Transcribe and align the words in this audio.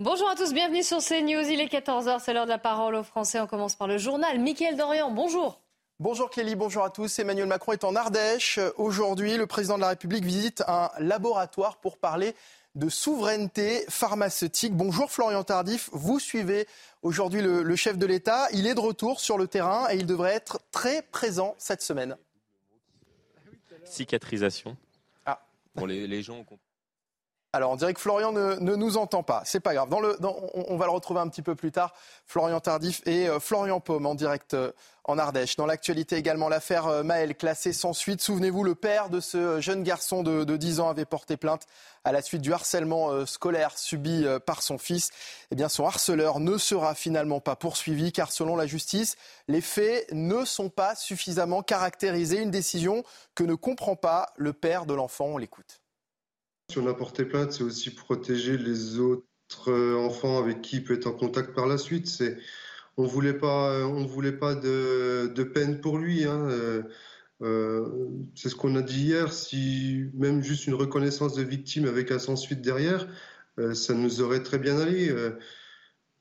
Bonjour 0.00 0.28
à 0.28 0.34
tous, 0.34 0.52
bienvenue 0.52 0.82
sur 0.82 0.98
CNews. 0.98 1.48
Il 1.48 1.60
est 1.60 1.72
14h, 1.72 2.20
c'est 2.20 2.32
l'heure 2.32 2.44
de 2.46 2.50
la 2.50 2.58
parole 2.58 2.94
aux 2.96 3.04
Français. 3.04 3.38
On 3.40 3.46
commence 3.46 3.76
par 3.76 3.86
le 3.86 3.96
journal. 3.98 4.38
Mickaël 4.40 4.76
Dorian, 4.76 5.10
bonjour. 5.10 5.60
Bonjour 6.00 6.30
Clélie, 6.30 6.56
bonjour 6.56 6.82
à 6.82 6.90
tous. 6.90 7.16
Emmanuel 7.20 7.46
Macron 7.46 7.72
est 7.72 7.84
en 7.84 7.94
Ardèche. 7.94 8.58
Aujourd'hui, 8.76 9.36
le 9.36 9.46
président 9.46 9.76
de 9.76 9.82
la 9.82 9.88
République 9.90 10.24
visite 10.24 10.64
un 10.66 10.90
laboratoire 10.98 11.76
pour 11.76 11.98
parler 11.98 12.34
de 12.74 12.88
souveraineté 12.88 13.84
pharmaceutique. 13.88 14.74
Bonjour 14.74 15.12
Florian 15.12 15.44
Tardif, 15.44 15.88
vous 15.92 16.18
suivez 16.18 16.66
aujourd'hui 17.02 17.40
le, 17.40 17.62
le 17.62 17.76
chef 17.76 17.96
de 17.96 18.06
l'État. 18.06 18.48
Il 18.52 18.66
est 18.66 18.74
de 18.74 18.80
retour 18.80 19.20
sur 19.20 19.38
le 19.38 19.46
terrain 19.46 19.86
et 19.90 19.94
il 19.96 20.06
devrait 20.06 20.34
être 20.34 20.58
très 20.72 21.02
présent 21.02 21.54
cette 21.56 21.82
semaine. 21.82 22.16
Cicatrisation. 23.84 24.76
Ah. 25.24 25.40
Pour 25.76 25.86
les, 25.86 26.08
les 26.08 26.22
gens. 26.22 26.38
ont- 26.38 26.58
Alors, 27.54 27.70
on 27.70 27.76
dirait 27.76 27.94
que 27.94 28.00
Florian 28.00 28.32
ne, 28.32 28.56
nous 28.56 28.96
entend 28.96 29.22
pas. 29.22 29.42
C'est 29.44 29.60
pas 29.60 29.74
grave. 29.74 29.88
On, 29.92 30.76
va 30.76 30.86
le 30.86 30.90
retrouver 30.90 31.20
un 31.20 31.28
petit 31.28 31.40
peu 31.40 31.54
plus 31.54 31.70
tard. 31.70 31.94
Florian 32.26 32.58
Tardif 32.58 33.00
et 33.06 33.28
euh, 33.28 33.38
Florian 33.38 33.78
Paume 33.78 34.06
en 34.06 34.16
direct 34.16 34.54
euh, 34.54 34.72
en 35.04 35.18
Ardèche. 35.18 35.54
Dans 35.54 35.64
l'actualité 35.64 36.16
également, 36.16 36.48
l'affaire 36.48 36.88
euh, 36.88 37.04
Maël 37.04 37.36
classée 37.36 37.72
sans 37.72 37.92
suite. 37.92 38.20
Souvenez-vous, 38.20 38.64
le 38.64 38.74
père 38.74 39.08
de 39.08 39.20
ce 39.20 39.60
jeune 39.60 39.84
garçon 39.84 40.24
de, 40.24 40.42
de 40.42 40.56
10 40.56 40.80
ans 40.80 40.88
avait 40.88 41.04
porté 41.04 41.36
plainte 41.36 41.68
à 42.02 42.10
la 42.10 42.22
suite 42.22 42.42
du 42.42 42.52
harcèlement 42.52 43.24
scolaire 43.24 43.78
subi 43.78 44.26
par 44.46 44.60
son 44.60 44.76
fils. 44.76 45.10
Eh 45.52 45.54
bien, 45.54 45.68
son 45.68 45.86
harceleur 45.86 46.40
ne 46.40 46.58
sera 46.58 46.96
finalement 46.96 47.38
pas 47.38 47.54
poursuivi 47.54 48.10
car 48.10 48.32
selon 48.32 48.56
la 48.56 48.66
justice, 48.66 49.14
les 49.46 49.60
faits 49.60 50.12
ne 50.12 50.44
sont 50.44 50.70
pas 50.70 50.96
suffisamment 50.96 51.62
caractérisés. 51.62 52.42
Une 52.42 52.50
décision 52.50 53.04
que 53.36 53.44
ne 53.44 53.54
comprend 53.54 53.94
pas 53.94 54.32
le 54.34 54.52
père 54.52 54.86
de 54.86 54.94
l'enfant. 54.94 55.26
On 55.26 55.38
l'écoute. 55.38 55.83
Si 56.70 56.78
on 56.78 56.86
a 56.86 56.94
porté 56.94 57.24
plainte, 57.26 57.52
c'est 57.52 57.62
aussi 57.62 57.90
protéger 57.90 58.56
les 58.56 58.98
autres 58.98 59.24
euh, 59.68 59.96
enfants 59.96 60.38
avec 60.38 60.62
qui 60.62 60.76
il 60.76 60.84
peut 60.84 60.94
être 60.94 61.06
en 61.06 61.12
contact 61.12 61.54
par 61.54 61.66
la 61.66 61.76
suite. 61.76 62.06
C'est, 62.06 62.38
on 62.96 63.04
voulait 63.04 63.34
pas, 63.34 63.70
euh, 63.70 63.84
on 63.84 64.06
voulait 64.06 64.32
pas 64.32 64.54
de, 64.54 65.42
peine 65.54 65.80
pour 65.80 65.98
lui. 65.98 66.24
hein. 66.24 66.48
Euh, 67.42 67.98
c'est 68.34 68.48
ce 68.48 68.54
qu'on 68.56 68.76
a 68.76 68.82
dit 68.82 69.04
hier. 69.04 69.32
Si 69.32 70.06
même 70.14 70.42
juste 70.42 70.66
une 70.66 70.74
reconnaissance 70.74 71.34
de 71.34 71.42
victime 71.42 71.84
avec 71.86 72.10
un 72.10 72.18
sans 72.18 72.36
suite 72.36 72.62
derrière, 72.62 73.06
ça 73.74 73.94
nous 73.94 74.22
aurait 74.22 74.42
très 74.42 74.58
bien 74.58 74.78
allé. 74.78 75.14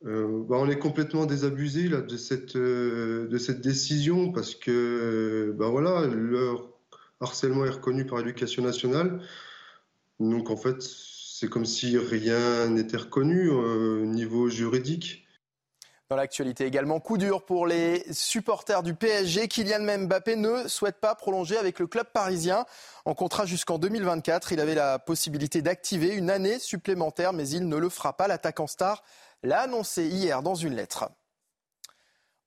Bah, 0.03 0.57
on 0.59 0.69
est 0.69 0.79
complètement 0.79 1.25
désabusé 1.25 1.87
là 1.87 2.01
de 2.01 2.17
cette 2.17 2.57
de 2.57 3.37
cette 3.37 3.61
décision 3.61 4.31
parce 4.33 4.53
que 4.55 5.55
bah 5.57 5.69
voilà 5.69 6.05
leur 6.07 6.69
harcèlement 7.21 7.65
est 7.65 7.69
reconnu 7.69 8.05
par 8.05 8.19
l'éducation 8.19 8.63
nationale. 8.63 9.21
Donc 10.29 10.49
en 10.49 10.57
fait, 10.57 10.81
c'est 10.81 11.49
comme 11.49 11.65
si 11.65 11.97
rien 11.97 12.67
n'était 12.69 12.97
reconnu 12.97 13.49
euh, 13.49 14.03
au 14.03 14.05
niveau 14.05 14.49
juridique. 14.49 15.27
Dans 16.09 16.15
l'actualité 16.15 16.65
également, 16.65 16.99
coup 16.99 17.17
dur 17.17 17.43
pour 17.43 17.65
les 17.65 18.03
supporters 18.11 18.83
du 18.83 18.93
PSG. 18.93 19.47
Kylian 19.47 20.05
Mbappé 20.05 20.35
ne 20.35 20.67
souhaite 20.67 20.99
pas 20.99 21.15
prolonger 21.15 21.57
avec 21.57 21.79
le 21.79 21.87
club 21.87 22.07
parisien 22.13 22.65
en 23.05 23.15
contrat 23.15 23.45
jusqu'en 23.45 23.79
2024. 23.79 24.51
Il 24.51 24.59
avait 24.59 24.75
la 24.75 24.99
possibilité 24.99 25.61
d'activer 25.61 26.13
une 26.13 26.29
année 26.29 26.59
supplémentaire, 26.59 27.33
mais 27.33 27.49
il 27.49 27.67
ne 27.67 27.77
le 27.77 27.89
fera 27.89 28.15
pas. 28.15 28.27
L'attaquant 28.27 28.67
star 28.67 29.03
l'a 29.41 29.61
annoncé 29.61 30.05
hier 30.05 30.43
dans 30.43 30.55
une 30.55 30.75
lettre. 30.75 31.09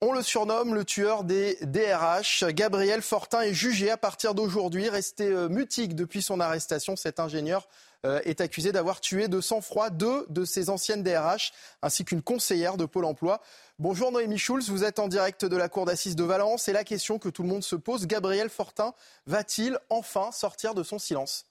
On 0.03 0.12
le 0.12 0.23
surnomme 0.23 0.75
le 0.75 0.84
tueur 0.84 1.25
des 1.25 1.57
DRH. 1.62 2.45
Gabriel 2.49 3.01
Fortin 3.01 3.41
est 3.41 3.55
jugé 3.55 3.91
à 3.91 3.97
partir 3.97 4.34
d'aujourd'hui. 4.34 4.91
Resté 4.91 5.25
euh, 5.25 5.49
mutique 5.49 5.97
depuis 5.97 6.21
son 6.21 6.39
arrestation, 6.39 6.97
cet 6.97 7.19
ingénieur 7.19 7.67
euh, 8.05 8.21
est 8.27 8.43
accusé 8.43 8.73
d'avoir 8.73 9.01
tué 9.01 9.29
de 9.29 9.41
sang-froid 9.41 9.89
deux 9.89 10.27
de 10.29 10.45
ses 10.45 10.69
anciennes 10.69 11.03
DRH 11.03 11.55
ainsi 11.81 12.05
qu'une 12.05 12.21
conseillère 12.21 12.77
de 12.77 12.85
Pôle 12.85 13.06
emploi. 13.06 13.41
Bonjour 13.79 14.12
Noémie 14.12 14.37
Schulz, 14.37 14.69
vous 14.69 14.85
êtes 14.85 14.99
en 14.99 15.09
direct 15.09 15.47
de 15.47 15.56
la 15.56 15.71
cour 15.71 15.87
d'assises 15.87 16.15
de 16.15 16.25
Valence 16.25 16.69
et 16.69 16.75
la 16.75 16.85
question 16.85 17.19
que 17.19 17.31
tout 17.31 17.43
le 17.43 17.49
monde 17.49 17.65
se 17.65 17.75
pose, 17.75 18.06
Gabriel 18.06 18.51
Fortin 18.51 18.93
va-t-il 19.27 19.79
enfin 19.89 20.31
sortir 20.31 20.75
de 20.75 20.83
son 20.83 20.99
silence? 20.99 21.47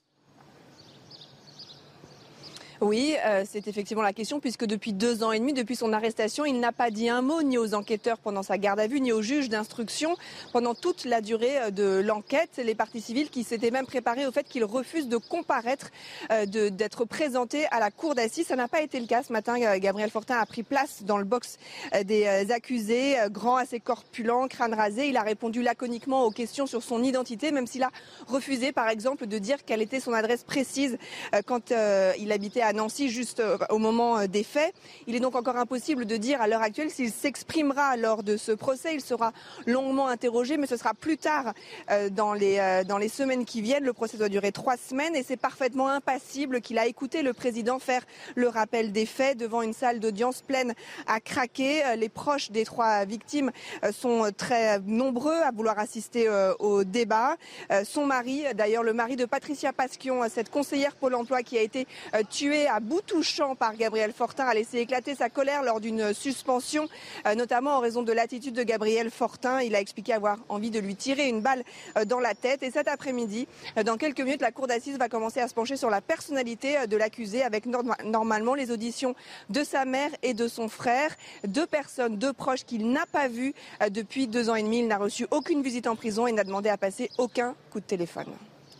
Oui, 2.80 3.16
euh, 3.24 3.44
c'est 3.48 3.68
effectivement 3.68 4.02
la 4.02 4.12
question, 4.12 4.40
puisque 4.40 4.66
depuis 4.66 4.92
deux 4.92 5.22
ans 5.22 5.32
et 5.32 5.38
demi, 5.38 5.52
depuis 5.52 5.76
son 5.76 5.92
arrestation, 5.92 6.44
il 6.44 6.60
n'a 6.60 6.72
pas 6.72 6.90
dit 6.90 7.08
un 7.08 7.22
mot 7.22 7.42
ni 7.42 7.58
aux 7.58 7.74
enquêteurs 7.74 8.18
pendant 8.18 8.42
sa 8.42 8.58
garde 8.58 8.80
à 8.80 8.86
vue, 8.86 9.00
ni 9.00 9.12
aux 9.12 9.22
juges 9.22 9.48
d'instruction 9.48 10.16
pendant 10.52 10.74
toute 10.74 11.04
la 11.04 11.20
durée 11.20 11.58
euh, 11.58 11.70
de 11.70 12.00
l'enquête. 12.04 12.60
Les 12.62 12.74
parties 12.74 13.00
civiles 13.00 13.30
qui 13.30 13.44
s'étaient 13.44 13.70
même 13.70 13.86
préparées 13.86 14.26
au 14.26 14.32
fait 14.32 14.46
qu'il 14.48 14.64
refuse 14.64 15.08
de 15.08 15.16
comparaître, 15.16 15.90
euh, 16.30 16.46
d'être 16.46 17.04
présenté 17.04 17.66
à 17.70 17.80
la 17.80 17.90
cour 17.90 18.14
d'assises. 18.14 18.46
Ça 18.46 18.56
n'a 18.56 18.68
pas 18.68 18.82
été 18.82 19.00
le 19.00 19.06
cas 19.06 19.22
ce 19.22 19.32
matin. 19.32 19.60
Euh, 19.60 19.78
Gabriel 19.78 20.10
Fortin 20.10 20.38
a 20.38 20.46
pris 20.46 20.62
place 20.62 21.02
dans 21.02 21.18
le 21.18 21.24
box 21.24 21.58
euh, 21.94 22.02
des 22.04 22.26
accusés, 22.50 23.16
grand, 23.30 23.56
assez 23.56 23.80
corpulent, 23.80 24.48
crâne 24.48 24.74
rasé. 24.74 25.08
Il 25.08 25.16
a 25.16 25.22
répondu 25.22 25.62
laconiquement 25.62 26.24
aux 26.24 26.30
questions 26.30 26.66
sur 26.66 26.82
son 26.82 27.02
identité, 27.02 27.50
même 27.52 27.66
s'il 27.66 27.82
a 27.82 27.90
refusé, 28.26 28.72
par 28.72 28.88
exemple, 28.88 29.26
de 29.26 29.38
dire 29.38 29.64
quelle 29.64 29.82
était 29.82 30.00
son 30.00 30.12
adresse 30.12 30.44
précise 30.44 30.98
quand 31.46 31.72
il 32.18 32.32
habitait 32.32 32.62
à 32.62 32.65
Nancy 32.72 33.08
juste 33.08 33.40
euh, 33.40 33.58
au 33.70 33.78
moment 33.78 34.18
euh, 34.18 34.26
des 34.26 34.42
faits. 34.42 34.74
Il 35.06 35.14
est 35.14 35.20
donc 35.20 35.34
encore 35.34 35.56
impossible 35.56 36.04
de 36.04 36.16
dire 36.16 36.40
à 36.40 36.48
l'heure 36.48 36.62
actuelle 36.62 36.90
s'il 36.90 37.10
s'exprimera 37.10 37.96
lors 37.96 38.22
de 38.22 38.36
ce 38.36 38.52
procès. 38.52 38.94
Il 38.94 39.00
sera 39.00 39.32
longuement 39.66 40.08
interrogé, 40.08 40.56
mais 40.56 40.66
ce 40.66 40.76
sera 40.76 40.94
plus 40.94 41.18
tard 41.18 41.52
euh, 41.90 42.08
dans, 42.10 42.32
les, 42.34 43.08
semaines 43.08 43.44
qui 43.44 43.62
viennent. 43.62 43.84
Le 43.84 43.92
procès 43.92 44.16
doit 44.16 44.28
durer 44.28 44.52
trois 44.52 44.76
semaines 44.76 45.14
et 45.14 45.22
c'est 45.22 45.36
parfaitement 45.36 45.88
impassible 45.88 46.60
qu'il 46.60 46.78
a 46.78 46.86
écouté 46.86 47.22
le 47.22 47.32
président 47.32 47.78
faire 47.78 48.02
le 48.34 48.48
rappel 48.48 48.92
des 48.92 49.06
faits 49.06 49.38
devant 49.38 49.62
une 49.62 49.72
salle 49.72 50.00
d'audience 50.00 50.42
pleine 50.42 50.74
à 51.06 51.20
craquer. 51.20 51.82
Les 51.96 52.08
proches 52.08 52.50
des 52.50 52.64
trois 52.64 53.04
victimes 53.04 53.52
sont 53.92 54.30
très 54.36 54.80
nombreux 54.80 55.40
à 55.42 55.50
vouloir 55.52 55.78
assister 55.78 56.28
au 56.58 56.84
débat. 56.84 57.36
Son 57.84 58.06
mari, 58.06 58.44
d'ailleurs 58.54 58.82
le 58.82 58.92
mari 58.92 59.16
de 59.16 59.24
Patricia 59.24 59.72
Pasquion, 59.72 60.22
cette 60.28 60.50
conseillère 60.50 60.96
Pôle 60.96 61.14
emploi 61.14 61.42
qui 61.42 61.58
a 61.58 61.62
été 61.62 61.86
euh, 62.14 62.22
à 62.66 62.80
bout 62.80 63.02
touchant 63.02 63.54
par 63.54 63.76
Gabriel 63.76 64.12
Fortin, 64.12 64.46
a 64.46 64.54
laissé 64.54 64.78
éclater 64.78 65.14
sa 65.14 65.28
colère 65.28 65.62
lors 65.62 65.80
d'une 65.80 66.14
suspension, 66.14 66.88
euh, 67.26 67.34
notamment 67.34 67.72
en 67.76 67.80
raison 67.80 68.02
de 68.02 68.12
l'attitude 68.12 68.54
de 68.54 68.62
Gabriel 68.62 69.10
Fortin. 69.10 69.60
Il 69.60 69.74
a 69.74 69.80
expliqué 69.80 70.14
avoir 70.14 70.38
envie 70.48 70.70
de 70.70 70.78
lui 70.80 70.96
tirer 70.96 71.28
une 71.28 71.42
balle 71.42 71.62
euh, 71.98 72.06
dans 72.06 72.20
la 72.20 72.34
tête. 72.34 72.62
Et 72.62 72.70
cet 72.70 72.88
après-midi, 72.88 73.46
euh, 73.76 73.82
dans 73.82 73.98
quelques 73.98 74.20
minutes, 74.20 74.40
la 74.40 74.52
cour 74.52 74.66
d'assises 74.66 74.96
va 74.98 75.10
commencer 75.10 75.40
à 75.40 75.48
se 75.48 75.54
pencher 75.54 75.76
sur 75.76 75.90
la 75.90 76.00
personnalité 76.00 76.86
de 76.86 76.96
l'accusé 76.96 77.42
avec 77.42 77.66
norma- 77.66 77.98
normalement 78.04 78.54
les 78.54 78.70
auditions 78.70 79.14
de 79.50 79.62
sa 79.62 79.84
mère 79.84 80.10
et 80.22 80.32
de 80.32 80.48
son 80.48 80.68
frère, 80.68 81.14
deux 81.46 81.66
personnes, 81.66 82.16
deux 82.16 82.32
proches 82.32 82.64
qu'il 82.64 82.90
n'a 82.90 83.04
pas 83.06 83.28
vues 83.28 83.52
depuis 83.90 84.26
deux 84.26 84.48
ans 84.48 84.54
et 84.54 84.62
demi. 84.62 84.78
Il 84.78 84.88
n'a 84.88 84.98
reçu 84.98 85.26
aucune 85.30 85.62
visite 85.62 85.86
en 85.86 85.96
prison 85.96 86.26
et 86.26 86.32
n'a 86.32 86.44
demandé 86.44 86.68
à 86.68 86.76
passer 86.76 87.10
aucun 87.18 87.54
coup 87.70 87.80
de 87.80 87.84
téléphone. 87.84 88.32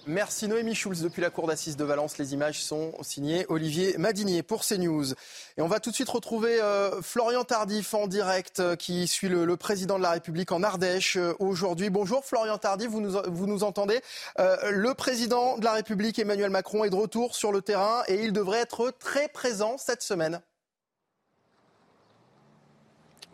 Merci 0.09 0.47
Noémie 0.47 0.77
Schulz 0.77 1.03
depuis 1.03 1.21
la 1.21 1.31
cour 1.31 1.49
d'assises 1.49 1.77
de 1.77 1.83
Valence. 1.83 2.17
Les 2.19 2.33
images 2.33 2.62
sont 2.62 2.93
signées 3.00 3.44
Olivier 3.49 3.99
Madinier 3.99 4.44
pour 4.44 4.64
CNews. 4.64 5.14
Et 5.56 5.62
on 5.62 5.67
va 5.67 5.81
tout 5.81 5.91
de 5.91 5.97
suite 5.97 6.08
retrouver 6.08 6.61
euh, 6.62 7.03
Florian 7.03 7.43
Tardif 7.43 7.93
en 7.93 8.06
direct 8.06 8.61
euh, 8.61 8.76
qui 8.76 9.08
suit 9.08 9.29
le, 9.29 9.44
le 9.44 9.56
président 9.56 9.99
de 9.99 10.05
la 10.05 10.12
République 10.12 10.53
en 10.53 10.62
Ardèche 10.62 11.17
euh, 11.17 11.35
aujourd'hui. 11.41 11.91
Bonjour 11.91 12.25
Florian 12.25 12.56
Tardif, 12.56 12.88
vous 12.88 13.00
nous, 13.00 13.19
vous 13.26 13.47
nous 13.49 13.64
entendez 13.64 14.00
Le 14.38 14.94
président 14.94 15.58
de 15.58 15.64
la 15.64 15.73
République 15.73 16.20
Emmanuel 16.20 16.50
Macron 16.50 16.85
est 16.85 16.91
de 16.91 16.94
retour 16.94 17.35
sur 17.35 17.50
le 17.50 17.61
terrain 17.61 18.05
et 18.06 18.23
il 18.23 18.32
devrait 18.32 18.61
être 18.61 18.93
très 19.00 19.26
présent 19.26 19.76
cette 19.76 20.02
semaine. 20.02 20.41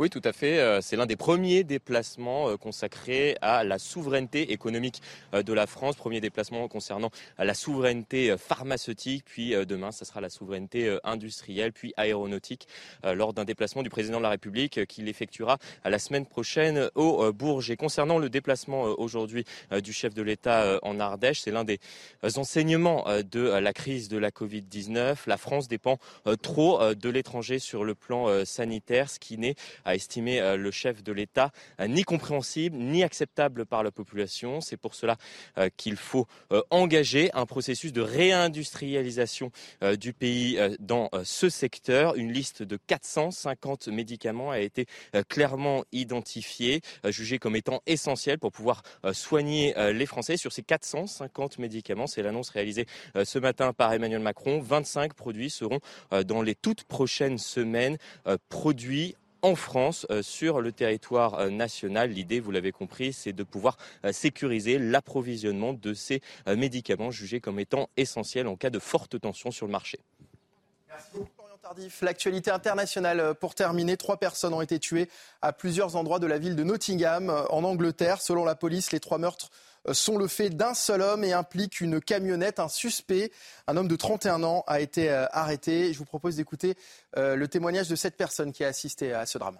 Oui, 0.02 0.10
tout 0.10 0.20
à 0.24 0.32
fait. 0.32 0.58
Euh, 0.58 0.80
c'est 0.80 0.96
l'un 0.96 1.06
des 1.06 1.14
premiers 1.14 1.62
déplacements 1.62 2.48
euh, 2.48 2.56
consacrés 2.56 3.36
à 3.40 3.62
la 3.62 3.78
souveraineté 3.78 4.50
économique 4.50 5.00
euh, 5.32 5.44
de 5.44 5.52
la 5.52 5.68
France. 5.68 5.94
Premier 5.94 6.20
déplacement 6.20 6.66
concernant 6.66 7.12
la 7.38 7.54
souveraineté 7.54 8.36
pharmaceutique, 8.36 9.24
puis 9.24 9.54
demain, 9.64 9.92
ce 9.92 10.04
sera 10.04 10.20
la 10.20 10.28
souveraineté 10.28 10.98
industrielle, 11.04 11.72
puis 11.72 11.92
aéronautique, 11.96 12.66
lors 13.04 13.32
d'un 13.32 13.44
déplacement 13.44 13.82
du 13.82 13.90
président 13.90 14.18
de 14.18 14.24
la 14.24 14.30
République 14.30 14.86
qu'il 14.86 15.08
effectuera 15.08 15.58
la 15.84 15.98
semaine 15.98 16.26
prochaine 16.26 16.90
au 16.94 17.32
Bourges. 17.32 17.70
Et 17.70 17.76
concernant 17.76 18.18
le 18.18 18.28
déplacement 18.28 18.82
aujourd'hui 18.82 19.44
du 19.82 19.92
chef 19.92 20.14
de 20.14 20.22
l'État 20.22 20.78
en 20.82 20.98
Ardèche, 21.00 21.40
c'est 21.42 21.50
l'un 21.50 21.64
des 21.64 21.78
enseignements 22.36 23.04
de 23.22 23.40
la 23.40 23.72
crise 23.72 24.08
de 24.08 24.18
la 24.18 24.30
Covid-19. 24.30 25.16
La 25.26 25.36
France 25.36 25.68
dépend 25.68 25.98
trop 26.42 26.94
de 26.94 27.08
l'étranger 27.08 27.58
sur 27.58 27.84
le 27.84 27.94
plan 27.94 28.44
sanitaire, 28.44 29.10
ce 29.10 29.18
qui 29.18 29.38
n'est 29.38 29.56
estimé 29.94 30.40
euh, 30.40 30.56
le 30.56 30.70
chef 30.70 31.02
de 31.02 31.12
l'État, 31.12 31.50
euh, 31.80 31.86
ni 31.86 32.02
compréhensible, 32.02 32.76
ni 32.76 33.02
acceptable 33.02 33.66
par 33.66 33.82
la 33.82 33.90
population. 33.90 34.60
C'est 34.60 34.76
pour 34.76 34.94
cela 34.94 35.16
euh, 35.58 35.68
qu'il 35.76 35.96
faut 35.96 36.26
engager 36.70 37.30
un 37.34 37.46
processus 37.46 37.92
de 37.92 38.00
réindustrialisation 38.00 39.50
du 39.98 40.12
pays 40.12 40.58
dans 40.78 41.08
ce 41.24 41.48
secteur. 41.48 42.14
Une 42.16 42.32
liste 42.32 42.62
de 42.62 42.78
450 42.86 43.88
médicaments 43.88 44.50
a 44.50 44.58
été 44.58 44.86
clairement 45.28 45.84
identifiée, 45.92 46.80
jugée 47.06 47.38
comme 47.38 47.56
étant 47.56 47.82
essentielle 47.86 48.38
pour 48.38 48.52
pouvoir 48.52 48.82
soigner 49.12 49.74
les 49.92 50.06
Français. 50.06 50.36
Sur 50.36 50.52
ces 50.52 50.62
450 50.62 51.58
médicaments, 51.58 52.06
c'est 52.06 52.22
l'annonce 52.22 52.50
réalisée 52.50 52.86
ce 53.24 53.38
matin 53.38 53.72
par 53.72 53.92
Emmanuel 53.92 54.20
Macron. 54.20 54.60
25 54.60 55.14
produits 55.14 55.50
seront 55.50 55.80
dans 56.24 56.42
les 56.42 56.54
toutes 56.54 56.84
prochaines 56.84 57.38
semaines 57.38 57.98
produits 58.48 59.16
en 59.42 59.56
France 59.56 60.06
euh, 60.10 60.22
sur 60.22 60.60
le 60.60 60.72
territoire 60.72 61.34
euh, 61.34 61.50
national. 61.50 62.10
L'idée, 62.10 62.40
vous 62.40 62.52
l'avez 62.52 62.72
compris, 62.72 63.12
c'est 63.12 63.32
de 63.32 63.42
pouvoir 63.42 63.76
euh, 64.04 64.12
sécuriser 64.12 64.78
l'approvisionnement 64.78 65.72
de 65.72 65.94
ces 65.94 66.22
médicaments 66.46 67.10
jugés 67.10 67.40
comme 67.40 67.58
étant 67.58 67.88
essentiels 67.96 68.46
en 68.46 68.56
cas 68.56 68.70
de 68.70 68.78
forte 68.78 69.20
tension 69.20 69.50
sur 69.50 69.66
le 69.66 69.72
marché. 69.72 69.98
Merci 70.88 71.08
beaucoup. 71.14 71.30
L'actualité 72.02 72.50
internationale 72.50 73.34
pour 73.34 73.54
terminer. 73.54 73.96
Trois 73.96 74.18
personnes 74.18 74.52
ont 74.52 74.60
été 74.60 74.78
tuées 74.78 75.08
à 75.40 75.52
plusieurs 75.52 75.96
endroits 75.96 76.18
de 76.18 76.26
la 76.26 76.36
ville 76.36 76.56
de 76.56 76.64
Nottingham, 76.64 77.30
en 77.48 77.64
Angleterre. 77.64 78.20
Selon 78.20 78.44
la 78.44 78.54
police, 78.54 78.92
les 78.92 79.00
trois 79.00 79.16
meurtres 79.16 79.50
sont 79.90 80.16
le 80.16 80.28
fait 80.28 80.50
d'un 80.50 80.74
seul 80.74 81.02
homme 81.02 81.24
et 81.24 81.32
impliquent 81.32 81.80
une 81.80 82.00
camionnette. 82.00 82.60
Un 82.60 82.68
suspect, 82.68 83.32
un 83.66 83.76
homme 83.76 83.88
de 83.88 83.96
31 83.96 84.42
ans, 84.44 84.64
a 84.66 84.80
été 84.80 85.10
euh, 85.10 85.26
arrêté. 85.32 85.92
Je 85.92 85.98
vous 85.98 86.04
propose 86.04 86.36
d'écouter 86.36 86.76
euh, 87.16 87.36
le 87.36 87.48
témoignage 87.48 87.88
de 87.88 87.96
cette 87.96 88.16
personne 88.16 88.52
qui 88.52 88.64
a 88.64 88.68
assisté 88.68 89.12
à 89.12 89.26
ce 89.26 89.38
drame. 89.38 89.58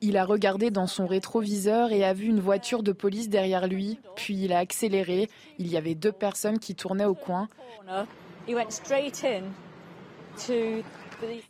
Il 0.00 0.16
a 0.16 0.24
regardé 0.24 0.70
dans 0.70 0.86
son 0.86 1.06
rétroviseur 1.06 1.92
et 1.92 2.02
a 2.04 2.14
vu 2.14 2.26
une 2.26 2.40
voiture 2.40 2.82
de 2.82 2.92
police 2.92 3.28
derrière 3.28 3.66
lui, 3.66 3.98
puis 4.16 4.42
il 4.42 4.52
a 4.52 4.58
accéléré. 4.58 5.28
Il 5.58 5.68
y 5.68 5.76
avait 5.76 5.94
deux 5.94 6.12
personnes 6.12 6.58
qui 6.58 6.74
tournaient 6.74 7.04
au 7.04 7.14
coin. 7.14 7.48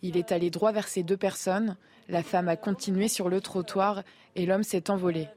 Il 0.02 0.16
est 0.16 0.32
allé 0.32 0.50
droit 0.50 0.72
vers 0.72 0.88
ces 0.88 1.02
deux 1.02 1.16
personnes. 1.16 1.76
La 2.08 2.22
femme 2.22 2.48
a 2.48 2.56
continué 2.56 3.08
sur 3.08 3.28
le 3.28 3.40
trottoir 3.40 4.02
et 4.36 4.46
l'homme 4.46 4.62
s'est 4.62 4.90
envolé. 4.90 5.28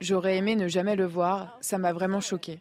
J'aurais 0.00 0.36
aimé 0.36 0.54
ne 0.56 0.68
jamais 0.68 0.96
le 0.96 1.06
voir, 1.06 1.58
ça 1.60 1.78
m'a 1.78 1.92
vraiment 1.92 2.20
choqué. 2.20 2.60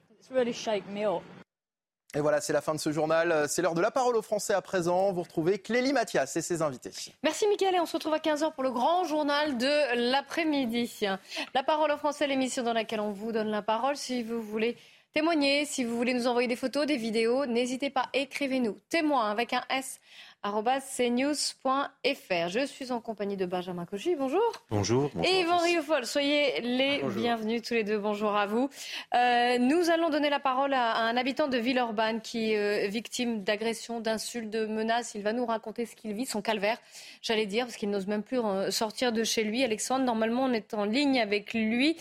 Et 2.13 2.19
voilà, 2.19 2.41
c'est 2.41 2.51
la 2.51 2.59
fin 2.59 2.73
de 2.73 2.79
ce 2.79 2.91
journal. 2.91 3.45
C'est 3.47 3.61
l'heure 3.61 3.73
de 3.73 3.81
la 3.81 3.91
parole 3.91 4.17
aux 4.17 4.21
Français 4.21 4.53
à 4.53 4.61
présent. 4.61 5.13
Vous 5.13 5.21
retrouvez 5.23 5.59
Clélie 5.59 5.93
Mathias 5.93 6.35
et 6.35 6.41
ses 6.41 6.61
invités. 6.61 6.91
Merci 7.23 7.47
Mickaël 7.47 7.75
et 7.75 7.79
on 7.79 7.85
se 7.85 7.93
retrouve 7.93 8.13
à 8.13 8.19
15h 8.19 8.53
pour 8.53 8.63
le 8.63 8.71
grand 8.71 9.05
journal 9.05 9.57
de 9.57 10.11
l'après-midi. 10.11 11.05
La 11.53 11.63
parole 11.63 11.91
aux 11.91 11.97
Français, 11.97 12.27
l'émission 12.27 12.63
dans 12.63 12.73
laquelle 12.73 12.99
on 12.99 13.11
vous 13.11 13.31
donne 13.31 13.49
la 13.49 13.61
parole. 13.61 13.95
Si 13.95 14.23
vous 14.23 14.41
voulez 14.41 14.75
témoigner, 15.13 15.63
si 15.65 15.85
vous 15.85 15.95
voulez 15.95 16.13
nous 16.13 16.27
envoyer 16.27 16.49
des 16.49 16.57
photos, 16.57 16.85
des 16.85 16.97
vidéos, 16.97 17.45
n'hésitez 17.45 17.89
pas, 17.89 18.07
écrivez-nous. 18.13 18.77
Témoin 18.89 19.31
avec 19.31 19.53
un 19.53 19.63
S 19.69 20.01
cnews.fr. 20.43 22.49
Je 22.49 22.65
suis 22.65 22.91
en 22.91 22.99
compagnie 22.99 23.37
de 23.37 23.45
Benjamin 23.45 23.85
Cauchy. 23.85 24.15
Bonjour. 24.15 24.41
Bonjour. 24.71 25.11
et 25.23 25.41
Yvan 25.41 25.57
Riofol. 25.57 26.05
Soyez 26.05 26.61
les 26.61 27.03
bienvenus 27.15 27.61
tous 27.61 27.75
les 27.75 27.83
deux. 27.83 27.99
Bonjour 27.99 28.35
à 28.35 28.47
vous. 28.47 28.69
Euh, 29.13 29.57
nous 29.59 29.89
allons 29.91 30.09
donner 30.09 30.29
la 30.29 30.39
parole 30.39 30.73
à, 30.73 30.97
un 30.97 31.15
habitant 31.15 31.47
de 31.47 31.57
Villeurbanne 31.57 32.21
qui 32.21 32.53
est 32.53 32.85
euh, 32.85 32.87
victime 32.87 33.43
d'agressions, 33.43 33.99
d'insultes, 33.99 34.49
de 34.49 34.65
menaces. 34.65 35.13
Il 35.13 35.21
va 35.21 35.33
nous 35.33 35.45
raconter 35.45 35.85
ce 35.85 35.95
qu'il 35.95 36.13
vit, 36.13 36.25
son 36.25 36.41
calvaire, 36.41 36.77
j'allais 37.21 37.45
dire, 37.45 37.65
parce 37.65 37.77
qu'il 37.77 37.91
n'ose 37.91 38.07
même 38.07 38.23
plus 38.23 38.39
sortir 38.69 39.11
de 39.11 39.23
chez 39.23 39.43
lui. 39.43 39.63
Alexandre, 39.63 40.05
normalement, 40.05 40.45
on 40.45 40.53
est 40.53 40.73
en 40.73 40.85
ligne 40.85 41.21
avec 41.21 41.53
lui, 41.53 41.97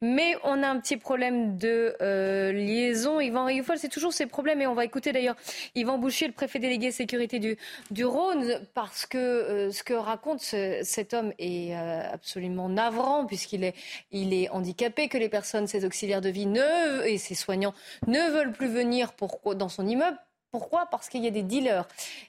mais 0.00 0.36
on 0.42 0.62
a 0.62 0.68
un 0.68 0.80
petit 0.80 0.96
problème 0.96 1.56
de 1.56 1.94
euh, 2.02 2.52
liaison. 2.52 3.20
Yvan 3.20 3.44
Riofol, 3.44 3.78
c'est 3.78 3.88
toujours 3.88 4.12
ces 4.12 4.26
problèmes. 4.26 4.60
Et 4.60 4.66
on 4.66 4.74
va 4.74 4.84
écouter 4.84 5.12
d'ailleurs 5.12 5.36
Yvan 5.76 5.98
Bouchier, 5.98 6.26
le 6.26 6.32
préfet 6.32 6.58
délégué 6.58 6.90
sécurité 6.90 7.38
du, 7.38 7.56
du 7.90 8.04
Rhône 8.04 8.60
parce 8.74 9.06
que 9.06 9.18
euh, 9.18 9.70
ce 9.72 9.82
que 9.82 9.94
raconte 9.94 10.40
cet 10.40 11.14
homme 11.14 11.32
est 11.38 11.74
euh, 11.76 12.12
absolument 12.12 12.68
navrant 12.68 13.26
puisqu'il 13.26 13.64
est, 13.64 13.74
il 14.12 14.34
est 14.34 14.48
handicapé, 14.50 15.08
que 15.08 15.18
les 15.18 15.28
personnes, 15.28 15.66
ses 15.66 15.84
auxiliaires 15.84 16.20
de 16.20 16.28
vie 16.28 16.46
ne, 16.46 17.04
et 17.06 17.18
ses 17.18 17.34
soignants 17.34 17.74
ne 18.06 18.30
veulent 18.30 18.52
plus 18.52 18.68
venir 18.68 19.12
pour, 19.12 19.54
dans 19.54 19.68
son 19.68 19.86
immeuble. 19.86 20.18
Pourquoi? 20.50 20.86
Parce 20.86 21.08
qu'il 21.08 21.24
y 21.24 21.26
a 21.26 21.30
des 21.30 21.42
dealers 21.42 21.86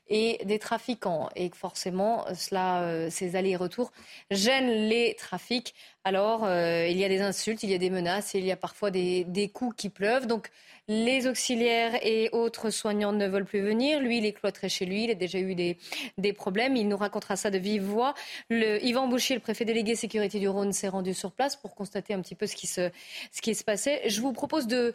et 0.08 0.40
des 0.44 0.60
trafiquants 0.60 1.30
et 1.36 1.50
que 1.50 1.58
forcément, 1.58 2.26
cela, 2.34 2.82
euh, 2.82 3.10
ces 3.10 3.36
allers-retours 3.36 3.92
gênent 4.32 4.90
les 4.90 5.16
trafics. 5.16 5.74
Alors, 6.04 6.48
il 6.50 6.98
y 6.98 7.04
a 7.04 7.10
des 7.10 7.20
insultes, 7.20 7.64
il 7.64 7.70
y 7.70 7.74
a 7.74 7.78
des 7.78 7.90
menaces, 7.90 8.34
il 8.34 8.46
y 8.46 8.52
a 8.52 8.56
parfois 8.56 8.92
des, 8.92 9.52
coups 9.54 9.76
qui 9.76 9.90
pleuvent. 9.90 10.26
Donc, 10.26 10.50
les 10.88 11.28
auxiliaires 11.28 12.00
et 12.02 12.30
autres 12.32 12.70
soignants 12.70 13.12
ne 13.12 13.28
veulent 13.28 13.46
plus 13.46 13.62
venir. 13.62 14.00
Lui, 14.00 14.20
il 14.20 14.26
est 14.26 14.32
cloîtré 14.32 14.70
chez 14.70 14.86
lui. 14.86 15.04
Il 15.04 15.12
a 15.12 15.16
déjà 15.16 15.40
eu 15.40 15.54
des, 15.54 16.34
problèmes. 16.34 16.78
Il 16.78 16.88
nous 16.88 16.96
racontera 16.96 17.36
ça 17.36 17.52
de 17.52 17.58
vive 17.58 17.84
voix. 17.84 18.14
Yvan 18.50 19.08
Bouchier, 19.08 19.36
le 19.36 19.42
préfet 19.42 19.66
délégué 19.66 19.96
sécurité 19.96 20.40
du 20.40 20.48
Rhône, 20.48 20.72
s'est 20.72 20.88
rendu 20.88 21.14
sur 21.14 21.34
place 21.34 21.58
pour 21.58 21.76
constater 21.76 22.14
un 22.14 22.22
petit 22.22 22.36
peu 22.36 22.48
ce 22.48 22.56
qui 22.56 22.68
se, 22.68 23.64
passait. 23.66 24.08
Je 24.08 24.22
vous 24.22 24.32
propose 24.32 24.68
de 24.68 24.94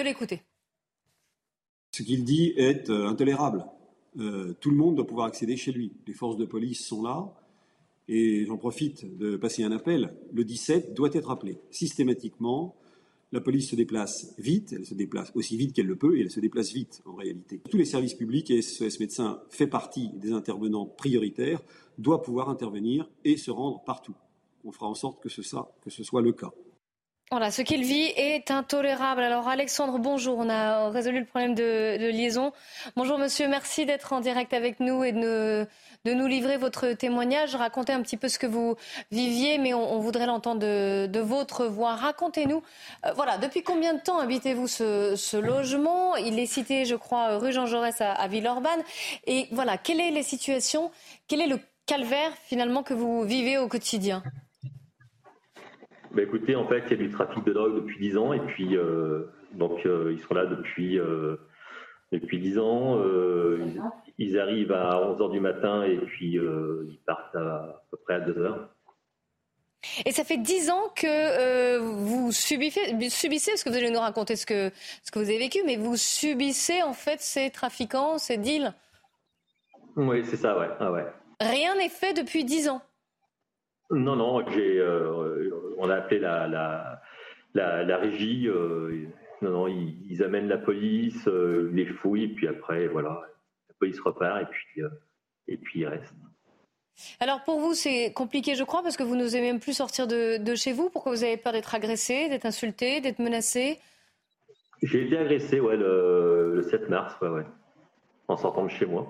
l'écouter. 0.00 0.42
Ce 1.96 2.02
qu'il 2.02 2.24
dit 2.24 2.52
est 2.58 2.90
euh, 2.90 3.08
intolérable. 3.08 3.64
Euh, 4.18 4.54
tout 4.60 4.68
le 4.68 4.76
monde 4.76 4.96
doit 4.96 5.06
pouvoir 5.06 5.28
accéder 5.28 5.56
chez 5.56 5.72
lui. 5.72 5.92
Les 6.06 6.12
forces 6.12 6.36
de 6.36 6.44
police 6.44 6.84
sont 6.84 7.02
là. 7.02 7.32
Et 8.06 8.44
j'en 8.44 8.58
profite 8.58 9.16
de 9.16 9.38
passer 9.38 9.64
un 9.64 9.72
appel. 9.72 10.12
Le 10.30 10.44
17 10.44 10.92
doit 10.92 11.08
être 11.14 11.30
appelé 11.30 11.56
systématiquement 11.70 12.76
la 13.32 13.40
police 13.40 13.70
se 13.70 13.76
déplace 13.76 14.34
vite, 14.38 14.72
elle 14.72 14.84
se 14.84 14.94
déplace 14.94 15.32
aussi 15.34 15.56
vite 15.56 15.72
qu'elle 15.72 15.86
le 15.86 15.96
peut, 15.96 16.16
et 16.16 16.20
elle 16.20 16.30
se 16.30 16.38
déplace 16.38 16.72
vite 16.72 17.02
en 17.06 17.14
réalité. 17.14 17.60
Tous 17.68 17.76
les 17.76 17.84
services 17.84 18.14
publics, 18.14 18.50
et 18.50 18.62
SOS 18.62 19.00
Médecins 19.00 19.42
fait 19.50 19.66
partie 19.66 20.10
des 20.14 20.32
intervenants 20.32 20.86
prioritaires, 20.86 21.60
doit 21.98 22.22
pouvoir 22.22 22.50
intervenir 22.50 23.10
et 23.24 23.36
se 23.36 23.50
rendre 23.50 23.82
partout. 23.84 24.14
On 24.64 24.70
fera 24.70 24.86
en 24.86 24.94
sorte 24.94 25.20
que 25.20 25.28
ce 25.28 25.42
soit 25.42 26.22
le 26.22 26.32
cas. 26.32 26.52
Voilà, 27.32 27.50
ce 27.50 27.60
qu'il 27.60 27.82
vit 27.82 28.12
est 28.16 28.52
intolérable. 28.52 29.20
Alors 29.20 29.48
Alexandre, 29.48 29.98
bonjour. 29.98 30.38
On 30.38 30.48
a 30.48 30.90
résolu 30.90 31.18
le 31.18 31.24
problème 31.24 31.56
de, 31.56 31.96
liaison. 32.12 32.52
Bonjour 32.94 33.18
monsieur, 33.18 33.48
merci 33.48 33.84
d'être 33.84 34.12
en 34.12 34.20
direct 34.20 34.54
avec 34.54 34.78
nous 34.78 35.02
et 35.02 35.10
de, 35.10 35.66
nous 36.04 36.26
livrer 36.28 36.56
votre 36.56 36.92
témoignage. 36.92 37.56
Racontez 37.56 37.92
un 37.92 38.00
petit 38.00 38.16
peu 38.16 38.28
ce 38.28 38.38
que 38.38 38.46
vous 38.46 38.76
viviez, 39.10 39.58
mais 39.58 39.74
on, 39.74 39.98
voudrait 39.98 40.26
l'entendre 40.26 40.60
de, 40.60 41.20
votre 41.20 41.66
voix. 41.66 41.96
Racontez-nous, 41.96 42.62
euh, 43.04 43.12
voilà, 43.16 43.38
depuis 43.38 43.64
combien 43.64 43.94
de 43.94 44.00
temps 44.00 44.20
habitez-vous 44.20 44.68
ce, 44.68 45.36
logement? 45.36 46.14
Il 46.14 46.38
est 46.38 46.46
cité, 46.46 46.84
je 46.84 46.94
crois, 46.94 47.38
rue 47.38 47.52
Jean 47.52 47.66
Jaurès 47.66 48.00
à, 48.00 48.12
à 48.12 48.28
Villeurbanne. 48.28 48.84
Et 49.26 49.48
voilà, 49.50 49.78
quelle 49.78 49.98
est 49.98 50.12
la 50.12 50.22
situation? 50.22 50.92
Quel 51.26 51.40
est 51.40 51.48
le 51.48 51.58
calvaire 51.86 52.30
finalement 52.44 52.84
que 52.84 52.94
vous 52.94 53.24
vivez 53.24 53.58
au 53.58 53.66
quotidien? 53.66 54.22
Bah, 56.16 56.22
écoutez, 56.22 56.56
en 56.56 56.66
fait, 56.66 56.82
il 56.86 56.90
y 56.92 56.94
a 56.94 56.96
du 56.96 57.10
trafic 57.10 57.44
de 57.44 57.52
drogue 57.52 57.74
depuis 57.74 57.98
10 57.98 58.16
ans 58.16 58.32
et 58.32 58.40
puis 58.40 58.74
euh, 58.76 59.24
donc 59.52 59.84
euh, 59.84 60.12
ils 60.12 60.20
sont 60.20 60.32
là 60.32 60.46
depuis 60.46 60.98
euh, 60.98 61.36
depuis 62.10 62.38
10 62.38 62.58
ans. 62.58 62.98
Ils, 64.18 64.38
arrivent 64.38 64.72
à 64.72 64.98
11 65.10 65.18
h 65.20 65.30
du 65.30 65.40
matin 65.40 65.82
et 65.82 65.98
puis 65.98 66.36
ils 66.36 66.98
partent 67.04 67.36
à, 67.36 67.84
peu 67.90 67.98
près 67.98 68.14
à 68.14 68.20
2 68.20 68.32
h 68.32 68.54
Et 70.06 70.12
ça 70.12 70.24
fait 70.24 70.38
10 70.38 70.70
ans 70.70 70.88
que 70.96 71.78
vous 71.78 72.32
subissez, 72.32 72.80
subissez, 73.10 73.50
parce 73.50 73.62
que 73.62 73.68
vous 73.68 73.76
allez 73.76 73.90
nous 73.90 74.00
raconter 74.00 74.36
ce 74.36 74.46
que, 74.46 74.70
ce 75.02 75.10
que 75.10 75.18
vous 75.18 75.28
avez 75.28 75.38
vécu, 75.38 75.58
mais 75.66 75.76
vous 75.76 75.96
subissez 75.96 76.82
en 76.82 76.94
fait 76.94 77.20
ces 77.20 77.50
trafiquants, 77.50 78.16
ces 78.16 78.38
deals 78.38 78.72
Oui, 79.96 80.24
c'est 80.24 80.36
ça, 80.36 80.58
ouais. 80.58 80.68
Ah, 80.80 80.90
ouais. 80.90 81.04
Rien 81.40 81.74
n'est 81.74 81.90
fait 81.90 82.14
depuis 82.14 82.44
10 82.44 82.70
ans 82.70 82.80
non, 83.90 84.16
non, 84.16 84.44
j'ai, 84.50 84.80
euh, 84.80 85.65
on 85.76 85.90
a 85.90 85.96
appelé 85.96 86.20
la, 86.20 86.46
la, 86.48 87.84
la, 87.84 87.96
régie. 87.96 88.48
Euh, 88.48 89.06
non, 89.42 89.50
non, 89.50 89.68
ils, 89.68 90.22
amènent 90.22 90.48
la 90.48 90.58
police, 90.58 91.28
euh, 91.28 91.70
les 91.72 91.86
fouillent, 91.86 92.28
puis 92.28 92.48
après, 92.48 92.86
voilà, 92.88 93.20
police 93.78 94.00
repart 94.00 94.42
et 94.42 94.46
puis, 94.46 94.82
et 95.48 95.56
puis 95.58 95.80
il 95.80 95.86
reste. 95.86 96.14
Alors 97.20 97.42
pour 97.44 97.60
vous, 97.60 97.74
c'est 97.74 98.12
compliqué, 98.14 98.54
je 98.54 98.64
crois, 98.64 98.82
parce 98.82 98.96
que 98.96 99.02
vous 99.02 99.16
n'osez 99.16 99.40
même 99.40 99.60
plus 99.60 99.74
sortir 99.74 100.06
de, 100.06 100.54
chez 100.54 100.72
vous. 100.72 100.88
Pourquoi 100.88 101.12
vous 101.12 101.24
avez 101.24 101.36
peur 101.36 101.52
d'être 101.52 101.74
agressé, 101.74 102.28
d'être 102.28 102.46
insulté, 102.46 103.00
d'être 103.00 103.18
menacé? 103.18 103.78
J'ai 104.82 105.06
été 105.06 105.18
agressé, 105.18 105.60
ouais, 105.60 105.76
le, 105.76 106.62
7 106.70 106.88
mars, 106.88 107.14
ouais, 107.20 107.28
ouais, 107.28 107.46
en 108.28 108.36
sortant 108.36 108.64
de 108.64 108.70
chez 108.70 108.86
moi, 108.86 109.06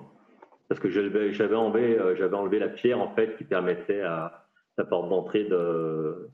parce 0.67 0.79
que 0.79 0.89
j'avais 0.89 1.55
enlevé, 1.55 1.99
enlevé 2.33 2.59
la 2.59 2.69
pierre 2.69 2.99
en 2.99 3.13
fait 3.15 3.37
qui 3.37 3.43
permettait 3.43 4.01
à 4.01 4.45
la 4.77 4.85
porte 4.85 5.09
d'entrée 5.09 5.45
de, 5.45 6.29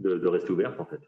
de 0.00 0.26
rester 0.26 0.50
ouverte 0.50 0.80
en 0.80 0.86
fait. 0.86 1.00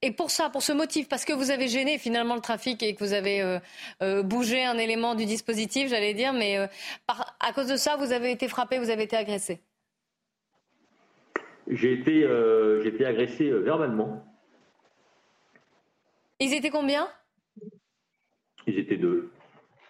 Et 0.00 0.12
pour 0.12 0.30
ça, 0.30 0.48
pour 0.48 0.62
ce 0.62 0.72
motif, 0.72 1.08
parce 1.08 1.24
que 1.24 1.32
vous 1.32 1.50
avez 1.50 1.66
gêné 1.66 1.98
finalement 1.98 2.36
le 2.36 2.40
trafic 2.40 2.82
et 2.84 2.94
que 2.94 3.02
vous 3.02 3.14
avez 3.14 3.42
euh, 3.42 3.58
euh, 4.00 4.22
bougé 4.22 4.64
un 4.64 4.78
élément 4.78 5.16
du 5.16 5.26
dispositif, 5.26 5.88
j'allais 5.88 6.14
dire, 6.14 6.32
mais 6.32 6.56
euh, 6.56 6.66
à 7.08 7.52
cause 7.52 7.66
de 7.66 7.76
ça, 7.76 7.96
vous 7.96 8.12
avez 8.12 8.30
été 8.30 8.46
frappé, 8.46 8.78
vous 8.78 8.90
avez 8.90 9.04
été 9.04 9.16
agressé. 9.16 9.60
J'ai 11.66 11.94
été, 11.94 12.20
été 12.86 13.04
agressé 13.04 13.50
verbalement. 13.50 14.24
Ils 16.40 16.54
étaient 16.54 16.70
combien? 16.70 17.10
Ils 18.66 18.78
étaient 18.78 18.96
deux. 18.96 19.30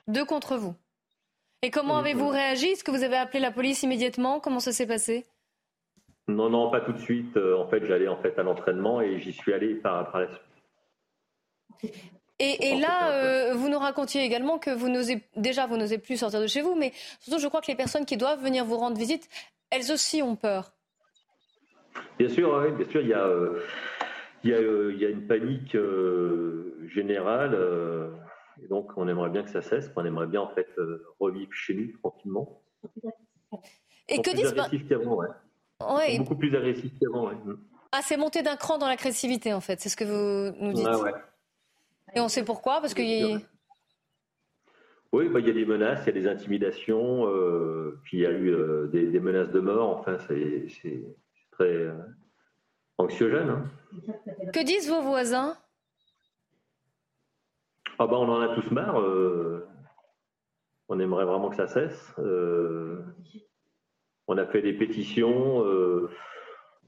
Deux 0.09 0.25
contre 0.25 0.57
vous. 0.57 0.75
Et 1.63 1.71
comment 1.71 1.99
avez-vous 1.99 2.29
réagi? 2.29 2.69
Est-ce 2.69 2.83
que 2.83 2.91
vous 2.91 3.05
avez 3.05 3.17
appelé 3.17 3.39
la 3.39 3.53
police 3.53 3.85
immédiatement? 3.85 4.41
Comment 4.41 4.59
ça 4.59 4.73
s'est 4.73 4.89
passé? 4.89 5.25
Non, 6.29 6.51
non, 6.51 6.71
pas 6.71 6.83
tout 6.83 6.93
de 6.93 6.99
suite. 6.99 7.37
Euh, 7.37 7.57
en 7.57 7.67
fait, 7.69 7.85
j'allais 7.87 8.07
en 8.07 8.19
fait 8.19 8.39
à 8.39 8.43
l'entraînement 8.43 9.01
et 9.01 9.19
j'y 9.19 9.33
suis 9.33 9.55
allé 9.55 9.75
par, 9.75 10.17
la 10.19 10.29
suite. 10.29 11.95
Et, 12.39 12.79
là, 12.79 13.13
euh, 13.13 13.55
vous 13.55 13.69
nous 13.69 13.79
racontiez 13.79 14.23
également 14.23 14.59
que 14.59 14.71
vous 14.71 14.89
n'osez 14.89 15.23
déjà 15.37 15.67
vous 15.67 15.77
n'osez 15.77 15.99
plus 15.99 16.19
sortir 16.19 16.41
de 16.41 16.47
chez 16.47 16.61
vous, 16.61 16.77
mais 16.77 16.93
surtout, 17.19 17.41
je 17.41 17.49
crois 17.49 17.61
que 17.61 17.67
les 17.67 17.75
personnes 17.75 18.05
qui 18.05 18.17
doivent 18.17 18.43
venir 18.43 18.65
vous 18.65 18.77
rendre 18.77 18.97
visite, 18.97 19.29
elles 19.71 19.91
aussi 19.91 20.23
ont 20.23 20.37
peur. 20.37 20.71
Bien 22.19 22.29
sûr, 22.29 22.63
oui, 22.63 22.71
bien 22.73 22.89
sûr, 22.89 23.01
il 23.01 23.09
y 23.09 23.15
a, 23.15 23.25
euh, 23.25 23.65
il, 24.45 24.51
y 24.51 25.05
a, 25.05 25.09
une 25.09 25.27
panique 25.27 25.77
générale, 26.89 27.59
et 28.63 28.69
donc 28.69 28.93
on 28.97 29.09
aimerait 29.09 29.31
bien 29.31 29.43
que 29.43 29.51
ça 29.51 29.63
cesse, 29.63 29.91
on 29.97 30.05
aimerait 30.05 30.29
bien 30.29 30.43
en 30.43 30.51
fait 30.51 30.69
revivre 31.19 31.53
chez 31.53 31.75
nous 31.75 31.91
tranquillement. 31.99 32.63
Et 34.09 34.23
que 34.23 34.31
disent 34.31 34.55
Beaucoup 35.81 36.37
plus 36.37 36.55
agressif 36.57 36.93
qu'avant. 37.01 37.31
Ah, 37.93 38.01
c'est 38.03 38.17
monté 38.17 38.43
d'un 38.43 38.57
cran 38.57 38.79
dans 38.79 38.89
l'agressivité, 38.89 39.53
en 39.53 39.61
fait. 39.61 39.81
C'est 39.81 39.89
ce 39.89 39.97
que 39.97 40.05
vous 40.05 40.57
nous 40.61 40.73
dites. 40.73 40.89
Et 42.15 42.21
on 42.21 42.29
sait 42.29 42.45
pourquoi 42.45 42.81
Parce 42.81 42.95
qu'il 42.95 43.09
y 43.09 43.33
a. 43.33 43.39
Oui, 45.13 45.29
bah, 45.29 45.41
il 45.41 45.47
y 45.47 45.51
a 45.51 45.55
des 45.55 45.65
menaces, 45.65 46.03
il 46.03 46.15
y 46.15 46.19
a 46.19 46.21
des 46.21 46.29
intimidations, 46.29 47.27
euh, 47.29 47.99
puis 48.03 48.19
il 48.19 48.21
y 48.21 48.27
a 48.27 48.31
eu 48.31 48.51
euh, 48.51 48.89
des, 48.89 49.21
menaces 49.21 49.51
de 49.51 49.61
mort. 49.61 49.99
Enfin, 49.99 50.19
c'est 50.29 50.67
très 51.53 51.65
euh, 51.65 51.95
anxiogène. 52.99 53.49
Hein. 53.49 53.65
Que 54.53 54.63
disent 54.63 54.89
vos 54.91 55.01
voisins? 55.01 55.57
Ah 57.99 58.07
bah, 58.07 58.19
On 58.19 58.29
en 58.29 58.41
a 58.41 58.55
tous 58.55 58.71
marre. 58.71 59.03
on 60.89 61.01
aimerait 61.01 61.25
vraiment 61.25 61.49
que 61.49 61.57
ça 61.57 61.69
cesse. 61.69 62.15
On 64.29 64.37
a 64.37 64.47
fait 64.47 64.61
des 64.61 64.75
pétitions, 64.75 65.65
euh, 65.65 66.11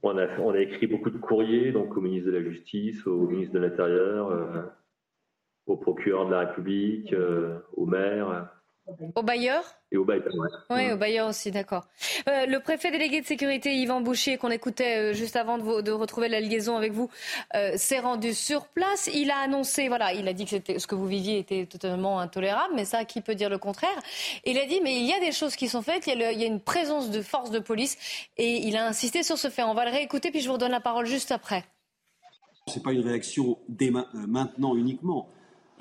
on, 0.03 0.17
a, 0.19 0.61
écrit 0.61 0.87
beaucoup 0.87 1.09
de 1.09 1.17
courriers 1.17 1.73
donc 1.73 1.97
au 1.97 2.03
ministre 2.03 2.31
de 2.31 2.37
la 2.37 2.43
Justice, 2.43 3.07
au 3.07 3.27
ministre 3.27 3.55
de 3.55 3.61
l'Intérieur, 3.61 4.31
euh, 4.31 4.63
au 5.67 5.79
procureur 5.79 6.27
de 6.27 6.33
la 6.33 6.41
République, 6.41 7.15
euh, 7.15 7.59
au 7.73 7.87
maire. 7.87 8.51
Au 9.15 9.23
bailleur 9.23 9.63
Et 9.93 9.97
au 9.97 10.05
bailleur, 10.05 10.33
Oui, 10.71 10.93
au 10.93 10.97
bailleur 10.97 11.29
aussi, 11.29 11.51
d'accord. 11.51 11.87
Euh, 12.29 12.47
le 12.47 12.61
préfet 12.61 12.91
délégué 12.91 13.21
de 13.21 13.27
sécurité, 13.27 13.75
Yvan 13.75 14.01
Boucher, 14.01 14.37
qu'on 14.37 14.51
écoutait 14.51 15.11
euh, 15.11 15.15
juste 15.15 15.37
avant 15.37 15.59
de, 15.59 15.91
retrouver 15.91 16.29
la 16.29 16.41
liaison 16.41 16.77
avec 16.77 16.93
vous, 16.93 17.11
euh, 17.55 17.73
s'est 17.77 18.01
rendu 18.01 18.35
sur 18.35 18.67
place. 18.67 19.09
Il 19.13 19.31
a 19.31 19.39
annoncé, 19.39 19.89
voilà, 19.89 20.13
il 20.13 20.27
a 20.29 20.33
dit 20.33 20.45
que 20.45 20.79
ce 20.79 20.87
que 20.87 20.95
vous 20.95 21.07
viviez 21.07 21.39
était 21.39 21.67
totalement 21.67 22.21
intolérable, 22.21 22.75
mais 22.75 22.85
ça, 22.85 23.05
qui 23.05 23.21
peut 23.21 23.35
dire 23.35 23.51
le 23.51 23.59
contraire? 23.59 23.91
Il 24.45 24.59
a 24.59 24.67
dit, 24.67 24.81
mais 24.83 24.97
il 25.01 25.07
y 25.07 25.13
a 25.13 25.21
des 25.21 25.33
choses 25.33 25.57
qui 25.57 25.69
sont 25.69 25.83
faites, 25.83 26.07
il 26.07 26.19
y 26.19 26.25
a, 26.25 26.33
il 26.33 26.41
y 26.41 26.45
a 26.45 26.47
une 26.47 26.61
présence 26.61 27.11
de 27.11 27.23
force 27.23 27.51
de 27.51 27.59
police, 27.59 27.97
et 28.37 28.67
il 28.67 28.77
a 28.77 28.87
insisté 28.87 29.23
sur 29.23 29.39
ce 29.39 29.49
fait. 29.49 29.63
On 29.63 29.75
va 29.75 29.85
le 29.85 29.91
réécouter, 29.91 30.31
puis 30.31 30.41
je 30.41 30.49
vous 30.49 30.55
redonne 30.55 30.73
la 30.73 30.81
parole 30.81 31.07
juste 31.07 31.33
après. 31.33 31.65
Ce 32.67 32.77
n'est 32.77 32.83
pas 32.83 32.93
une 32.93 33.07
réaction 33.07 33.59
dès 33.69 33.91
maintenant 33.91 34.77
uniquement. 34.77 35.29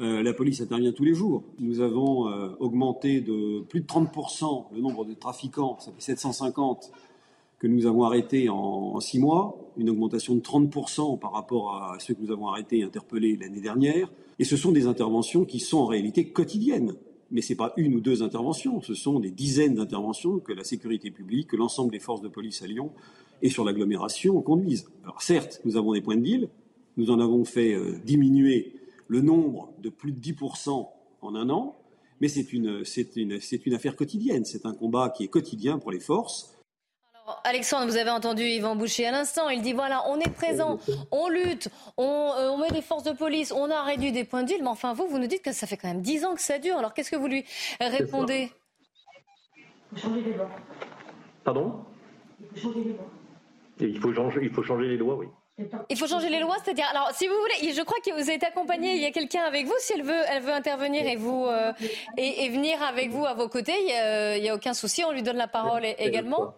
Euh, 0.02 0.24
la 0.24 0.34
police 0.34 0.62
intervient 0.62 0.94
tous 0.94 1.04
les 1.04 1.14
jours. 1.14 1.44
Nous 1.60 1.82
avons 1.82 2.30
euh, 2.30 2.50
augmenté 2.60 3.20
de 3.20 3.62
plus 3.62 3.82
de 3.82 3.86
30% 3.86 4.68
le 4.74 4.80
nombre 4.80 5.04
de 5.04 5.14
trafiquants, 5.14 5.78
ça 5.80 5.92
fait 5.92 6.02
750 6.02 6.92
que 7.60 7.68
nous 7.68 7.86
avons 7.86 8.06
arrêtés 8.06 8.48
en, 8.48 8.98
six 9.02 9.20
mois, 9.20 9.58
une 9.76 9.90
augmentation 9.90 10.34
de 10.34 10.40
30% 10.40 11.20
par 11.20 11.34
rapport 11.34 11.76
à 11.76 11.98
ceux 12.00 12.14
que 12.14 12.22
nous 12.22 12.32
avons 12.32 12.48
arrêtés 12.48 12.80
et 12.80 12.84
interpellés 12.84 13.36
l'année 13.36 13.60
dernière. 13.60 14.10
Et 14.40 14.46
ce 14.46 14.56
sont 14.56 14.72
des 14.72 14.88
interventions 14.88 15.44
qui 15.44 15.60
sont 15.60 15.80
en 15.80 15.86
réalité 15.86 16.30
quotidiennes. 16.30 16.96
Mais 17.32 17.42
ce 17.42 17.52
n'est 17.52 17.58
pas 17.58 17.74
une 17.76 17.96
ou 17.96 18.00
deux 18.00 18.24
interventions, 18.24 18.82
ce 18.82 18.94
sont 18.96 19.20
des 19.20 19.30
dizaines 19.30 19.76
d'interventions 19.76 20.40
que 20.40 20.54
la 20.54 20.64
sécurité 20.64 21.12
publique, 21.12 21.50
que 21.50 21.58
l'ensemble 21.58 21.92
des 21.92 22.00
forces 22.00 22.22
de 22.22 22.30
police 22.30 22.62
à 22.62 22.68
Lyon 22.68 22.92
et 23.42 23.50
sur 23.50 23.66
l'agglomération 23.66 24.42
conduisent. 24.42 24.90
Alors 25.04 25.22
certes, 25.22 25.60
nous 25.66 25.76
avons 25.76 25.92
des 25.92 26.02
points 26.02 26.16
de 26.16 26.22
deal, 26.22 26.50
nous 26.96 27.12
en 27.12 27.20
avons 27.20 27.44
fait 27.44 27.74
euh, 27.74 28.00
diminuer 28.06 28.79
le 29.10 29.22
nombre 29.22 29.74
de 29.80 29.90
plus 29.90 30.14
de 30.14 30.22
10% 30.22 30.88
en 31.22 31.36
un 31.36 31.50
an, 31.50 31.76
mais 32.22 32.28
c'est 32.28 32.54
une, 32.54 32.86
c'est 32.86 33.16
une, 33.16 33.42
c'est 33.42 33.66
une 33.66 33.74
affaire 33.74 33.96
quotidienne. 33.96 34.46
C'est 34.46 34.66
un 34.66 34.74
combat 34.74 35.10
qui 35.10 35.24
est 35.24 35.28
quotidien 35.28 35.80
pour 35.80 35.92
les 35.92 36.00
forces. 36.00 36.56
Alors, 37.26 37.42
Alexandre, 37.44 37.86
vous 37.88 37.98
avez 37.98 38.12
entendu 38.12 38.44
Yvan 38.44 38.76
Boucher 38.76 39.08
à 39.08 39.12
l'instant. 39.12 39.50
Il 39.50 39.62
dit 39.62 39.74
voilà, 39.74 40.04
on 40.10 40.20
est 40.20 40.32
présent, 40.32 40.80
on 41.12 41.28
lutte, 41.28 41.70
on, 41.98 42.34
euh, 42.38 42.50
on, 42.50 42.58
met 42.60 42.70
des 42.70 42.82
forces 42.82 43.04
de 43.04 43.12
police, 43.12 43.52
on 43.52 43.70
a 43.70 43.84
réduit 43.84 44.12
des 44.12 44.24
points 44.24 44.44
de. 44.44 44.54
Mais 44.60 44.68
enfin, 44.68 44.94
vous, 44.94 45.08
vous 45.08 45.18
nous 45.18 45.28
dites 45.28 45.42
que 45.42 45.54
ça 45.54 45.66
fait 45.66 45.78
quand 45.78 45.88
même 45.88 46.02
10 46.02 46.26
ans 46.26 46.36
que 46.36 46.42
ça 46.42 46.60
dure. 46.60 46.78
Alors, 46.78 46.94
qu'est-ce 46.94 47.12
que 47.12 47.16
vous 47.16 47.28
lui 47.28 47.46
répondez? 47.80 48.52
Il 49.92 49.98
faut 49.98 50.08
changer 50.08 50.22
les 50.22 50.34
lois. 50.34 50.50
Pardon? 51.44 51.86
Il 52.40 52.60
faut 52.60 52.70
changer 52.70 52.84
les 52.84 52.94
lois. 52.94 53.12
il 53.80 54.00
faut 54.00 54.14
changer, 54.14 54.40
il 54.44 54.50
faut 54.52 54.64
changer 54.64 54.88
les 54.88 54.98
lois, 54.98 55.16
oui. 55.16 55.28
Il 55.90 55.98
faut 55.98 56.08
changer 56.08 56.30
les 56.30 56.40
lois, 56.40 56.56
c'est-à-dire. 56.64 56.86
Alors, 56.92 57.12
si 57.12 57.28
vous 57.28 57.36
voulez, 57.36 57.74
je 57.74 57.82
crois 57.82 57.98
que 58.06 58.12
vous 58.12 58.30
êtes 58.30 58.44
accompagné. 58.44 58.94
Il 58.96 59.02
y 59.02 59.06
a 59.06 59.12
quelqu'un 59.12 59.44
avec 59.44 59.66
vous. 59.66 59.74
Si 59.80 59.94
elle 59.94 60.04
veut, 60.04 60.22
elle 60.30 60.44
veut 60.44 60.54
intervenir 60.54 61.06
et 61.06 61.16
vous 61.16 61.46
euh, 61.46 61.74
et, 62.18 62.50
venir 62.50 62.82
avec 62.82 63.10
vous 63.10 63.26
à 63.26 63.34
vos 63.34 63.50
côtés, 63.50 63.76
il 63.80 64.42
n'y 64.42 64.50
a, 64.50 64.56
aucun 64.56 64.74
souci. 64.74 65.04
On 65.04 65.12
lui 65.12 65.24
donne 65.24 65.38
la 65.38 65.48
parole 65.48 65.86
également. 65.86 66.54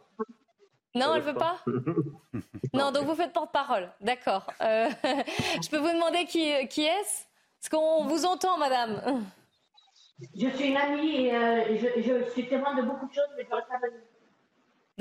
Non, 0.94 1.16
elle 1.16 1.22
veut 1.22 1.34
pas. 1.34 1.58
non, 2.74 2.92
donc 2.92 3.06
vous 3.06 3.16
faites 3.16 3.34
porte-parole. 3.34 3.92
D'accord. 4.02 4.48
Euh, 4.62 4.90
je 5.64 5.70
peux 5.70 5.78
vous 5.78 5.92
demander 5.92 6.26
qui, 6.26 6.52
qui 6.68 6.84
est-ce? 6.84 7.26
Est-ce 7.62 7.70
qu'on 7.70 8.06
vous 8.06 8.26
entend, 8.26 8.58
madame 8.58 9.24
Je 10.36 10.50
suis 10.50 10.70
une 10.70 10.78
amie 10.78 11.28
et 11.28 11.36
euh, 11.36 11.78
je, 11.78 12.02
je, 12.02 12.32
suis 12.32 12.50
témoin 12.50 12.76
de 12.76 12.82
beaucoup 12.82 13.08
de 13.08 13.14
choses, 13.14 13.30
mais 13.38 13.46
je 13.48 13.56
reste 13.56 13.68
pas 13.68 13.78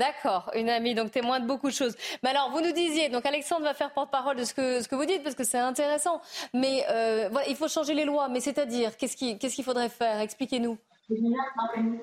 D'accord, 0.01 0.49
une 0.55 0.67
amie, 0.67 0.95
donc 0.95 1.11
témoin 1.11 1.39
de 1.39 1.45
beaucoup 1.45 1.67
de 1.67 1.75
choses. 1.75 1.95
Mais 2.23 2.31
alors, 2.31 2.49
vous 2.49 2.59
nous 2.59 2.71
disiez, 2.71 3.09
donc 3.09 3.23
Alexandre 3.23 3.65
va 3.65 3.75
faire 3.75 3.93
porte-parole 3.93 4.35
de 4.35 4.43
ce 4.43 4.55
que, 4.55 4.81
ce 4.81 4.87
que 4.87 4.95
vous 4.95 5.05
dites, 5.05 5.21
parce 5.21 5.35
que 5.35 5.43
c'est 5.43 5.59
intéressant. 5.59 6.21
Mais 6.55 6.83
euh, 6.89 7.29
voilà, 7.31 7.47
il 7.47 7.55
faut 7.55 7.67
changer 7.67 7.93
les 7.93 8.03
lois. 8.03 8.27
Mais 8.27 8.39
c'est-à-dire, 8.39 8.97
qu'est-ce 8.97 9.15
qu'il 9.15 9.39
ce 9.39 9.61
faudrait 9.61 9.89
faire? 9.89 10.19
Expliquez-nous. 10.19 10.75
Les 11.07 11.21
mineurs 11.21 11.45
sont 11.53 11.61
impunis. 11.69 11.99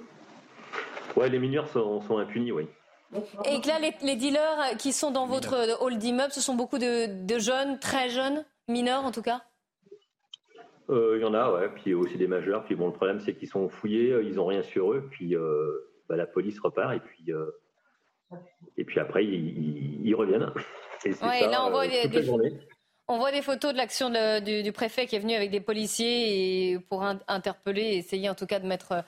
Ouais, 1.16 1.28
les 1.28 1.38
mineurs 1.40 1.68
sont, 1.68 2.00
sont 2.02 2.18
impunis, 2.18 2.52
oui. 2.52 2.68
Et 3.44 3.60
que 3.60 3.66
là, 3.66 3.80
les, 3.80 4.14
dealers 4.14 4.76
qui 4.78 4.92
sont 4.92 5.10
dans 5.10 5.26
votre 5.26 5.82
hall 5.82 5.98
d'immeuble, 5.98 6.30
ce 6.30 6.40
sont 6.40 6.54
beaucoup 6.54 6.78
de, 6.78 7.38
jeunes, 7.40 7.80
très 7.80 8.10
jeunes, 8.10 8.44
mineurs 8.68 9.04
en 9.06 9.10
tout 9.10 9.22
cas? 9.22 9.42
Euh, 10.88 11.16
Il 11.18 11.22
y 11.22 11.24
en 11.24 11.34
a, 11.34 11.50
ouais. 11.50 11.68
Puis 11.74 11.94
aussi 11.94 12.16
des 12.16 12.28
majeurs. 12.28 12.64
Puis 12.64 12.76
bon, 12.76 12.86
le 12.86 12.92
problème, 12.92 13.18
c'est 13.18 13.34
qu'ils 13.34 13.48
sont 13.48 13.68
fouillés, 13.68 14.14
ils 14.22 14.36
n'ont 14.36 14.46
rien 14.46 14.62
sur 14.62 14.92
eux. 14.92 15.08
Puis 15.10 15.34
euh, 15.34 15.90
bah, 16.08 16.14
la 16.14 16.26
police 16.26 16.60
repart 16.60 16.94
et 16.94 17.00
puis 17.00 17.32
et 18.76 18.84
puis 18.84 19.00
après, 19.00 19.24
ils, 19.24 20.14
reviennent. 20.14 20.52
là, 21.46 21.66
on 21.66 21.70
voit, 21.70 21.86
euh, 21.86 22.08
des, 22.08 22.30
on 23.08 23.18
voit 23.18 23.32
des 23.32 23.42
photos 23.42 23.72
de 23.72 23.76
l'action 23.76 24.10
du, 24.10 24.72
préfet 24.72 25.06
qui 25.06 25.16
est 25.16 25.18
venu 25.18 25.34
avec 25.34 25.50
des 25.50 25.60
policiers 25.60 26.72
et 26.72 26.78
pour 26.78 27.04
interpeller, 27.26 27.96
essayer 27.96 28.28
en 28.28 28.34
tout 28.34 28.46
cas 28.46 28.60
de 28.60 28.66
mettre 28.66 29.04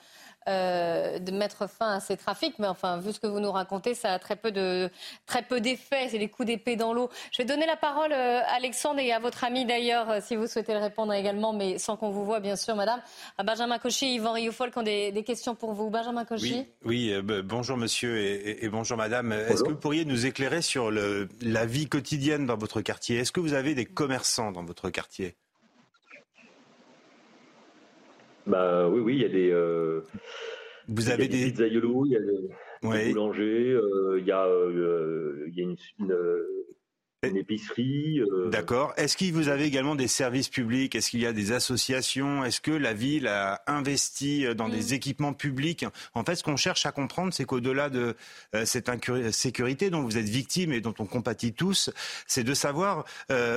euh, 0.47 1.19
de 1.19 1.31
mettre 1.31 1.69
fin 1.69 1.95
à 1.95 1.99
ces 1.99 2.17
trafics. 2.17 2.57
Mais 2.57 2.67
enfin, 2.67 2.97
vu 2.97 3.13
ce 3.13 3.19
que 3.19 3.27
vous 3.27 3.39
nous 3.39 3.51
racontez, 3.51 3.93
ça 3.93 4.13
a 4.13 4.19
très 4.19 4.35
peu 4.35 4.51
de 4.51 4.89
très 5.27 5.43
peu 5.43 5.61
d'effets. 5.61 6.09
C'est 6.09 6.17
des 6.17 6.29
coups 6.29 6.47
d'épée 6.47 6.75
dans 6.75 6.93
l'eau. 6.93 7.09
Je 7.31 7.37
vais 7.37 7.45
donner 7.45 7.67
la 7.67 7.75
parole, 7.75 8.11
à 8.11 8.39
euh, 8.39 8.41
Alexandre, 8.55 8.99
et 8.99 9.11
à 9.11 9.19
votre 9.19 9.43
ami 9.43 9.65
d'ailleurs, 9.65 10.09
euh, 10.09 10.19
si 10.21 10.35
vous 10.35 10.47
souhaitez 10.47 10.73
le 10.73 10.79
répondre 10.79 11.13
également, 11.13 11.53
mais 11.53 11.77
sans 11.77 11.95
qu'on 11.95 12.09
vous 12.09 12.25
voit, 12.25 12.39
bien 12.39 12.55
sûr, 12.55 12.75
madame. 12.75 13.01
À 13.37 13.43
Benjamin 13.43 13.77
Cauchy 13.77 14.05
et 14.05 14.13
Yvan 14.15 14.33
Rioufol 14.33 14.71
qui 14.71 14.79
ont 14.79 14.83
des, 14.83 15.23
questions 15.25 15.53
pour 15.53 15.73
vous. 15.73 15.91
Benjamin 15.91 16.25
Cauchy. 16.25 16.65
Oui, 16.83 17.13
bonjour 17.43 17.77
monsieur 17.77 18.17
et, 18.17 18.67
bonjour 18.69 18.97
madame. 18.97 19.31
Est-ce 19.33 19.63
que 19.63 19.69
vous 19.69 19.75
pourriez 19.75 20.05
nous 20.05 20.25
éclairer 20.25 20.63
sur 20.63 20.89
le, 20.89 21.29
la 21.41 21.67
vie 21.67 21.87
quotidienne 21.87 22.47
dans 22.47 22.57
votre 22.57 22.81
quartier? 22.81 23.17
Est-ce 23.17 23.31
que 23.31 23.39
vous 23.39 23.53
avez 23.53 23.75
des 23.75 23.85
commerçants 23.85 24.51
dans 24.51 24.63
votre 24.63 24.89
quartier? 24.89 25.35
Bah 28.47 28.87
oui, 28.89 28.99
oui, 29.01 29.15
il 29.15 29.21
y 29.21 29.25
a 29.25 29.29
des. 29.29 29.51
Euh, 29.51 30.01
Vous 30.87 31.09
avez 31.09 31.27
des, 31.27 31.45
des 31.45 31.51
pizzaiolos, 31.51 32.05
il 32.05 32.11
y 32.11 32.15
a 32.15 32.19
des, 32.19 32.49
des 33.05 33.13
boulangers, 33.13 33.71
euh, 33.71 34.19
il 34.19 34.25
y 34.25 34.31
a, 34.31 34.45
euh, 34.45 35.45
il 35.47 35.55
y 35.55 35.61
a 35.61 35.63
une, 35.63 35.75
une, 35.99 36.17
une 37.27 37.37
épicerie. 37.37 38.19
Euh. 38.19 38.49
D'accord. 38.49 38.93
Est-ce 38.97 39.15
qu'il 39.15 39.33
vous 39.33 39.47
avez 39.47 39.65
également 39.65 39.95
des 39.95 40.07
services 40.07 40.49
publics? 40.49 40.95
Est-ce 40.95 41.11
qu'il 41.11 41.19
y 41.19 41.27
a 41.27 41.33
des 41.33 41.51
associations? 41.51 42.43
Est-ce 42.43 42.61
que 42.61 42.71
la 42.71 42.93
ville 42.93 43.27
a 43.27 43.61
investi 43.67 44.45
euh, 44.45 44.55
dans 44.55 44.69
des 44.69 44.91
mm. 44.91 44.93
équipements 44.93 45.33
publics? 45.33 45.85
En 46.15 46.23
fait, 46.23 46.35
ce 46.35 46.43
qu'on 46.43 46.55
cherche 46.55 46.85
à 46.85 46.91
comprendre, 46.91 47.31
c'est 47.31 47.45
qu'au-delà 47.45 47.89
de 47.89 48.15
euh, 48.55 48.65
cette 48.65 48.89
insécurité 48.89 49.91
dont 49.91 50.01
vous 50.01 50.17
êtes 50.17 50.29
victime 50.29 50.73
et 50.73 50.81
dont 50.81 50.95
on 50.97 51.05
compatit 51.05 51.53
tous, 51.53 51.91
c'est 52.25 52.43
de 52.43 52.53
savoir 52.53 53.05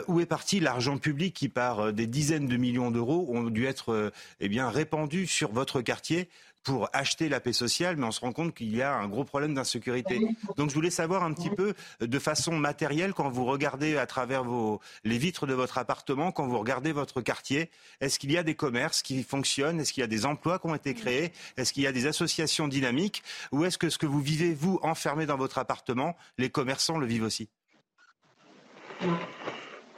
où 0.08 0.20
est 0.20 0.26
parti 0.26 0.60
l'argent 0.60 0.98
public 0.98 1.34
qui, 1.34 1.48
par 1.48 1.92
des 1.92 2.06
dizaines 2.06 2.46
de 2.46 2.56
millions 2.56 2.90
d'euros, 2.90 3.26
ont 3.30 3.44
dû 3.44 3.66
être 3.66 4.12
eh 4.40 4.48
bien 4.48 4.68
répandu 4.68 5.26
sur 5.26 5.52
votre 5.52 5.80
quartier 5.80 6.28
pour 6.64 6.88
acheter 6.92 7.28
la 7.28 7.40
paix 7.40 7.52
sociale, 7.52 7.96
mais 7.96 8.06
on 8.06 8.10
se 8.10 8.20
rend 8.20 8.32
compte 8.32 8.54
qu'il 8.54 8.74
y 8.74 8.82
a 8.82 8.94
un 8.94 9.06
gros 9.06 9.24
problème 9.24 9.54
d'insécurité. 9.54 10.26
Donc 10.56 10.70
je 10.70 10.74
voulais 10.74 10.90
savoir 10.90 11.22
un 11.22 11.32
petit 11.32 11.50
peu 11.50 11.74
de 12.00 12.18
façon 12.18 12.56
matérielle, 12.56 13.12
quand 13.12 13.28
vous 13.28 13.44
regardez 13.44 13.98
à 13.98 14.06
travers 14.06 14.44
vos, 14.44 14.80
les 15.04 15.18
vitres 15.18 15.46
de 15.46 15.54
votre 15.54 15.78
appartement, 15.78 16.32
quand 16.32 16.46
vous 16.46 16.58
regardez 16.58 16.92
votre 16.92 17.20
quartier, 17.20 17.70
est-ce 18.00 18.18
qu'il 18.18 18.32
y 18.32 18.38
a 18.38 18.42
des 18.42 18.54
commerces 18.54 19.02
qui 19.02 19.22
fonctionnent? 19.22 19.78
Est-ce 19.78 19.92
qu'il 19.92 20.00
y 20.00 20.04
a 20.04 20.08
des 20.08 20.24
emplois 20.24 20.58
qui 20.58 20.66
ont 20.66 20.74
été 20.74 20.94
créés? 20.94 21.32
Est-ce 21.56 21.72
qu'il 21.72 21.82
y 21.82 21.86
a 21.86 21.92
des 21.92 22.06
associations 22.06 22.66
dynamiques? 22.66 23.22
Ou 23.52 23.64
est-ce 23.64 23.76
que 23.76 23.90
ce 23.90 23.98
que 23.98 24.06
vous 24.06 24.20
vivez, 24.20 24.54
vous, 24.54 24.78
enfermé 24.82 25.26
dans 25.26 25.36
votre 25.36 25.58
appartement, 25.58 26.16
les 26.38 26.48
commerçants 26.48 26.98
le 26.98 27.06
vivent 27.06 27.24
aussi? 27.24 27.48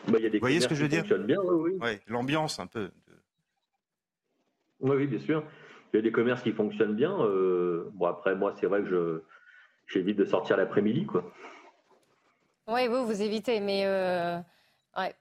Bah, 0.09 0.19
y 0.19 0.27
a 0.27 0.29
des 0.29 0.39
Vous 0.39 0.41
voyez 0.41 0.61
ce 0.61 0.69
que 0.69 0.75
je 0.75 0.83
veux 0.83 0.89
dire? 0.89 1.05
bien, 1.05 1.39
oui, 1.43 1.73
oui. 1.81 1.99
L'ambiance 2.09 2.59
un 2.59 2.67
peu. 2.67 2.91
Oui, 4.81 4.97
oui, 4.97 5.07
bien 5.07 5.21
sûr. 5.21 5.43
Il 5.93 5.97
y 5.97 5.99
a 6.01 6.03
des 6.03 6.13
commerces 6.13 6.43
qui 6.43 6.53
fonctionnent 6.53 6.95
bien. 6.95 7.13
Euh, 7.21 7.91
bon, 7.95 8.07
après, 8.07 8.35
moi, 8.35 8.55
c'est 8.61 8.67
vrai 8.67 8.83
que 8.83 8.89
je, 8.89 9.21
j'évite 9.87 10.17
de 10.17 10.25
sortir 10.25 10.57
l'après-midi, 10.57 11.07
quoi. 11.07 11.25
Oui, 12.69 12.89
vous, 12.89 13.07
vous 13.07 13.23
évitez, 13.23 13.61
mais. 13.61 13.83
Euh, 13.87 14.39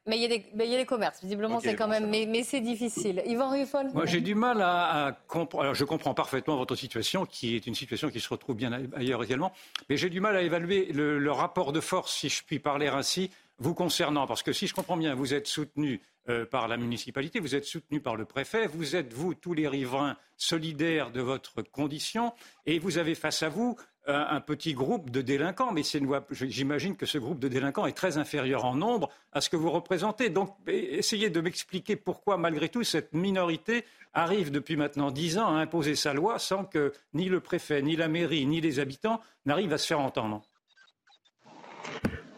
mais 0.07 0.17
il 0.17 0.22
y, 0.22 0.25
a 0.25 0.29
des, 0.29 0.45
il 0.57 0.72
y 0.72 0.75
a 0.75 0.77
des 0.77 0.86
commerces, 0.86 1.22
visiblement, 1.22 1.60
c'est 1.60 1.75
quand 1.75 1.89
même. 1.89 2.10
Mais, 2.10 2.25
mais 2.25 2.43
c'est 2.43 2.62
difficile. 2.62 3.22
Yvan 3.25 3.50
Ruffol 3.50 3.88
Moi, 3.93 4.05
j'ai 4.05 4.22
du 4.22 4.34
mal 4.34 4.62
à, 4.62 5.17
comprendre. 5.27 5.63
Alors, 5.63 5.75
je 5.75 5.84
comprends 5.84 6.13
parfaitement 6.13 6.55
votre 6.55 6.75
situation, 6.75 7.25
qui 7.25 7.57
est 7.57 7.67
une 7.67 7.75
situation 7.75 8.10
qui 8.10 8.22
se 8.22 8.29
retrouve 8.29 8.55
bien 8.55 8.72
ailleurs 8.95 9.22
également. 9.22 9.51
Mais 9.89 9.98
j'ai 9.98 10.10
du 10.10 10.22
mal 10.22 10.38
à 10.38 10.41
évaluer 10.41 10.93
le, 10.93 11.19
le 11.19 11.31
rapport 11.31 11.74
de 11.74 11.81
force, 11.81 12.13
si 12.15 12.29
je 12.29 12.41
puis 12.45 12.60
parler 12.60 12.88
ainsi, 12.88 13.31
vous 13.59 13.74
concernant. 13.74 14.27
Parce 14.27 14.43
que 14.43 14.53
si 14.53 14.67
je 14.67 14.74
comprends 14.74 14.97
bien, 14.97 15.15
vous 15.15 15.33
êtes 15.33 15.47
soutenu 15.47 16.01
euh, 16.29 16.45
par 16.45 16.67
la 16.67 16.77
municipalité, 16.77 17.39
vous 17.39 17.55
êtes 17.55 17.65
soutenu 17.65 18.00
par 18.00 18.15
le 18.15 18.25
préfet, 18.25 18.67
vous 18.67 18.95
êtes, 18.95 19.13
vous, 19.13 19.33
tous 19.33 19.53
les 19.53 19.67
riverains, 19.67 20.17
solidaires 20.38 21.12
de 21.12 21.21
votre 21.21 21.62
condition, 21.62 22.33
et 22.65 22.79
vous 22.79 22.97
avez 22.97 23.15
face 23.15 23.43
à 23.43 23.50
vous 23.50 23.77
euh, 24.07 24.25
un, 24.29 24.41
petit 24.41 24.74
groupe 24.74 25.09
de 25.09 25.21
délinquants, 25.21 25.71
mais 25.71 25.83
j'imagine 26.31 26.95
que 26.95 27.05
ce 27.05 27.17
groupe 27.17 27.39
de 27.39 27.47
délinquants 27.47 27.85
est 27.85 27.93
très 27.93 28.17
inférieur 28.17 28.65
en 28.65 28.75
nombre 28.75 29.09
à 29.31 29.41
ce 29.41 29.50
que 29.50 29.55
vous 29.55 29.71
représentez. 29.71 30.29
Donc, 30.29 30.55
essayez 30.67 31.29
de 31.29 31.41
m'expliquer 31.41 31.95
pourquoi, 31.95 32.38
malgré 32.38 32.69
tout, 32.69 32.83
cette 32.83 33.13
minorité 33.13 33.85
arrive 34.13 34.51
depuis 34.51 34.77
maintenant 34.77 35.12
dix 35.12 35.38
ans 35.38 35.47
à 35.47 35.59
imposer 35.59 35.95
sa 35.95 36.13
loi 36.13 36.39
sans 36.39 36.65
que 36.65 36.93
ni 37.13 37.29
le 37.29 37.39
préfet, 37.39 37.81
ni 37.81 37.95
la 37.95 38.07
mairie, 38.07 38.45
ni 38.45 38.62
les 38.62 38.79
habitants 38.79 39.21
n'arrivent 39.45 39.74
à 39.74 39.77
se 39.77 39.88
faire 39.88 40.00
entendre. 40.00 40.41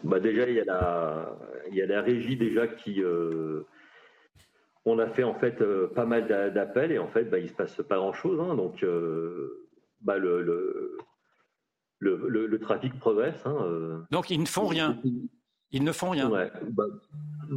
Bah 0.08 0.20
déjà, 0.20 0.48
il 0.48 0.54
y, 0.54 0.60
a 0.60 0.64
la, 0.64 1.36
il 1.68 1.74
y 1.76 1.82
a 1.82 1.86
la 1.86 2.00
régie 2.00 2.36
déjà 2.36 2.66
qui, 2.66 3.02
euh, 3.02 3.66
on 4.86 4.98
a 4.98 5.06
fait 5.08 5.22
en 5.22 5.34
fait 5.34 5.60
euh, 5.60 5.88
pas 5.94 6.06
mal 6.06 6.26
d'appels 6.26 6.92
et 6.92 6.98
en 6.98 7.08
fait, 7.08 7.24
bah, 7.24 7.38
il 7.38 7.48
se 7.48 7.54
passe 7.54 7.76
pas 7.88 7.96
grand-chose. 7.96 8.40
Hein. 8.40 8.54
donc, 8.54 8.82
euh, 8.82 9.68
bah, 10.00 10.16
le, 10.16 10.96
le, 11.98 12.58
trafic 12.58 12.98
progresse. 12.98 13.44
Hein, 13.44 13.56
euh. 13.62 13.98
Donc, 14.10 14.30
ils 14.30 14.40
ne 14.40 14.46
font 14.46 14.66
rien. 14.66 14.98
Ils 15.70 15.84
ne 15.84 15.92
font 15.92 16.10
rien. 16.10 16.30
Bah, 16.30 16.84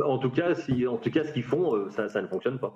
en 0.06 0.18
tout 0.18 0.30
cas, 0.30 0.54
si, 0.54 0.86
en 0.86 0.98
tout 0.98 1.12
cas, 1.12 1.24
ce 1.24 1.32
qu'ils 1.32 1.44
font, 1.44 1.90
ça, 1.92 2.10
ça, 2.10 2.22
ne 2.22 2.28
fonctionne 2.28 2.60
pas. 2.60 2.76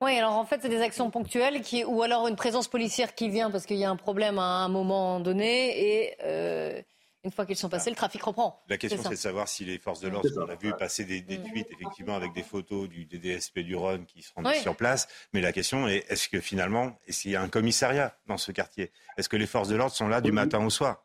Oui, 0.00 0.16
alors 0.16 0.32
en 0.32 0.44
fait, 0.44 0.60
c'est 0.62 0.70
des 0.70 0.80
actions 0.80 1.10
ponctuelles 1.10 1.60
qui, 1.60 1.84
ou 1.84 2.02
alors 2.02 2.28
une 2.28 2.36
présence 2.36 2.68
policière 2.68 3.14
qui 3.14 3.28
vient 3.28 3.50
parce 3.50 3.66
qu'il 3.66 3.76
y 3.76 3.84
a 3.84 3.90
un 3.90 3.96
problème 3.96 4.38
à 4.38 4.64
un 4.64 4.68
moment 4.68 5.20
donné 5.20 6.06
et 6.06 6.84
une 7.24 7.30
fois 7.30 7.46
qu'ils 7.46 7.56
sont 7.56 7.68
passés, 7.68 7.90
le 7.90 7.96
trafic 7.96 8.22
reprend. 8.22 8.62
La 8.68 8.76
question, 8.76 9.00
c'est 9.02 9.10
de 9.10 9.14
savoir 9.14 9.48
si 9.48 9.64
les 9.64 9.78
forces 9.78 10.00
de 10.00 10.08
l'ordre, 10.08 10.28
on 10.36 10.48
a 10.48 10.56
vu 10.56 10.72
passer 10.78 11.04
des, 11.04 11.20
des, 11.20 11.38
tweets, 11.38 11.70
effectivement, 11.70 12.16
avec 12.16 12.32
des 12.32 12.42
photos 12.42 12.88
du 12.88 13.04
DDSP 13.04 13.60
du 13.60 13.76
Rhône 13.76 14.06
qui 14.06 14.22
se 14.22 14.32
rendent 14.34 14.52
sur 14.54 14.76
place. 14.76 15.08
Mais 15.32 15.40
la 15.40 15.52
question 15.52 15.86
est, 15.86 16.04
est-ce 16.10 16.28
que 16.28 16.40
finalement, 16.40 16.98
est-ce 17.06 17.22
qu'il 17.22 17.30
y 17.30 17.36
a 17.36 17.42
un 17.42 17.48
commissariat 17.48 18.16
dans 18.26 18.38
ce 18.38 18.50
quartier? 18.50 18.90
Est-ce 19.16 19.28
que 19.28 19.36
les 19.36 19.46
forces 19.46 19.68
de 19.68 19.76
l'ordre 19.76 19.94
sont 19.94 20.08
là 20.08 20.20
du 20.20 20.32
matin 20.32 20.64
au 20.64 20.70
soir? 20.70 21.04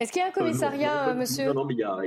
Est-ce 0.00 0.12
qu'il 0.12 0.20
y 0.20 0.24
a 0.24 0.28
un 0.28 0.32
commissariat, 0.32 1.12
monsieur? 1.14 1.46
Non, 1.46 1.54
non, 1.54 1.64
mais 1.64 1.74
il 1.74 1.80
y 1.80 1.84
a, 1.84 1.98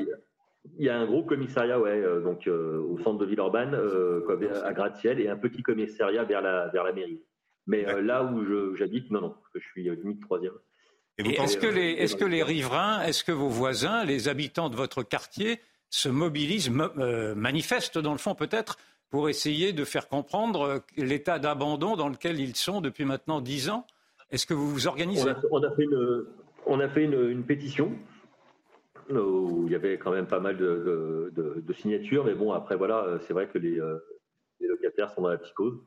il 0.77 0.85
y 0.85 0.89
a 0.89 0.97
un 0.97 1.05
gros 1.05 1.23
commissariat, 1.23 1.79
ouais, 1.79 1.89
euh, 1.89 2.21
donc 2.21 2.47
euh, 2.47 2.79
au 2.79 2.97
centre 2.99 3.17
de 3.17 3.25
Villeurbanne, 3.25 3.73
euh, 3.73 4.63
à 4.63 4.73
Gratte-Ciel, 4.73 5.19
et 5.19 5.27
un 5.27 5.37
petit 5.37 5.61
commissariat 5.61 6.23
vers 6.23 6.41
la, 6.41 6.69
vers 6.69 6.83
la 6.83 6.93
mairie. 6.93 7.21
Mais 7.67 7.83
là 8.01 8.23
où 8.23 8.75
j'habite, 8.75 9.11
non, 9.11 9.21
non, 9.21 9.29
parce 9.29 9.49
que 9.53 9.59
je 9.59 9.67
suis 9.67 9.83
limite 9.83 10.21
troisième. 10.21 10.53
Est-ce 11.29 11.57
que, 11.57 11.67
les, 11.67 11.91
est 11.91 12.17
que 12.17 12.25
les 12.25 12.43
riverains, 12.43 13.01
est-ce 13.03 13.23
que 13.23 13.31
vos 13.31 13.49
voisins, 13.49 14.03
les 14.03 14.27
habitants 14.27 14.69
de 14.69 14.75
votre 14.75 15.03
quartier 15.03 15.59
se 15.89 16.09
mobilisent, 16.09 16.71
euh, 16.97 17.35
manifestent 17.35 17.97
dans 17.97 18.13
le 18.13 18.17
fond 18.17 18.35
peut-être, 18.35 18.77
pour 19.09 19.29
essayer 19.29 19.73
de 19.73 19.83
faire 19.83 20.07
comprendre 20.07 20.61
euh, 20.61 20.79
l'état 20.97 21.37
d'abandon 21.37 21.95
dans 21.95 22.09
lequel 22.09 22.39
ils 22.39 22.55
sont 22.55 22.81
depuis 22.81 23.05
maintenant 23.05 23.41
dix 23.41 23.69
ans? 23.69 23.85
Est-ce 24.31 24.45
que 24.45 24.53
vous 24.53 24.69
vous 24.69 24.87
organisez? 24.87 25.29
On 25.51 25.61
a, 25.61 25.71
fait, 25.75 25.83
une, 25.83 26.25
on 26.65 26.79
a 26.79 26.87
fait 26.87 27.03
une, 27.03 27.43
pétition 27.43 27.91
où 29.09 29.65
il 29.65 29.73
y 29.73 29.75
avait 29.75 29.97
quand 29.97 30.11
même 30.11 30.27
pas 30.27 30.39
mal 30.39 30.55
de, 30.55 31.73
signatures, 31.77 32.23
mais 32.23 32.33
bon, 32.33 32.53
après 32.53 32.77
voilà, 32.77 33.19
c'est 33.27 33.33
vrai 33.33 33.47
que 33.47 33.57
les, 33.57 33.77
euh, 33.79 33.97
locataires 34.61 35.11
sont 35.11 35.21
dans 35.21 35.29
la 35.29 35.37
psychose. 35.37 35.77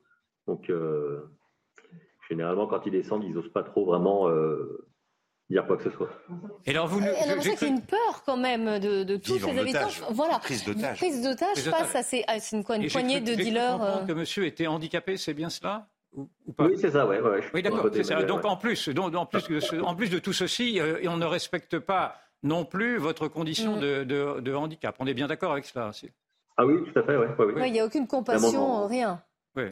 Donc, 0.46 0.70
généralement, 2.28 2.66
quand 2.66 2.84
ils 2.84 2.92
descendent, 2.92 3.24
ils 3.24 3.32
n'osent 3.32 3.52
pas 3.52 3.62
trop 3.62 3.86
vraiment 3.86 4.28
dire 5.50 5.66
quoi 5.66 5.76
que 5.76 5.84
ce 5.84 5.90
soit. 5.90 6.10
Et 6.66 6.70
alors 6.70 6.88
vous, 6.88 7.00
euh, 7.00 7.12
je, 7.40 7.50
qu'il 7.50 7.68
y 7.68 7.70
a 7.70 7.74
une 7.74 7.82
peur 7.82 8.22
quand 8.24 8.36
même 8.36 8.78
de, 8.78 9.16
tous 9.16 9.38
ces 9.38 9.58
habitants. 9.58 9.88
Voilà, 10.10 10.38
prise 10.38 10.64
d'otage. 10.64 10.98
Prise 10.98 11.22
d'otage 11.22 11.58
face 11.58 11.94
à, 11.94 12.02
ces, 12.02 12.24
une, 12.52 12.64
poignée 12.64 13.20
de 13.20 13.34
dealers. 13.34 13.82
Euh. 13.82 14.04
que 14.06 14.12
monsieur 14.12 14.46
était 14.46 14.66
handicapé, 14.66 15.16
c'est 15.16 15.34
bien 15.34 15.50
cela 15.50 15.88
ou, 16.12 16.28
pas? 16.56 16.66
Oui, 16.66 16.78
c'est 16.78 16.92
ça, 16.92 17.06
ouais. 17.06 17.20
ouais 17.20 17.40
oui, 17.52 17.62
d'accord. 17.62 17.90
Donc 18.26 18.44
en 18.44 18.56
plus, 18.56 18.88
donc, 18.88 19.14
en 19.14 19.26
plus, 19.26 19.44
en 19.82 19.94
plus 19.96 20.10
de 20.10 20.18
tout 20.18 20.32
ceci, 20.32 20.80
euh, 20.80 21.00
on 21.08 21.16
ne 21.16 21.26
respecte 21.26 21.78
pas 21.78 22.16
non 22.42 22.64
plus 22.64 22.98
votre 22.98 23.26
condition 23.26 23.76
mm. 23.76 23.80
de, 23.80 24.40
de, 24.40 24.54
handicap. 24.54 24.94
On 25.00 25.06
est 25.06 25.14
bien 25.14 25.26
d'accord 25.26 25.52
avec 25.52 25.64
cela. 25.64 25.90
Ah 26.56 26.64
oui, 26.64 26.74
tout 26.84 26.98
à 26.98 27.02
fait, 27.02 27.16
ouais. 27.16 27.28
Il 27.66 27.72
n'y 27.72 27.80
a 27.80 27.84
aucune 27.84 28.06
compassion, 28.06 28.86
rien. 28.86 29.20
Oui. 29.56 29.64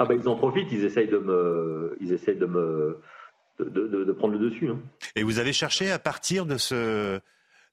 Ah 0.00 0.04
ben 0.04 0.14
ils 0.20 0.28
en 0.28 0.36
profitent, 0.36 0.70
ils 0.70 0.84
essayent 0.84 1.08
de 1.08 1.18
me, 1.18 1.96
ils 2.00 2.12
essayent 2.12 2.36
de 2.36 2.46
me 2.46 3.00
de, 3.58 4.12
prendre 4.12 4.34
le 4.34 4.50
dessus. 4.50 4.68
Hein. 4.68 4.78
Et 5.16 5.22
vous 5.22 5.38
avez 5.38 5.52
cherché 5.52 5.90
à 5.90 5.98
partir 5.98 6.46
de 6.46 6.56
ce, 6.56 7.20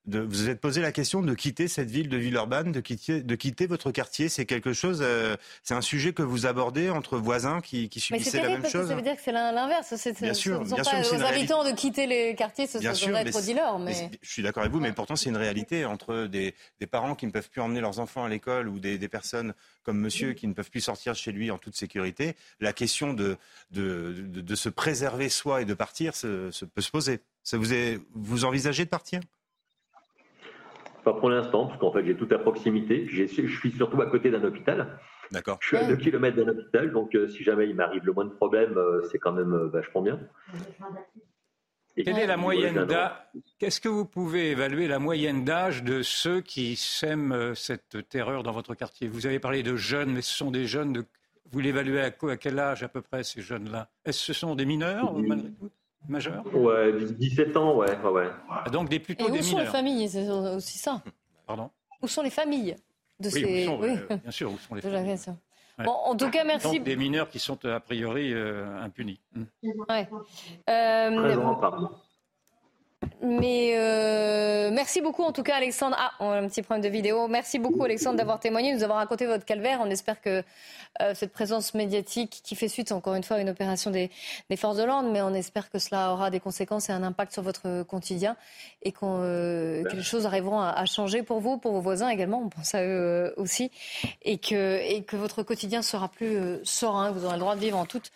de, 0.07 0.19
vous 0.19 0.45
vous 0.45 0.49
êtes 0.49 0.61
posé 0.61 0.81
la 0.81 0.91
question 0.91 1.21
de 1.21 1.33
quitter 1.33 1.67
cette 1.67 1.89
ville 1.89 2.09
de 2.09 2.17
Villeurbanne, 2.17 2.71
de 2.71 2.79
quitter, 2.79 3.23
de 3.23 3.35
quitter 3.35 3.65
votre 3.67 3.91
quartier. 3.91 4.29
C'est 4.29 4.45
quelque 4.45 4.73
chose, 4.73 4.99
euh, 5.01 5.35
c'est 5.63 5.73
un 5.73 5.81
sujet 5.81 6.13
que 6.13 6.21
vous 6.21 6.45
abordez 6.45 6.89
entre 6.89 7.17
voisins 7.17 7.61
qui, 7.61 7.89
qui 7.89 7.99
subissaient 7.99 8.41
la 8.41 8.49
même 8.49 8.61
parce 8.61 8.73
chose. 8.73 8.83
Que 8.83 8.87
ça 8.89 8.95
veut 8.95 9.01
dire 9.01 9.15
que 9.15 9.21
c'est 9.23 9.31
l'inverse. 9.31 9.93
Bien 10.21 10.33
sûr, 10.33 10.57
ce 10.57 10.75
ne 10.75 10.83
sont 10.83 10.91
pas 10.91 11.01
aux 11.01 11.23
habitants 11.23 11.63
de 11.63 11.71
quitter 11.71 12.05
les 12.05 12.35
quartiers, 12.35 12.67
ce 12.67 12.79
sont 12.79 13.15
être 13.15 13.41
dealers. 13.41 13.79
Mais... 13.79 14.11
je 14.21 14.29
suis 14.29 14.43
d'accord 14.43 14.61
avec 14.61 14.73
vous, 14.73 14.79
mais 14.79 14.91
pourtant 14.91 15.15
c'est 15.15 15.29
une 15.29 15.37
réalité 15.37 15.85
entre 15.85 16.27
des, 16.27 16.53
des, 16.79 16.87
parents 16.87 17.15
qui 17.15 17.25
ne 17.25 17.31
peuvent 17.31 17.49
plus 17.49 17.61
emmener 17.61 17.81
leurs 17.81 17.99
enfants 17.99 18.23
à 18.23 18.29
l'école 18.29 18.67
ou 18.67 18.79
des, 18.79 18.97
des, 18.97 19.07
personnes 19.07 19.53
comme 19.83 19.99
Monsieur 19.99 20.33
qui 20.33 20.47
ne 20.47 20.53
peuvent 20.53 20.69
plus 20.69 20.81
sortir 20.81 21.15
chez 21.15 21.31
lui 21.31 21.51
en 21.51 21.57
toute 21.57 21.75
sécurité. 21.75 22.35
La 22.59 22.73
question 22.73 23.13
de, 23.13 23.37
de, 23.71 24.13
de, 24.27 24.41
de 24.41 24.55
se 24.55 24.69
préserver 24.69 25.29
soi 25.29 25.61
et 25.61 25.65
de 25.65 25.73
partir 25.73 26.15
se, 26.15 26.51
se 26.51 26.65
peut 26.65 26.81
se 26.81 26.91
poser. 26.91 27.19
Ça 27.43 27.57
vous, 27.57 27.73
est, 27.73 27.99
vous 28.13 28.45
envisagez 28.45 28.85
de 28.85 28.89
partir? 28.89 29.21
Pas 31.05 31.13
pour 31.13 31.29
l'instant, 31.29 31.67
parce 31.67 31.79
qu'en 31.79 31.93
fait, 31.93 32.03
j'ai 32.03 32.17
tout 32.17 32.27
à 32.31 32.39
proximité. 32.39 33.07
Je 33.07 33.23
suis 33.25 33.71
surtout 33.71 34.01
à 34.01 34.07
côté 34.07 34.31
d'un 34.31 34.43
hôpital. 34.43 34.99
D'accord. 35.31 35.57
Je 35.61 35.67
suis 35.67 35.77
à 35.77 35.85
2 35.85 35.95
km 35.95 36.35
d'un 36.35 36.49
hôpital, 36.49 36.91
donc 36.91 37.15
euh, 37.15 37.29
si 37.29 37.43
jamais 37.43 37.69
il 37.69 37.75
m'arrive 37.75 38.03
le 38.03 38.11
moins 38.11 38.25
de 38.25 38.31
problèmes, 38.31 38.77
euh, 38.77 39.01
c'est 39.11 39.19
quand 39.19 39.31
même 39.31 39.53
euh, 39.53 39.67
vachement 39.67 40.01
bien. 40.01 40.19
Quelle 41.95 42.19
est 42.19 42.27
la 42.27 42.37
moyenne 42.37 42.85
d'âge 42.85 43.11
Qu'est-ce 43.57 43.79
que 43.79 43.87
vous 43.87 44.05
pouvez 44.05 44.51
évaluer 44.51 44.87
la 44.87 44.99
moyenne 44.99 45.45
d'âge 45.45 45.83
de 45.83 46.01
ceux 46.01 46.41
qui 46.41 46.75
sèment 46.75 47.55
cette 47.55 48.09
terreur 48.09 48.43
dans 48.43 48.51
votre 48.51 48.75
quartier? 48.75 49.07
Vous 49.07 49.27
avez 49.27 49.39
parlé 49.39 49.63
de 49.63 49.77
jeunes, 49.77 50.11
mais 50.11 50.21
ce 50.21 50.35
sont 50.35 50.51
des 50.51 50.65
jeunes 50.65 50.91
de... 50.91 51.05
Vous 51.51 51.59
l'évaluez 51.59 52.01
à, 52.01 52.07
à, 52.07 52.37
quel 52.37 52.59
âge 52.59 52.83
à 52.83 52.89
peu 52.89 53.01
près 53.01 53.23
ces 53.23 53.41
jeunes-là? 53.41 53.87
Est-ce 54.03 54.27
que 54.27 54.33
ce 54.33 54.33
sont 54.33 54.55
des 54.55 54.65
mineurs 54.65 55.13
malgré 55.13 55.51
tout? 55.51 55.69
Majeur 56.07 56.43
Ouais, 56.53 56.93
17 57.17 57.57
ans, 57.57 57.75
ouais. 57.75 57.97
ouais, 57.97 58.29
ah, 58.49 58.69
donc 58.69 58.89
des, 58.89 58.99
plutôt 58.99 59.27
Et 59.27 59.31
où 59.39 59.41
sont 59.41 59.59
les 59.59 59.65
familles 59.65 60.09
C'est 60.09 60.29
aussi 60.29 60.77
ça. 60.77 61.01
Pardon 61.45 61.69
Où 62.01 62.07
sont 62.07 62.21
les 62.21 62.29
familles 62.29 62.75
de 63.19 63.29
oui, 63.29 63.31
ces... 63.31 63.67
oui. 63.67 63.97
Euh, 64.11 64.17
bien 64.17 64.31
sûr, 64.31 64.51
où 64.51 64.57
sont 64.57 64.75
les 64.75 64.81
familles 64.81 65.17
Bon, 65.77 65.91
en 65.91 66.15
tout 66.15 66.29
cas, 66.29 66.45
merci. 66.45 66.77
Donc, 66.77 66.83
des 66.85 66.95
mineurs 66.95 67.29
qui 67.29 67.39
sont 67.39 67.63
a 67.65 67.81
priori 67.81 68.33
impunis. 68.33 69.19
Ouais. 69.89 70.07
Euh, 70.69 71.55
mais 73.21 73.77
euh, 73.77 73.94
merci 74.85 75.01
beaucoup 75.01 75.23
en 75.23 75.31
tout 75.31 75.41
cas 75.41 75.55
Alexandre. 75.55 75.97
Ah, 75.99 76.11
on 76.19 76.29
a 76.29 76.37
un 76.37 76.47
petit 76.47 76.61
problème 76.61 76.83
de 76.83 76.89
vidéo. 76.89 77.27
Merci 77.27 77.57
beaucoup 77.57 77.83
Alexandre 77.83 78.17
d'avoir 78.17 78.39
témoigné, 78.39 78.71
de 78.71 78.77
nous 78.77 78.83
avoir 78.83 78.99
raconté 78.99 79.25
votre 79.25 79.43
calvaire. 79.43 79.79
On 79.81 79.89
espère 79.89 80.21
que 80.21 80.43
euh, 81.01 81.15
cette 81.15 81.33
présence 81.33 81.73
médiatique 81.73 82.41
qui 82.43 82.55
fait 82.55 82.67
suite 82.67 82.91
encore 82.91 83.15
une 83.15 83.23
fois 83.23 83.37
à 83.37 83.39
une 83.39 83.49
opération 83.49 83.89
des, 83.89 84.11
forces 84.55 84.77
de 84.77 84.83
l'ordre, 84.83 85.09
mais 85.09 85.23
on 85.23 85.33
espère 85.33 85.71
que 85.71 85.79
cela 85.79 86.13
aura 86.13 86.29
des 86.29 86.39
conséquences 86.39 86.89
et 86.89 86.91
un 86.91 87.01
impact 87.01 87.33
sur 87.33 87.41
votre 87.41 87.81
quotidien 87.81 88.37
et 88.83 88.93
euh, 89.01 89.83
que 89.85 89.95
les 89.95 90.03
choses 90.03 90.27
arriveront 90.27 90.59
à, 90.59 90.85
changer 90.85 91.23
pour 91.23 91.39
vous, 91.39 91.57
pour 91.57 91.71
vos 91.71 91.81
voisins 91.81 92.09
également. 92.09 92.43
On 92.45 92.49
pense 92.49 92.75
à 92.75 92.83
eux 92.83 93.33
aussi 93.37 93.71
et 94.21 94.37
que, 94.37 95.15
votre 95.15 95.41
quotidien 95.41 95.81
sera 95.81 96.09
plus 96.09 96.59
serein. 96.63 97.09
Vous 97.09 97.25
aurez 97.25 97.33
le 97.33 97.39
droit 97.39 97.55
de 97.55 97.61
vivre 97.61 97.79
en 97.79 97.87
toute 97.87 98.11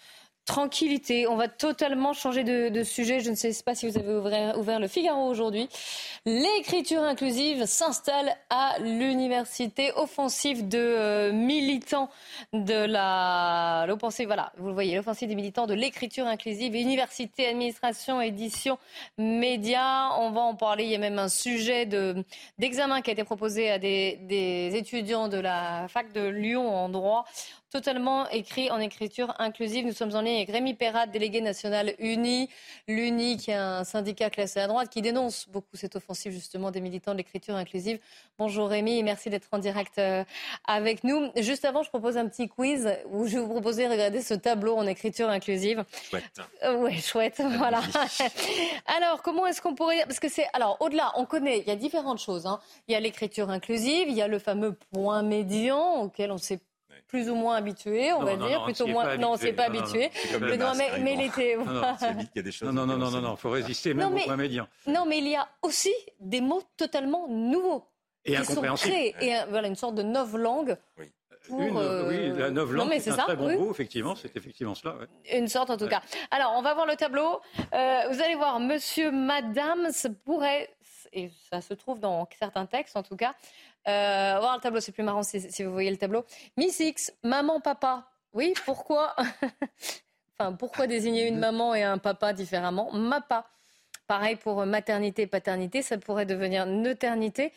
tranquillité. 0.49 1.27
On 1.27 1.35
va 1.35 1.47
totalement 1.47 2.13
changer 2.13 2.43
de, 2.43 2.83
sujet. 2.83 3.19
Je 3.19 3.29
ne 3.29 3.35
sais 3.35 3.53
pas 3.63 3.75
si 3.75 3.88
vous 3.88 3.97
avez 3.99 4.55
ouvert, 4.57 4.79
le 4.79 4.88
Figaro 4.88 5.29
aujourd'hui. 5.29 5.69
L'écriture 6.25 7.03
inclusive 7.03 7.65
s'installe 7.67 8.35
à 8.49 8.79
l'université. 8.79 9.91
Offensive 9.95 10.67
de 10.67 10.79
euh, 10.79 11.31
militants 11.31 12.09
de 12.53 12.73
la, 12.73 13.85
l'offensive, 13.88 14.25
voilà, 14.25 14.51
vous 14.57 14.69
le 14.69 14.73
voyez, 14.73 14.95
l'offensive 14.95 15.29
des 15.29 15.35
militants 15.35 15.67
de 15.67 15.75
l'écriture 15.75 16.25
inclusive, 16.25 16.73
université, 16.73 17.47
administration, 17.47 18.19
édition, 18.19 18.79
médias. 19.19 20.17
On 20.17 20.31
va 20.31 20.41
en 20.41 20.55
parler. 20.55 20.85
Il 20.85 20.89
y 20.89 20.95
a 20.95 20.99
même 20.99 21.19
un 21.19 21.29
sujet 21.29 21.85
de, 21.85 22.25
d'examen 22.57 23.01
qui 23.01 23.12
a 23.12 23.13
été 23.13 23.23
proposé 23.23 23.69
à 23.69 23.77
des 23.77 24.71
étudiants 24.73 25.27
de 25.27 25.38
la 25.38 25.88
fac 25.89 26.12
de 26.12 26.27
Lyon 26.27 26.75
en 26.75 26.89
droit 26.89 27.25
totalement 27.69 28.27
écrit 28.29 28.71
en 28.71 28.79
écriture 28.79 29.34
inclusive. 29.39 29.86
Nous 29.86 29.93
sommes 29.93 30.15
en 30.15 30.21
ligne 30.21 30.38
avec 30.38 30.51
Rémi 30.51 30.73
Perrat, 30.73 31.08
délégué 31.08 31.41
national 31.41 31.93
UNI. 31.99 32.49
L'UNI, 32.88 33.38
qui 33.38 33.51
est 33.51 33.55
un 33.55 33.84
syndicat 33.84 34.29
classé 34.29 34.60
à 34.60 34.67
droite, 34.67 34.89
qui 34.89 35.01
dénonce 35.01 35.47
beaucoup 35.49 35.75
cette 35.75 35.95
offensive 35.95 36.32
justement 36.32 36.71
des 36.71 36.82
militants 36.82 37.12
de 37.12 37.17
l'écriture 37.17 37.55
inclusive. 37.55 37.99
Bonjour 38.38 38.69
Rémi 38.69 38.97
et 38.97 39.03
merci 39.03 39.29
d'être 39.29 39.47
en 39.51 39.60
direct 39.60 39.99
euh, 39.99 40.23
avec 40.65 41.03
nous. 41.03 41.29
Juste 41.38 41.65
avant, 41.65 41.84
je 41.84 41.89
propose 41.89 42.17
un 42.17 42.27
petit 42.27 42.47
quiz 42.47 42.89
où 43.12 43.27
je 43.27 43.36
vais 43.36 43.41
vous 43.41 43.49
proposer 43.51 43.86
de 43.86 43.91
regarder 43.91 44.21
ce 44.21 44.34
tableau 44.34 44.75
en 44.75 44.88
écriture 44.88 45.29
inclusive. 45.29 45.84
Chouette. 46.10 46.41
Euh, 46.63 46.75
oui, 46.77 46.99
chouette, 46.99 47.41
voilà. 47.58 47.82
alors, 48.97 49.21
comment 49.21 49.45
est-ce 49.45 49.62
qu'on 49.62 49.75
pourrait... 49.75 50.03
Parce 50.05 50.19
que 50.19 50.29
c'est... 50.29 50.45
Alors, 50.53 50.77
au-delà, 50.79 51.12
on 51.15 51.25
connaît, 51.25 51.60
il 51.60 51.67
y 51.67 51.71
a 51.71 51.75
différentes 51.75 52.19
choses. 52.19 52.45
Hein. 52.45 52.60
Il 52.88 52.93
y 52.93 52.95
a 52.95 52.99
l'écriture 52.99 53.49
inclusive, 53.49 54.08
il 54.08 54.15
y 54.15 54.21
a 54.21 54.27
le 54.27 54.39
fameux 54.39 54.73
point 54.91 55.21
médian 55.21 56.01
auquel 56.01 56.32
on 56.32 56.38
sait 56.38 56.60
plus 57.07 57.29
ou 57.29 57.35
moins 57.35 57.55
habitué, 57.55 58.12
on 58.13 58.23
va 58.23 58.35
dire, 58.35 58.63
plutôt 58.63 58.88
moins. 58.88 59.17
Non, 59.17 59.35
c'est 59.38 59.53
pas 59.53 59.65
habitué. 59.65 60.12
mais, 60.39 60.57
mais 60.99 61.13
il 61.13 61.21
était. 61.21 61.57
Non, 62.63 62.73
non, 62.73 62.85
non, 62.85 62.97
non, 62.97 63.21
non, 63.21 63.35
faut 63.35 63.49
résister 63.49 63.93
même 63.93 64.13
au 64.13 64.17
point 64.17 64.38
médian. 64.38 64.67
Non, 64.88 65.05
mais 65.05 65.19
il 65.19 65.27
y 65.27 65.35
a 65.35 65.47
aussi 65.62 65.93
des 66.19 66.41
mots 66.41 66.63
totalement 66.77 67.27
nouveaux. 67.27 67.85
Et 68.25 68.35
qui 68.35 68.45
sont 68.45 68.62
créés. 68.75 69.15
Et 69.21 69.35
voilà, 69.49 69.67
une 69.67 69.75
sorte 69.75 69.95
de 69.95 70.38
langue. 70.38 70.77
Oui. 70.97 71.12
Une, 71.49 71.77
euh, 71.77 72.07
Oui, 72.07 72.38
la 72.38 72.51
novlangue, 72.51 72.93
c'est 72.99 73.12
un 73.12 73.15
ça, 73.15 73.23
très 73.23 73.35
bon 73.35 73.57
mot, 73.57 73.71
effectivement, 73.71 74.15
c'est 74.15 74.35
effectivement 74.35 74.75
cela. 74.75 74.95
Une 75.33 75.47
sorte, 75.47 75.69
en 75.69 75.77
tout 75.77 75.88
cas. 75.88 76.01
Alors, 76.29 76.53
on 76.55 76.62
va 76.62 76.73
voir 76.73 76.85
le 76.85 76.95
tableau. 76.95 77.39
Euh, 77.73 77.99
vous 78.12 78.21
allez 78.21 78.35
voir, 78.35 78.59
monsieur, 78.59 79.09
madame, 79.12 79.88
ça 79.91 80.09
pourrait, 80.25 80.69
et 81.12 81.31
ça 81.49 81.62
se 81.62 81.73
trouve 81.73 81.99
dans 81.99 82.27
certains 82.38 82.65
textes 82.65 82.95
en 82.95 83.03
tout 83.03 83.15
cas, 83.15 83.33
euh, 83.88 84.38
voir 84.39 84.56
le 84.56 84.62
tableau, 84.62 84.80
c'est 84.80 84.92
plus 84.92 85.04
marrant 85.04 85.24
si, 85.24 85.63
vous 85.63 85.72
voyez 85.72 85.92
le 85.92 85.98
tableau. 85.98 86.26
Miss 86.58 86.80
X, 86.80 87.13
maman, 87.24 87.60
papa. 87.60 88.10
Oui, 88.34 88.54
pourquoi 88.65 89.15
Enfin, 90.39 90.54
pourquoi 90.54 90.88
désigner 90.88 91.28
une 91.28 91.39
maman 91.39 91.76
et 91.76 91.84
un 91.84 91.98
papa 91.98 92.34
différemment? 92.34 92.92
Mapa. 92.94 93.46
Pareil 94.10 94.38
pour 94.38 94.65
maternité, 94.65 95.28
paternité, 95.28 95.84
ça 95.84 96.00
pourrait 96.00 96.26
devenir 96.26 96.65
neuternité. 96.65 97.54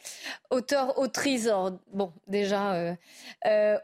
Auteur, 0.50 0.98
autrice, 0.98 1.48
bon, 1.94 2.12
déjà, 2.26 2.74
euh, 2.74 2.94
euh, 3.46 3.78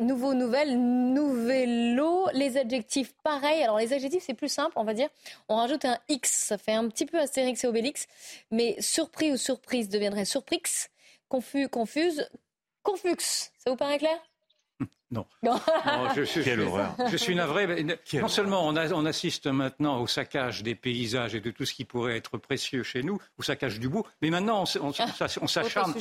nouveau, 0.00 0.34
nouvelle, 0.34 0.80
nouvello, 0.80 2.26
les 2.32 2.56
adjectifs, 2.56 3.14
pareil. 3.22 3.62
Alors, 3.62 3.78
les 3.78 3.92
adjectifs, 3.92 4.24
c'est 4.26 4.34
plus 4.34 4.48
simple, 4.48 4.72
on 4.74 4.82
va 4.82 4.94
dire. 4.94 5.10
On 5.48 5.54
rajoute 5.54 5.84
un 5.84 5.96
X, 6.08 6.46
ça 6.48 6.58
fait 6.58 6.72
un 6.72 6.88
petit 6.88 7.06
peu 7.06 7.20
Astérix 7.20 7.62
et 7.62 7.68
Obélix, 7.68 8.08
mais 8.50 8.74
surpris 8.80 9.30
ou 9.30 9.36
surprise 9.36 9.88
deviendrait 9.88 10.24
surprix 10.24 10.90
confus, 11.32 11.66
confuse, 11.70 12.28
confux. 12.82 13.16
Ça 13.18 13.70
vous 13.70 13.76
paraît 13.76 13.98
clair? 13.98 14.18
Non. 15.10 15.24
non 15.42 15.58
je, 16.14 16.24
je, 16.24 16.40
Quelle 16.42 16.60
horreur. 16.60 16.94
Je 17.10 17.16
suis 17.16 17.34
navré. 17.34 17.86
non 18.14 18.28
seulement 18.28 18.68
on, 18.68 18.76
on, 18.76 19.06
assiste 19.06 19.46
maintenant 19.46 20.00
au 20.00 20.06
saccage 20.06 20.62
des 20.62 20.74
paysages 20.74 21.34
et 21.34 21.40
de 21.40 21.50
tout 21.50 21.64
ce 21.64 21.72
qui 21.72 21.86
pourrait 21.86 22.18
être 22.18 22.36
précieux 22.36 22.82
chez 22.82 23.02
nous, 23.02 23.18
au 23.38 23.42
saccage 23.42 23.80
du 23.80 23.88
bout, 23.88 24.04
mais 24.20 24.28
maintenant 24.28 24.64
on, 24.64 24.88
on, 24.88 24.92
ah, 24.98 25.26
on 25.40 25.46
s'acharne. 25.46 25.94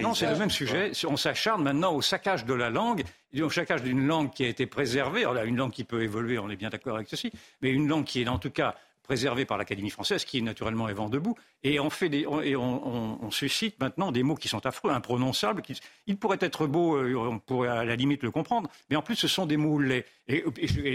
non, 0.00 0.12
c'est 0.12 0.30
le 0.30 0.36
même 0.36 0.50
sujet. 0.50 0.92
On 1.08 1.16
s'acharne 1.16 1.62
maintenant 1.62 1.94
au 1.94 2.02
saccage 2.02 2.44
de 2.44 2.54
la 2.54 2.68
langue, 2.68 3.02
au 3.40 3.50
saccage 3.50 3.82
d'une 3.82 4.06
langue 4.06 4.30
qui 4.30 4.44
a 4.44 4.48
été 4.48 4.66
préservée. 4.66 5.24
Alors 5.24 5.44
une 5.44 5.56
langue 5.56 5.72
qui 5.72 5.84
peut 5.84 6.02
évoluer, 6.02 6.38
on 6.38 6.50
est 6.50 6.56
bien 6.56 6.68
d'accord 6.68 6.96
avec 6.96 7.08
ceci, 7.08 7.32
mais 7.62 7.70
une 7.70 7.88
langue 7.88 8.04
qui 8.04 8.20
est 8.20 8.28
en 8.28 8.38
tout 8.38 8.50
cas 8.50 8.74
préservé 9.04 9.44
par 9.44 9.58
l'Académie 9.58 9.90
française, 9.90 10.24
qui 10.24 10.42
naturellement 10.42 10.88
est 10.88 10.94
vent 10.94 11.08
debout, 11.08 11.36
et 11.62 11.78
on, 11.78 11.90
fait 11.90 12.08
des, 12.08 12.26
et 12.42 12.56
on, 12.56 13.30
suscite 13.30 13.78
maintenant 13.78 14.10
des 14.10 14.22
mots 14.22 14.34
qui 14.34 14.48
sont 14.48 14.66
affreux, 14.66 14.90
imprononçables. 14.90 15.62
Qui, 15.62 15.78
ils 16.06 16.16
pourraient 16.16 16.38
être 16.40 16.66
beaux, 16.66 16.96
euh, 16.96 17.14
on 17.14 17.38
pourrait 17.38 17.68
à 17.68 17.84
la 17.84 17.94
limite 17.94 18.22
le 18.22 18.30
comprendre, 18.30 18.68
mais 18.90 18.96
en 18.96 19.02
plus 19.02 19.14
ce 19.14 19.28
sont 19.28 19.46
des 19.46 19.56
mots 19.56 19.78
laids. 19.78 20.06
Et, 20.26 20.42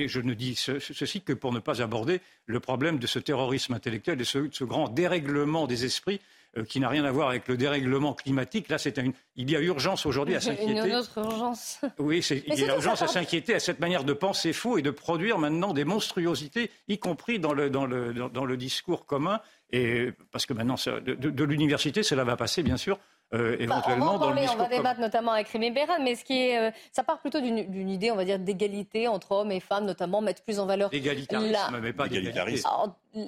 je, 0.07 0.19
ne 0.19 0.33
dis 0.33 0.55
ceci 0.55 1.21
que 1.21 1.33
pour 1.33 1.53
ne 1.53 1.59
pas 1.59 1.81
aborder 1.81 2.19
le 2.45 2.59
problème 2.59 2.97
de 2.97 3.07
ce 3.07 3.19
terrorisme 3.19 3.73
intellectuel, 3.73 4.17
de 4.17 4.23
ce 4.23 4.63
grand 4.63 4.89
dérèglement 4.89 5.67
des 5.67 5.85
esprits 5.85 6.19
euh, 6.57 6.63
qui 6.63 6.79
n'a 6.79 6.89
rien 6.89 7.03
à 7.05 7.11
voir 7.11 7.29
avec 7.29 7.47
le 7.47 7.57
dérèglement 7.57 8.13
climatique. 8.13 8.69
Là, 8.69 8.77
c'est 8.77 8.97
une... 8.97 9.13
il 9.35 9.49
y 9.49 9.55
a 9.55 9.61
urgence 9.61 10.05
aujourd'hui 10.05 10.35
à 10.35 10.41
s'inquiéter. 10.41 10.71
Une 10.71 10.95
autre 10.95 11.17
urgence. 11.17 11.79
Oui, 11.97 12.25
il 12.47 12.59
y 12.59 12.63
a 12.63 12.75
urgence 12.75 13.01
à 13.01 13.07
s'inquiéter 13.07 13.53
à 13.53 13.59
cette 13.59 13.79
manière 13.79 14.03
de 14.03 14.13
penser 14.13 14.53
faux 14.53 14.77
et 14.77 14.81
de 14.81 14.91
produire 14.91 15.37
maintenant 15.37 15.73
des 15.73 15.85
monstruosités, 15.85 16.71
y 16.87 16.97
compris 16.97 17.39
dans 17.39 17.53
le, 17.53 17.69
dans 17.69 17.85
le, 17.85 18.13
dans 18.13 18.45
le 18.45 18.57
discours 18.57 19.05
commun. 19.05 19.41
Et 19.71 20.11
parce 20.31 20.45
que 20.45 20.53
maintenant, 20.53 20.75
de, 20.85 21.13
de 21.13 21.43
l'université, 21.43 22.01
cela 22.01 22.23
va 22.23 22.35
passer, 22.35 22.63
bien 22.63 22.77
sûr, 22.77 22.97
euh, 23.33 23.55
éventuellement 23.59 24.17
bah, 24.17 24.27
on 24.27 24.33
va 24.33 24.45
dans 24.45 24.53
On 24.53 24.57
va 24.57 24.67
débattre 24.67 24.99
notamment 24.99 25.33
avec 25.33 25.47
Rémi 25.49 25.69
Béran, 25.69 25.99
mais 26.01 26.15
ce 26.15 26.23
qui 26.23 26.47
est, 26.47 26.57
euh, 26.57 26.71
ça 26.91 27.03
part 27.03 27.19
plutôt 27.19 27.39
d'une 27.39 27.89
idée, 27.89 28.09
on 28.09 28.15
va 28.15 28.25
dire, 28.25 28.39
d'égalité 28.39 29.07
entre 29.07 29.33
hommes 29.33 29.51
et 29.51 29.59
femmes, 29.59 29.85
notamment 29.85 30.21
mettre 30.21 30.41
plus 30.41 30.59
en 30.59 30.65
valeur. 30.65 30.89
L'égalitarisme, 30.91 31.79
mais 31.79 31.93
pas 31.93 32.07
d'égalitarisme. 32.07 32.67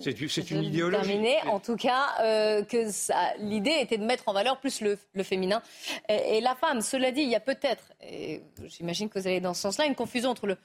C'est 0.01 0.51
une 0.51 0.63
idéologie. 0.63 1.07
Terminé, 1.07 1.37
en 1.47 1.59
tout 1.59 1.75
cas, 1.75 2.15
euh, 2.21 2.63
que 2.63 2.87
l'idée 3.39 3.77
était 3.79 3.97
de 3.97 4.05
mettre 4.05 4.27
en 4.27 4.33
valeur 4.33 4.59
plus 4.59 4.81
le, 4.81 4.97
le 5.13 5.23
féminin 5.23 5.61
et, 6.09 6.37
et, 6.37 6.41
la 6.41 6.55
femme. 6.55 6.81
Cela 6.81 7.11
dit, 7.11 7.21
il 7.21 7.29
y 7.29 7.35
a 7.35 7.39
peut-être, 7.39 7.83
j'imagine 8.65 9.09
que 9.09 9.19
vous 9.19 9.27
allez 9.27 9.39
dans 9.39 9.53
ce 9.53 9.61
sens-là, 9.61 9.85
une 9.85 9.95
confusion 9.95 10.29
entre 10.31 10.47
le 10.47 10.57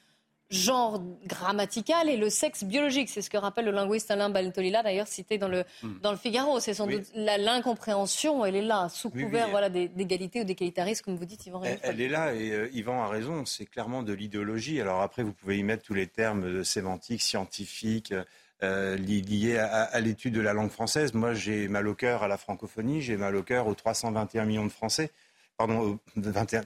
genre 0.51 1.03
grammatical 1.25 2.09
et 2.09 2.17
le 2.17 2.31
sexe 2.31 2.65
biologique. 2.65 3.09
C'est 3.09 3.23
ce 3.23 3.31
que 3.31 3.37
rappelle 3.37 3.65
le 3.65 3.73
linguiste 3.73 4.11
Alain 4.11 4.31
Baltolila, 4.31 4.83
d'ailleurs 4.83 5.09
cité 5.09 5.39
dans 5.39 5.49
le, 5.49 5.65
hmm. 5.83 6.01
dans 6.03 6.13
le 6.13 6.17
Figaro. 6.17 6.61
C'est 6.61 6.75
sans 6.75 6.87
doute 6.87 7.07
l'incompréhension, 7.15 8.45
elle 8.45 8.57
est 8.57 8.63
là, 8.63 8.89
sous 8.89 9.11
couvert 9.11 9.49
voilà, 9.51 9.69
d'égalité 9.69 10.43
ou 10.43 10.45
d'égalitarisme, 10.45 11.05
comme 11.05 11.17
vous 11.17 11.25
dites, 11.25 11.47
Yvan 11.47 11.63
Elle, 11.65 11.79
elle 11.83 12.01
est 12.01 12.09
là, 12.09 12.35
et 12.35 12.53
euh, 12.53 12.69
Yvan 12.73 13.03
a 13.03 13.09
raison, 13.09 13.45
c'est 13.45 13.67
clairement 13.67 14.03
de 14.03 14.13
l'idéologie. 14.13 14.81
Alors 14.81 15.03
après, 15.03 15.23
vous 15.23 15.33
pouvez 15.33 15.59
y 15.59 15.63
mettre 15.63 15.83
tous 15.83 15.95
les 15.95 16.07
termes 16.07 16.65
sémantiques, 16.65 17.23
scientifiques, 17.23 18.15
euh, 18.63 18.97
liés 18.97 19.59
à, 19.59 20.01
l'étude 20.01 20.35
de 20.35 20.41
la 20.41 20.53
langue 20.53 20.71
française. 20.71 21.13
Moi, 21.13 21.35
j'ai 21.35 21.69
mal 21.69 21.89
au 21.89 21.95
cœur 21.95 22.23
à 22.23 22.29
la 22.29 22.39
francophonie, 22.39 23.03
j'ai 23.03 23.17
mal 23.17 23.37
au 23.37 23.43
cœur 23.43 23.67
aux 23.67 23.75
321 23.75 24.45
millions 24.45 24.65
de 24.65 24.73
Français 24.73 25.11
pardon, 25.57 25.99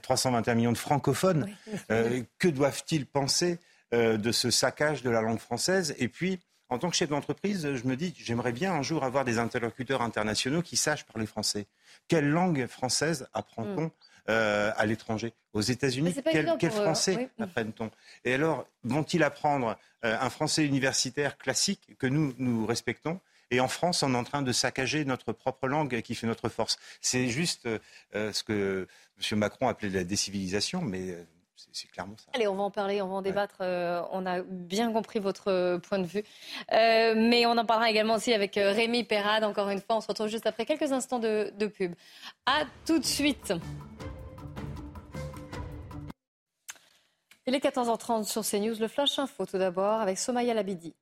321 0.01 0.55
millions 0.55 0.71
de 0.71 0.77
francophones. 0.77 1.49
Euh, 1.91 2.21
que 2.39 2.47
doivent-ils 2.47 3.05
penser 3.05 3.57
euh, 3.93 4.15
de 4.15 4.31
ce 4.31 4.51
saccage 4.51 5.03
de 5.03 5.09
la 5.09 5.21
langue 5.21 5.39
française. 5.39 5.93
Et 5.99 6.07
puis, 6.07 6.39
en 6.69 6.77
tant 6.77 6.89
que 6.89 6.95
chef 6.95 7.09
d'entreprise, 7.09 7.75
je 7.75 7.83
me 7.85 7.97
dis, 7.97 8.13
j'aimerais 8.17 8.53
bien 8.53 8.71
un 8.71 8.81
jour 8.81 9.03
avoir 9.03 9.25
des 9.25 9.37
interlocuteurs 9.37 10.01
internationaux 10.01 10.61
qui 10.61 10.77
sachent 10.77 11.05
parler 11.05 11.25
français. 11.25 11.67
Quelle 12.07 12.29
langue 12.29 12.67
française 12.67 13.27
apprend-on 13.33 13.87
mm. 13.87 13.91
euh, 14.29 14.71
à 14.77 14.85
l'étranger? 14.85 15.33
Aux 15.51 15.59
États-Unis, 15.59 16.15
quel, 16.23 16.71
français 16.71 17.29
apprend-on? 17.37 17.91
Et 18.23 18.33
alors, 18.33 18.65
vont-ils 18.85 19.23
apprendre 19.23 19.77
euh, 20.05 20.17
un 20.17 20.29
français 20.29 20.65
universitaire 20.65 21.37
classique 21.37 21.97
que 21.99 22.07
nous, 22.07 22.33
nous 22.37 22.65
respectons 22.65 23.19
et 23.53 23.59
en 23.59 23.67
France, 23.67 24.03
on 24.03 24.13
est 24.13 24.17
en 24.17 24.23
train 24.23 24.41
de 24.41 24.53
saccager 24.53 25.03
notre 25.03 25.33
propre 25.33 25.67
langue 25.67 26.01
qui 26.01 26.15
fait 26.15 26.27
notre 26.27 26.47
force? 26.47 26.79
C'est 27.01 27.27
juste 27.27 27.67
ce 28.13 28.43
que 28.43 28.87
M. 29.29 29.39
Macron 29.39 29.67
appelait 29.67 29.89
la 29.89 30.05
décivilisation, 30.05 30.81
mais 30.81 31.17
c'est 31.71 31.89
clairement 31.89 32.15
ça. 32.17 32.25
Allez, 32.33 32.47
on 32.47 32.55
va 32.55 32.63
en 32.63 32.71
parler, 32.71 33.01
on 33.01 33.07
va 33.07 33.15
en 33.15 33.21
débattre. 33.21 33.57
Euh, 33.61 34.01
on 34.11 34.25
a 34.25 34.41
bien 34.41 34.91
compris 34.91 35.19
votre 35.19 35.49
euh, 35.49 35.79
point 35.79 35.99
de 35.99 36.05
vue. 36.05 36.23
Euh, 36.71 37.13
mais 37.15 37.45
on 37.45 37.57
en 37.57 37.65
parlera 37.65 37.89
également 37.89 38.15
aussi 38.15 38.33
avec 38.33 38.55
Rémi 38.55 39.03
Perrade. 39.03 39.43
Encore 39.43 39.69
une 39.69 39.79
fois, 39.79 39.97
on 39.97 40.01
se 40.01 40.07
retrouve 40.07 40.27
juste 40.27 40.47
après 40.47 40.65
quelques 40.65 40.91
instants 40.91 41.19
de, 41.19 41.51
de 41.57 41.67
pub. 41.67 41.93
À 42.45 42.63
tout 42.85 42.99
de 42.99 43.05
suite. 43.05 43.53
Il 47.47 47.55
est 47.55 47.63
14h30 47.63 48.23
sur 48.25 48.43
CNews, 48.43 48.75
le 48.79 48.87
Flash 48.87 49.17
Info 49.17 49.45
tout 49.45 49.57
d'abord 49.57 49.99
avec 49.99 50.17
Somaya 50.17 50.53
Labidi. 50.53 50.93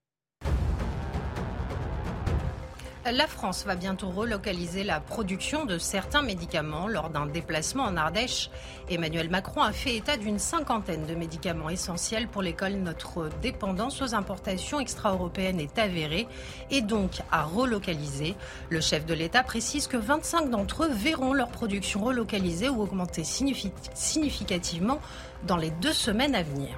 La 3.12 3.26
France 3.26 3.66
va 3.66 3.76
bientôt 3.76 4.10
relocaliser 4.10 4.84
la 4.84 5.00
production 5.00 5.66
de 5.66 5.80
certains 5.80 6.22
médicaments 6.22 6.88
lors 6.88 7.10
d'un 7.10 7.26
déplacement 7.26 7.84
en 7.84 7.98
Ardèche. 7.98 8.52
Emmanuel 8.88 9.30
Macron 9.30 9.64
a 9.64 9.72
fait 9.72 9.96
état 9.96 10.16
d'une 10.16 10.38
cinquantaine 10.38 11.08
de 11.08 11.16
médicaments 11.16 11.70
essentiels 11.70 12.28
pour 12.28 12.44
l'école. 12.44 12.74
Notre 12.74 13.30
dépendance 13.42 14.04
aux 14.04 14.14
importations 14.14 14.80
extra-européennes 14.80 15.60
est 15.60 15.80
avérée 15.80 16.28
et 16.70 16.82
donc 16.82 17.22
à 17.32 17.44
relocaliser. 17.44 18.36
Le 18.70 18.80
chef 18.80 19.08
de 19.08 19.16
l'État 19.16 19.42
précise 19.42 19.88
que 19.88 19.98
25 19.98 20.52
d'entre 20.52 20.84
eux 20.84 20.92
verront 20.92 21.34
leur 21.34 21.50
production 21.50 22.04
relocalisée 22.04 22.70
ou 22.70 22.82
augmenter 22.82 23.24
significativement 23.24 25.00
dans 25.48 25.58
les 25.58 25.72
deux 25.72 25.94
semaines 25.94 26.36
à 26.36 26.44
venir. 26.44 26.78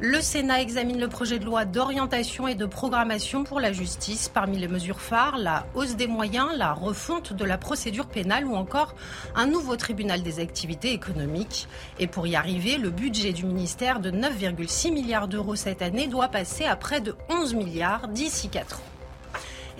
Le 0.00 0.20
Sénat 0.20 0.60
examine 0.60 1.00
le 1.00 1.08
projet 1.08 1.40
de 1.40 1.44
loi 1.44 1.64
d'orientation 1.64 2.46
et 2.46 2.54
de 2.54 2.66
programmation 2.66 3.42
pour 3.42 3.58
la 3.58 3.72
justice. 3.72 4.28
Parmi 4.28 4.56
les 4.56 4.68
mesures 4.68 5.00
phares, 5.00 5.38
la 5.38 5.66
hausse 5.74 5.96
des 5.96 6.06
moyens, 6.06 6.50
la 6.56 6.72
refonte 6.72 7.32
de 7.32 7.44
la 7.44 7.58
procédure 7.58 8.06
pénale 8.06 8.46
ou 8.46 8.54
encore 8.54 8.94
un 9.34 9.46
nouveau 9.46 9.74
tribunal 9.74 10.22
des 10.22 10.38
activités 10.38 10.92
économiques. 10.92 11.66
Et 11.98 12.06
pour 12.06 12.28
y 12.28 12.36
arriver, 12.36 12.78
le 12.78 12.90
budget 12.90 13.32
du 13.32 13.44
ministère 13.44 13.98
de 13.98 14.12
9,6 14.12 14.92
milliards 14.92 15.26
d'euros 15.26 15.56
cette 15.56 15.82
année 15.82 16.06
doit 16.06 16.28
passer 16.28 16.64
à 16.64 16.76
près 16.76 17.00
de 17.00 17.16
11 17.28 17.54
milliards 17.54 18.06
d'ici 18.06 18.48
4 18.48 18.76
ans. 18.76 18.98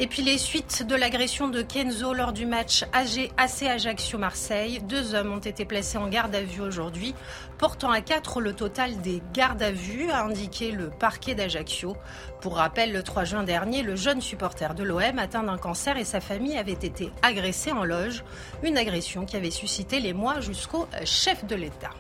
Et 0.01 0.07
puis 0.07 0.23
les 0.23 0.39
suites 0.39 0.87
de 0.87 0.95
l'agression 0.95 1.49
de 1.49 1.61
Kenzo 1.61 2.15
lors 2.15 2.33
du 2.33 2.47
match 2.47 2.85
AG 2.93 3.33
AC 3.37 3.63
Ajaccio-Marseille. 3.65 4.79
Deux 4.89 5.17
hommes 5.17 5.33
ont 5.33 5.41
été 5.41 5.65
placés 5.65 5.99
en 5.99 6.07
garde 6.07 6.37
à 6.37 6.41
vue 6.41 6.61
aujourd'hui, 6.61 7.17
portant 7.59 7.91
à 7.91 8.01
quatre 8.01 8.41
le 8.41 8.53
total 8.53 9.01
des 9.01 9.21
gardes 9.35 9.63
à 9.63 9.73
vue, 9.73 10.11
a 10.11 10.23
indiqué 10.23 10.71
le 10.71 10.91
parquet 10.91 11.35
d'Ajaccio. 11.35 11.97
Pour 12.41 12.57
rappel, 12.57 12.93
le 12.93 13.03
3 13.03 13.25
juin 13.25 13.43
dernier, 13.43 13.83
le 13.83 13.97
jeune 13.97 14.21
supporter 14.21 14.75
de 14.75 14.85
l'OM 14.85 15.19
atteint 15.19 15.43
d'un 15.43 15.59
cancer 15.59 15.97
et 15.97 16.05
sa 16.05 16.21
famille 16.21 16.57
avait 16.57 16.73
été 16.73 17.11
agressé 17.23 17.73
en 17.73 17.85
loge. 17.85 18.25
Une 18.63 18.79
agression 18.79 19.27
qui 19.27 19.37
avait 19.37 19.51
suscité 19.51 20.01
les 20.01 20.13
mois 20.13 20.41
jusqu'au 20.41 20.87
chef 21.05 21.45
de 21.45 21.57
l'État. 21.57 21.91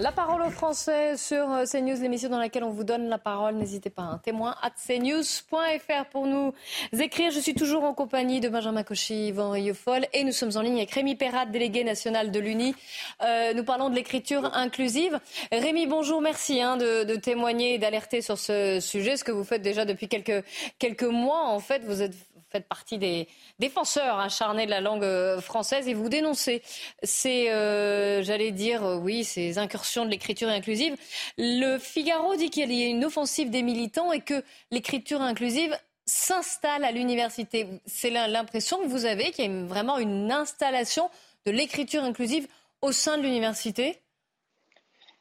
La 0.00 0.10
parole 0.10 0.42
aux 0.42 0.50
Français 0.50 1.16
sur 1.16 1.52
euh, 1.52 1.64
CNews, 1.66 2.02
l'émission 2.02 2.28
dans 2.28 2.40
laquelle 2.40 2.64
on 2.64 2.70
vous 2.70 2.82
donne 2.82 3.08
la 3.08 3.18
parole. 3.18 3.54
N'hésitez 3.54 3.90
pas, 3.90 4.02
un 4.02 4.18
témoin 4.18 4.56
at 4.60 4.72
cnews.fr 4.72 6.06
pour 6.10 6.26
nous 6.26 6.52
écrire. 6.98 7.30
Je 7.30 7.38
suis 7.38 7.54
toujours 7.54 7.84
en 7.84 7.94
compagnie 7.94 8.40
de 8.40 8.48
Benjamin 8.48 8.82
Cauchy, 8.82 9.28
Yvan 9.28 9.50
Rieufol 9.50 10.06
et 10.12 10.24
nous 10.24 10.32
sommes 10.32 10.50
en 10.56 10.62
ligne 10.62 10.78
avec 10.78 10.90
Rémi 10.90 11.14
Perrat, 11.14 11.46
délégué 11.46 11.84
national 11.84 12.32
de 12.32 12.40
l'UNI. 12.40 12.74
Euh, 13.22 13.54
nous 13.54 13.62
parlons 13.62 13.88
de 13.88 13.94
l'écriture 13.94 14.50
inclusive. 14.52 15.20
Rémi, 15.52 15.86
bonjour, 15.86 16.20
merci 16.20 16.60
hein, 16.60 16.76
de, 16.76 17.04
de, 17.04 17.14
témoigner 17.14 17.74
et 17.74 17.78
d'alerter 17.78 18.20
sur 18.20 18.36
ce 18.36 18.80
sujet, 18.80 19.16
ce 19.16 19.22
que 19.22 19.32
vous 19.32 19.44
faites 19.44 19.62
déjà 19.62 19.84
depuis 19.84 20.08
quelques, 20.08 20.44
quelques 20.80 21.04
mois. 21.04 21.44
En 21.46 21.60
fait, 21.60 21.84
vous 21.84 22.02
êtes 22.02 22.14
faites 22.54 22.68
partie 22.68 22.98
des 22.98 23.26
défenseurs 23.58 24.20
acharnés 24.20 24.64
de 24.64 24.70
la 24.70 24.80
langue 24.80 25.02
euh, 25.02 25.40
française 25.40 25.88
et 25.88 25.94
vous 25.94 26.08
dénoncez 26.08 26.62
ces, 27.02 27.50
euh, 27.50 28.22
j'allais 28.22 28.52
dire, 28.52 28.84
euh, 28.84 28.96
oui, 28.96 29.24
ces 29.24 29.58
incursions 29.58 30.04
de 30.04 30.10
l'écriture 30.10 30.48
inclusive. 30.48 30.94
Le 31.36 31.78
Figaro 31.78 32.36
dit 32.36 32.50
qu'il 32.50 32.72
y 32.72 32.84
a 32.84 32.86
une 32.86 33.04
offensive 33.04 33.50
des 33.50 33.62
militants 33.62 34.12
et 34.12 34.20
que 34.20 34.44
l'écriture 34.70 35.20
inclusive 35.20 35.76
s'installe 36.06 36.84
à 36.84 36.92
l'université. 36.92 37.66
C'est 37.86 38.10
l'impression 38.10 38.78
que 38.78 38.86
vous 38.86 39.04
avez 39.04 39.32
qu'il 39.32 39.46
y 39.46 39.48
a 39.48 39.64
vraiment 39.64 39.98
une 39.98 40.30
installation 40.30 41.10
de 41.46 41.50
l'écriture 41.50 42.04
inclusive 42.04 42.46
au 42.82 42.92
sein 42.92 43.18
de 43.18 43.22
l'université? 43.22 43.96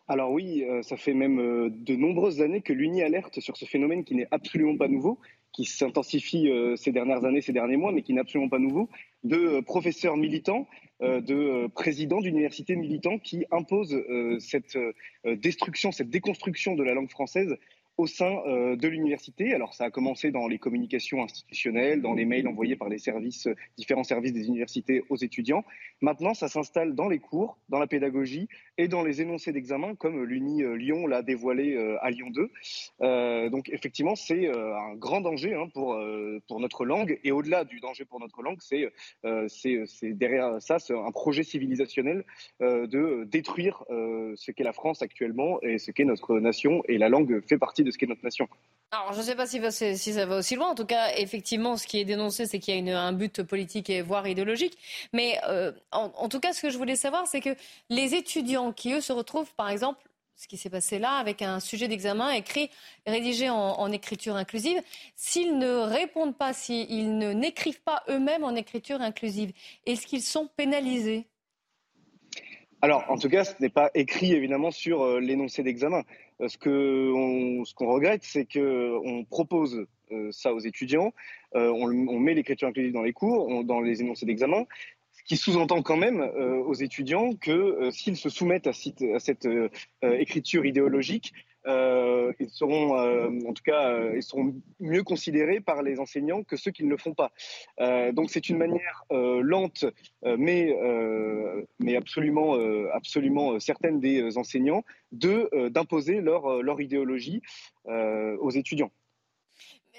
Alors 0.10 0.32
oui, 0.32 0.66
ça 0.82 0.98
fait 0.98 1.14
même 1.14 1.38
de 1.70 1.96
nombreuses 1.96 2.42
années 2.42 2.62
que 2.62 2.74
l'UNI 2.74 3.02
alerte 3.02 3.40
sur 3.40 3.56
ce 3.56 3.64
phénomène 3.64 4.04
qui 4.04 4.16
n'est 4.16 4.28
absolument 4.32 4.76
pas 4.76 4.90
nouveau 4.90 5.18
qui 5.54 5.66
s'intensifie 5.66 6.50
euh, 6.50 6.76
ces 6.76 6.92
dernières 6.92 7.24
années, 7.24 7.42
ces 7.42 7.54
derniers 7.54 7.78
mois, 7.78 7.92
mais 7.92 8.02
qui 8.02 8.14
n'est 8.14 8.20
absolument 8.20 8.50
pas 8.50 8.60
nouveau, 8.60 8.90
de 9.24 9.38
euh, 9.38 9.62
professeurs 9.62 10.18
militants, 10.18 10.68
euh, 11.02 11.22
de 11.22 11.68
présidents 11.68 12.20
d'universités 12.20 12.76
militants 12.76 13.20
qui 13.20 13.46
imposent 13.52 13.96
cette 14.40 14.78
destruction, 15.24 15.92
cette 15.92 16.10
déconstruction 16.10 16.76
de 16.76 16.84
la 16.84 16.94
langue 16.94 17.10
française 17.10 17.56
au 17.98 18.08
sein 18.08 18.42
euh, 18.48 18.76
de 18.76 18.88
l'université. 18.88 19.54
Alors 19.54 19.74
ça 19.74 19.86
a 19.86 19.92
commencé 19.92 20.32
dans 20.32 20.48
les 20.48 20.58
communications 20.58 21.24
institutionnelles, 21.24 22.02
dans 22.02 22.14
les 22.14 22.26
mails 22.26 22.48
envoyés 22.48 22.76
par 22.76 22.90
les 22.90 22.98
services, 22.98 23.48
euh, 23.48 23.56
différents 23.78 24.04
services 24.04 24.34
des 24.34 24.48
universités 24.48 25.04
aux 25.10 25.16
étudiants. 25.16 25.64
Maintenant, 26.02 26.34
ça 26.34 26.48
s'installe 26.48 26.96
dans 26.96 27.08
les 27.08 27.20
cours, 27.20 27.58
dans 27.70 27.80
la 27.80 27.88
pédagogie 27.88 28.48
et 28.78 28.88
dans 28.88 29.04
les 29.04 29.22
énoncés 29.22 29.52
d'examen, 29.52 29.96
comme 29.96 30.24
l'Uni 30.24 30.64
euh, 30.64 30.76
Lyon 30.76 31.06
l'a 31.06 31.22
dévoilé 31.22 31.78
à 32.02 32.10
Lyon 32.10 32.30
2. 32.30 33.50
donc 33.50 33.70
effectivement, 33.70 34.16
c'est 34.16 34.48
un 34.48 34.96
grand 34.96 35.22
danger 35.22 35.54
hein, 35.54 35.68
pour, 35.74 36.00
pour 36.48 36.60
notre 36.60 36.86
langue. 36.86 37.20
Et 37.24 37.32
au-delà 37.32 37.64
du 37.64 37.80
danger 37.80 38.06
pour 38.06 38.20
notre 38.20 38.42
langue, 38.42 38.58
c'est 38.60 38.92
c'est 39.48 40.14
derrière 40.14 40.62
ça 40.62 40.80
c'est 40.80 40.94
un 40.94 41.12
projet 41.12 41.44
civilisationnel 41.44 42.26
de 42.60 43.24
détruire 43.26 43.84
ce 43.90 44.52
qu'est 44.52 44.64
la 44.64 44.74
France 44.74 45.02
actuellement 45.02 45.62
et 45.62 45.78
ce 45.78 45.92
qu'est 45.92 46.06
notre 46.06 46.40
nation. 46.40 46.84
Et 46.88 46.98
la 46.98 47.10
langue 47.10 47.42
fait 47.48 47.58
partie 47.58 47.83
de 47.84 47.92
ce 47.92 47.98
qu'est 47.98 48.08
notre 48.08 48.24
nation. 48.24 48.48
Alors, 48.92 49.14
je 49.14 49.20
ne 49.20 49.24
sais 49.24 49.36
pas 49.36 49.48
si, 49.48 50.14
ça 50.14 50.26
va 50.26 50.38
aussi 50.38 50.56
loin. 50.56 50.70
En 50.70 50.76
tout 50.76 50.86
cas, 50.86 51.16
effectivement, 51.18 51.78
ce 51.78 51.88
qui 51.88 52.00
est 52.00 52.06
dénoncé, 52.06 52.46
c'est 52.46 52.60
qu'il 52.60 52.88
y 52.88 52.92
a 52.92 53.02
un 53.02 53.14
but 53.14 53.42
politique 53.42 53.90
et 53.90 54.02
voire 54.02 54.28
idéologique. 54.28 54.78
Mais 55.14 55.40
euh, 55.48 55.72
en, 55.92 56.30
tout 56.30 56.40
cas, 56.40 56.54
ce 56.54 56.62
que 56.62 56.70
je 56.70 56.78
voulais 56.78 56.96
savoir, 56.96 57.26
c'est 57.28 57.42
que 57.42 57.56
les 57.90 58.14
étudiants 58.14 58.72
qui, 58.72 58.94
eux, 58.94 59.02
se 59.02 59.12
retrouvent, 59.12 59.52
par 59.56 59.70
exemple, 59.70 60.08
ce 60.36 60.48
qui 60.48 60.58
s'est 60.58 60.70
passé 60.70 61.00
là, 61.00 61.14
avec 61.14 61.42
un 61.42 61.60
sujet 61.60 61.88
d'examen 61.88 62.32
écrit, 62.32 62.70
rédigé 63.06 63.50
en, 63.50 63.92
écriture 63.92 64.36
inclusive, 64.36 64.82
s'ils 65.16 65.58
ne 65.58 65.78
répondent 65.78 66.36
pas, 66.36 66.54
s'ils 66.54 67.18
ne 67.18 67.34
n'écrivent 67.34 67.82
pas 67.82 68.04
eux-mêmes 68.10 68.44
en 68.44 68.56
écriture 68.56 69.02
inclusive, 69.02 69.54
est-ce 69.86 70.06
qu'ils 70.06 70.22
sont 70.22 70.50
pénalisés? 70.56 71.26
Alors, 72.82 73.06
en 73.10 73.18
tout 73.18 73.30
cas, 73.30 73.46
ce 73.46 73.54
n'est 73.62 73.70
pas 73.70 73.90
écrit 73.94 74.34
évidemment 74.34 74.70
sur 74.70 75.04
euh, 75.04 75.20
l'énoncé 75.22 75.64
d'examen. 75.64 76.04
Euh, 76.42 76.48
ce 76.48 76.58
qu'on 77.74 77.88
regrette, 77.88 78.24
c'est 78.24 78.46
qu'on 78.46 79.26
propose 79.30 79.86
euh, 80.12 80.30
ça 80.32 80.54
aux 80.54 80.60
étudiants, 80.60 81.14
on, 81.54 82.20
met 82.20 82.34
l'écriture 82.34 82.68
inclusive 82.68 82.94
dans 82.94 83.04
les 83.04 83.14
cours, 83.14 83.64
dans 83.64 83.82
les 83.82 84.02
énoncés 84.02 84.26
d'examen, 84.26 84.66
ce 85.12 85.24
qui 85.24 85.38
sous-entend 85.38 85.82
quand 85.84 85.98
même 85.98 86.22
aux 86.66 86.74
étudiants 86.74 87.34
que 87.34 87.90
s'ils 87.92 88.18
se 88.18 88.30
soumettent 88.30 88.66
à 88.68 88.74
cette 88.74 89.48
écriture 90.02 90.66
idéologique, 90.66 91.34
euh, 91.68 92.34
ils 92.40 92.50
seront, 92.50 92.98
euh, 92.98 93.30
en 93.48 93.54
tout 93.54 93.64
cas, 93.64 93.90
euh, 93.90 94.14
ils 94.16 94.24
seront 94.24 94.54
mieux 94.80 95.04
considérés 95.04 95.60
par 95.60 95.82
les 95.82 96.00
enseignants 96.00 96.44
que 96.44 96.58
ceux 96.58 96.72
qui 96.72 96.84
ne 96.84 96.90
le 96.90 96.98
font 96.98 97.14
pas. 97.14 97.32
donc 98.12 98.30
c'est 98.30 98.50
une 98.50 98.58
manière 98.58 99.04
lente, 99.10 99.86
mais 100.24 100.76
mais 101.80 101.96
absolument, 101.96 102.56
absolument 102.94 103.60
certaine 103.60 104.00
des 104.00 104.38
enseignants 104.38 104.84
de 105.12 105.70
d'imposer 105.70 106.22
leur 106.22 106.62
leur 106.62 106.82
idéologie 106.82 107.42
aux 107.86 108.52
étudiants 108.52 108.92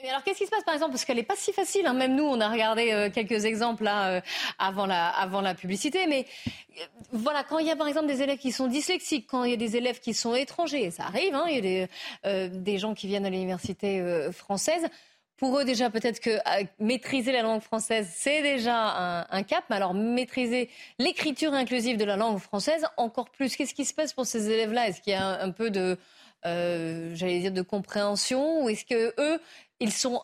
alors, 0.08 0.22
qu'est-ce 0.22 0.38
qui 0.38 0.46
se 0.46 0.50
passe, 0.50 0.64
par 0.64 0.74
exemple? 0.74 0.92
Parce 0.92 1.04
qu'elle 1.04 1.16
n'est 1.16 1.22
pas 1.22 1.36
si 1.36 1.52
facile. 1.52 1.86
Hein. 1.86 1.94
Même 1.94 2.14
nous, 2.14 2.24
on 2.24 2.40
a 2.40 2.48
regardé 2.48 2.92
euh, 2.92 3.10
quelques 3.10 3.44
exemples 3.44 3.86
euh, 3.86 4.20
avant, 4.58 4.86
la, 4.86 5.54
publicité. 5.54 6.06
Mais 6.06 6.26
euh, 6.78 6.84
voilà, 7.12 7.44
quand 7.44 7.58
il 7.58 7.66
y 7.66 7.70
a, 7.70 7.76
par 7.76 7.86
exemple, 7.86 8.06
des 8.06 8.20
élèves 8.20 8.38
qui 8.38 8.52
sont 8.52 8.66
dyslexiques, 8.66 9.26
quand 9.28 9.44
il 9.44 9.50
y 9.50 9.54
a 9.54 9.56
des 9.56 9.76
élèves 9.76 10.00
qui 10.00 10.12
sont 10.12 10.34
étrangers, 10.34 10.90
ça 10.90 11.04
arrive, 11.04 11.34
hein, 11.34 11.44
il 11.48 11.64
y 11.64 11.88
a 12.24 12.48
des, 12.48 12.78
gens 12.78 12.94
qui 12.94 13.06
viennent 13.06 13.24
à 13.24 13.30
l'université 13.30 14.02
française. 14.32 14.88
Pour 15.36 15.58
eux, 15.58 15.64
déjà, 15.64 15.90
peut-être 15.90 16.20
que 16.20 16.38
maîtriser 16.78 17.32
la 17.32 17.42
langue 17.42 17.62
française, 17.62 18.08
c'est 18.14 18.42
déjà 18.42 19.26
un, 19.30 19.42
cap. 19.44 19.64
Mais 19.70 19.76
alors, 19.76 19.94
maîtriser 19.94 20.70
l'écriture 20.98 21.54
inclusive 21.54 21.96
de 21.96 22.04
la 22.04 22.16
langue 22.16 22.38
française, 22.38 22.84
encore 22.96 23.30
plus. 23.30 23.56
Qu'est-ce 23.56 23.74
qui 23.74 23.84
se 23.84 23.94
passe 23.94 24.12
pour 24.12 24.26
ces 24.26 24.50
élèves-là? 24.50 24.88
Est-ce 24.88 25.00
qu'il 25.00 25.12
y 25.12 25.16
a 25.16 25.40
un, 25.40 25.50
peu 25.50 25.70
de... 25.70 25.96
J'allais 26.44 27.40
dire 27.40 27.52
de 27.52 27.62
compréhension? 27.62 28.64
Ou 28.64 28.68
est-ce 28.68 28.84
que 28.84 29.14
eux 29.18 29.40
ils 29.80 29.92
sont 29.92 30.22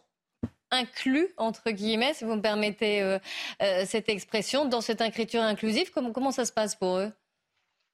inclus, 0.71 1.29
entre 1.37 1.71
guillemets, 1.71 2.15
si 2.15 2.25
vous 2.25 2.37
me 2.37 2.41
permettez 2.41 3.03
euh, 3.03 3.19
euh, 3.63 3.83
cette 3.85 4.09
expression, 4.09 4.67
dans 4.67 4.81
cette 4.81 5.01
écriture 5.01 5.43
inclusive 5.43 5.91
comment, 5.91 6.31
ça 6.31 6.45
se 6.45 6.53
passe 6.53 6.77
pour 6.77 6.99
eux? 6.99 7.13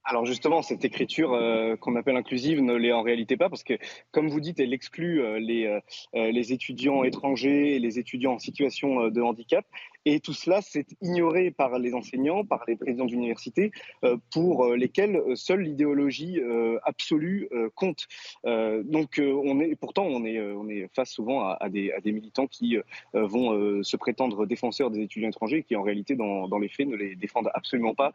Alors 0.04 0.24
justement, 0.24 0.62
cette 0.62 0.84
écriture 0.84 1.32
euh, 1.32 1.74
qu'on 1.76 1.96
appelle 1.96 2.16
inclusive 2.16 2.60
ne 2.60 2.74
l'est 2.74 2.92
en 2.92 3.02
réalité 3.02 3.36
pas 3.36 3.48
parce 3.48 3.64
que, 3.64 3.74
comme 4.12 4.28
vous 4.28 4.40
dites, 4.40 4.60
elle 4.60 4.72
exclut 4.72 5.40
les, 5.40 5.80
les 6.12 6.52
étudiants 6.52 7.02
étrangers 7.02 7.74
et 7.74 7.78
les 7.80 7.98
étudiants 7.98 8.34
en 8.34 8.38
situation 8.38 9.08
de 9.08 9.20
handicap. 9.20 9.66
Et 10.08 10.20
tout 10.20 10.32
cela, 10.32 10.62
c'est 10.62 10.86
ignoré 11.02 11.50
par 11.50 11.80
les 11.80 11.92
enseignants, 11.92 12.44
par 12.44 12.62
les 12.68 12.76
présidents 12.76 13.06
d'université, 13.06 13.72
euh, 14.04 14.16
pour 14.32 14.64
euh, 14.64 14.76
lesquels 14.76 15.16
euh, 15.16 15.34
seule 15.34 15.62
l'idéologie 15.62 16.40
absolue 16.84 17.48
compte. 17.74 18.06
donc, 18.44 19.20
on 19.20 19.58
est, 19.60 19.74
pourtant, 19.74 20.04
on 20.04 20.24
est, 20.24 20.40
on 20.40 20.68
est 20.68 20.88
face 20.94 21.10
souvent 21.10 21.48
à, 21.48 21.68
des, 21.68 21.90
à 21.90 22.00
des, 22.00 22.12
militants 22.12 22.46
qui 22.46 22.76
vont 23.12 23.82
se 23.82 23.96
prétendre 23.96 24.46
défenseurs 24.46 24.90
des 24.90 25.00
étudiants 25.00 25.30
étrangers, 25.30 25.64
qui 25.64 25.74
en 25.74 25.82
réalité, 25.82 26.14
dans, 26.14 26.46
dans, 26.46 26.58
les 26.58 26.68
faits, 26.68 26.86
ne 26.86 26.94
les 26.94 27.16
défendent 27.16 27.50
absolument 27.54 27.94
pas 27.94 28.12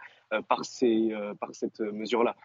par, 0.48 0.64
ces, 0.64 1.12
par 1.40 1.54
cette 1.54 1.82
mesure-là. 1.82 2.36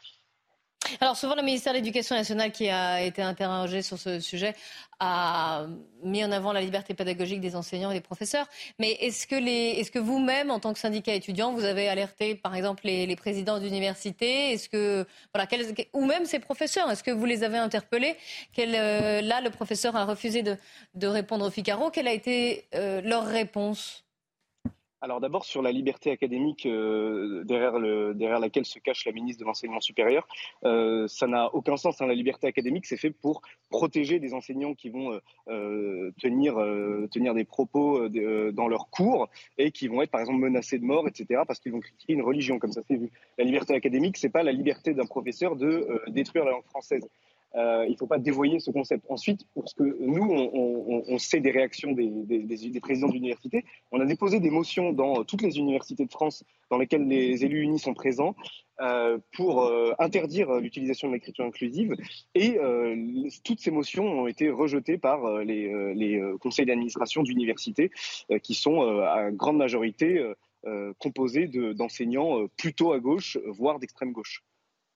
Alors 1.01 1.17
souvent, 1.17 1.35
le 1.35 1.43
ministère 1.43 1.73
de 1.73 1.79
l'Éducation 1.79 2.17
nationale 2.17 2.53
qui 2.53 2.69
a 2.69 3.03
été 3.03 3.23
interrogé 3.23 3.83
sur 3.83 3.99
ce 3.99 4.21
sujet 4.21 4.55
a 4.99 5.67
mis 6.03 6.25
en 6.25 6.33
avant 6.33 6.53
la 6.53 6.61
liberté 6.61 6.95
pédagogique 6.95 7.41
des 7.41 7.55
enseignants 7.57 7.91
et 7.91 7.95
des 7.95 8.01
professeurs. 8.01 8.47
Mais 8.79 8.93
est-ce 8.93 9.27
que, 9.27 9.35
est 9.35 9.91
que 9.91 9.99
vous-même, 9.99 10.51
en 10.51 10.59
tant 10.59 10.73
que 10.73 10.79
syndicat 10.79 11.15
étudiant, 11.15 11.53
vous 11.53 11.65
avez 11.65 11.89
alerté, 11.89 12.35
par 12.35 12.55
exemple, 12.55 12.83
les, 12.85 13.17
présidents 13.17 13.59
d'université? 13.59 14.53
Est-ce 14.53 14.69
que 14.69 15.07
voilà, 15.35 15.49
ou 15.93 16.05
même 16.05 16.25
ces 16.25 16.39
professeurs? 16.39 16.91
Est-ce 16.91 17.03
que 17.03 17.11
vous 17.11 17.27
les 17.27 17.45
avez 17.45 17.59
interpellés? 17.59 18.17
Euh, 18.59 19.21
Là, 19.21 19.41
le 19.41 19.51
professeur 19.51 19.97
a 19.97 20.05
refusé 20.05 20.43
de, 20.43 21.07
répondre 21.07 21.47
au 21.47 21.51
Figaro. 21.51 21.91
Quelle 21.91 22.09
a 22.09 22.13
été 22.13 22.67
euh, 22.75 23.01
leur 23.03 23.27
réponse? 23.27 24.06
Alors 25.01 25.21
d'abord 25.21 25.45
sur 25.45 25.63
la 25.63 25.73
liberté 25.73 26.11
académique 26.11 26.67
euh, 26.67 27.45
derrière, 27.45 27.79
le, 27.79 28.15
derrière 28.15 28.41
laquelle 28.41 28.65
se 28.65 28.79
cache 28.79 29.05
la 29.05 29.13
ministre 29.13 29.41
de 29.41 29.47
l'enseignement 29.47 29.81
supérieur, 29.81 30.27
euh, 30.65 31.07
ça 31.07 31.27
n'a 31.27 31.55
aucun 31.55 31.77
sens. 31.77 32.01
Hein. 32.01 32.07
La 32.07 32.15
liberté 32.15 32.47
académique, 32.47 32.87
c'est 32.87 32.97
fait 32.97 33.11
pour 33.11 33.43
protéger 33.69 34.19
des 34.19 34.33
enseignants 34.33 34.75
qui 34.75 34.91
vont 34.91 35.21
euh, 35.49 36.11
tenir, 36.21 36.55
tenir 37.11 37.35
des 37.35 37.45
propos 37.45 38.09
dans 38.09 38.69
leurs 38.69 38.89
cours 38.91 39.29
et 39.59 39.71
qui 39.71 39.89
vont 39.89 40.03
être 40.03 40.11
par 40.11 40.21
exemple 40.21 40.41
menacés 40.41 40.79
de 40.79 40.85
mort, 40.85 41.07
etc. 41.09 41.43
parce 41.47 41.61
qu'ils 41.61 41.73
vont 41.73 41.81
critiquer 41.81 42.15
une 42.15 42.23
religion, 42.23 42.59
comme 42.59 42.73
ça 42.73 42.83
c'est 42.89 42.97
vu. 42.97 43.11
La 43.39 43.45
liberté 43.45 43.75
académique, 43.75 44.17
c'est 44.17 44.31
pas 44.31 44.43
la 44.43 44.53
liberté 44.53 44.95
d'un 44.95 45.07
professeur 45.07 45.57
de 45.57 46.03
détruire 46.09 46.45
la 46.45 46.53
langue 46.53 46.65
française. 46.65 47.07
Euh, 47.55 47.85
il 47.87 47.93
ne 47.93 47.97
faut 47.97 48.07
pas 48.07 48.19
dévoyer 48.19 48.61
ce 48.61 48.71
concept. 48.71 49.05
Ensuite, 49.09 49.47
parce 49.55 49.73
que 49.73 49.83
nous, 50.01 50.23
on, 50.23 51.19
sait 51.19 51.41
des 51.41 51.51
réactions 51.51 51.93
des, 51.93 52.09
des, 52.09 52.81
présidents 52.81 53.09
d'université, 53.09 53.65
on 53.93 54.01
a 54.01 54.05
déposé 54.05 54.41
des 54.41 54.51
motions 54.51 54.93
dans 54.93 55.25
toutes 55.25 55.43
les 55.43 55.59
universités 55.59 56.05
de 56.05 56.11
France 56.11 56.45
dans 56.71 56.77
lesquelles 56.77 57.07
les 57.07 57.45
élus 57.45 57.63
unis 57.63 57.79
sont 57.79 57.95
présents 57.95 58.37
euh, 58.81 59.19
pour 59.33 59.63
euh, 59.63 59.93
interdire 59.99 60.53
l'utilisation 60.57 61.09
de 61.09 61.15
l'écriture 61.15 61.47
inclusive. 61.47 61.95
Et 62.35 62.59
toutes 63.45 63.61
ces 63.61 63.71
motions 63.71 64.05
ont 64.05 64.27
été 64.27 64.51
rejetées 64.51 64.99
par 64.99 65.39
les 65.39 66.21
conseils 66.41 66.67
d'administration 66.67 67.23
d'universités 67.23 67.91
qui 68.43 68.55
sont 68.55 68.83
à 69.01 69.31
grande 69.31 69.57
majorité 69.57 70.23
composés 70.99 71.49
d'enseignants 71.75 72.47
plutôt 72.59 72.93
à 72.93 72.99
gauche, 72.99 73.39
voire 73.47 73.79
d'extrême 73.79 74.13
gauche. 74.13 74.43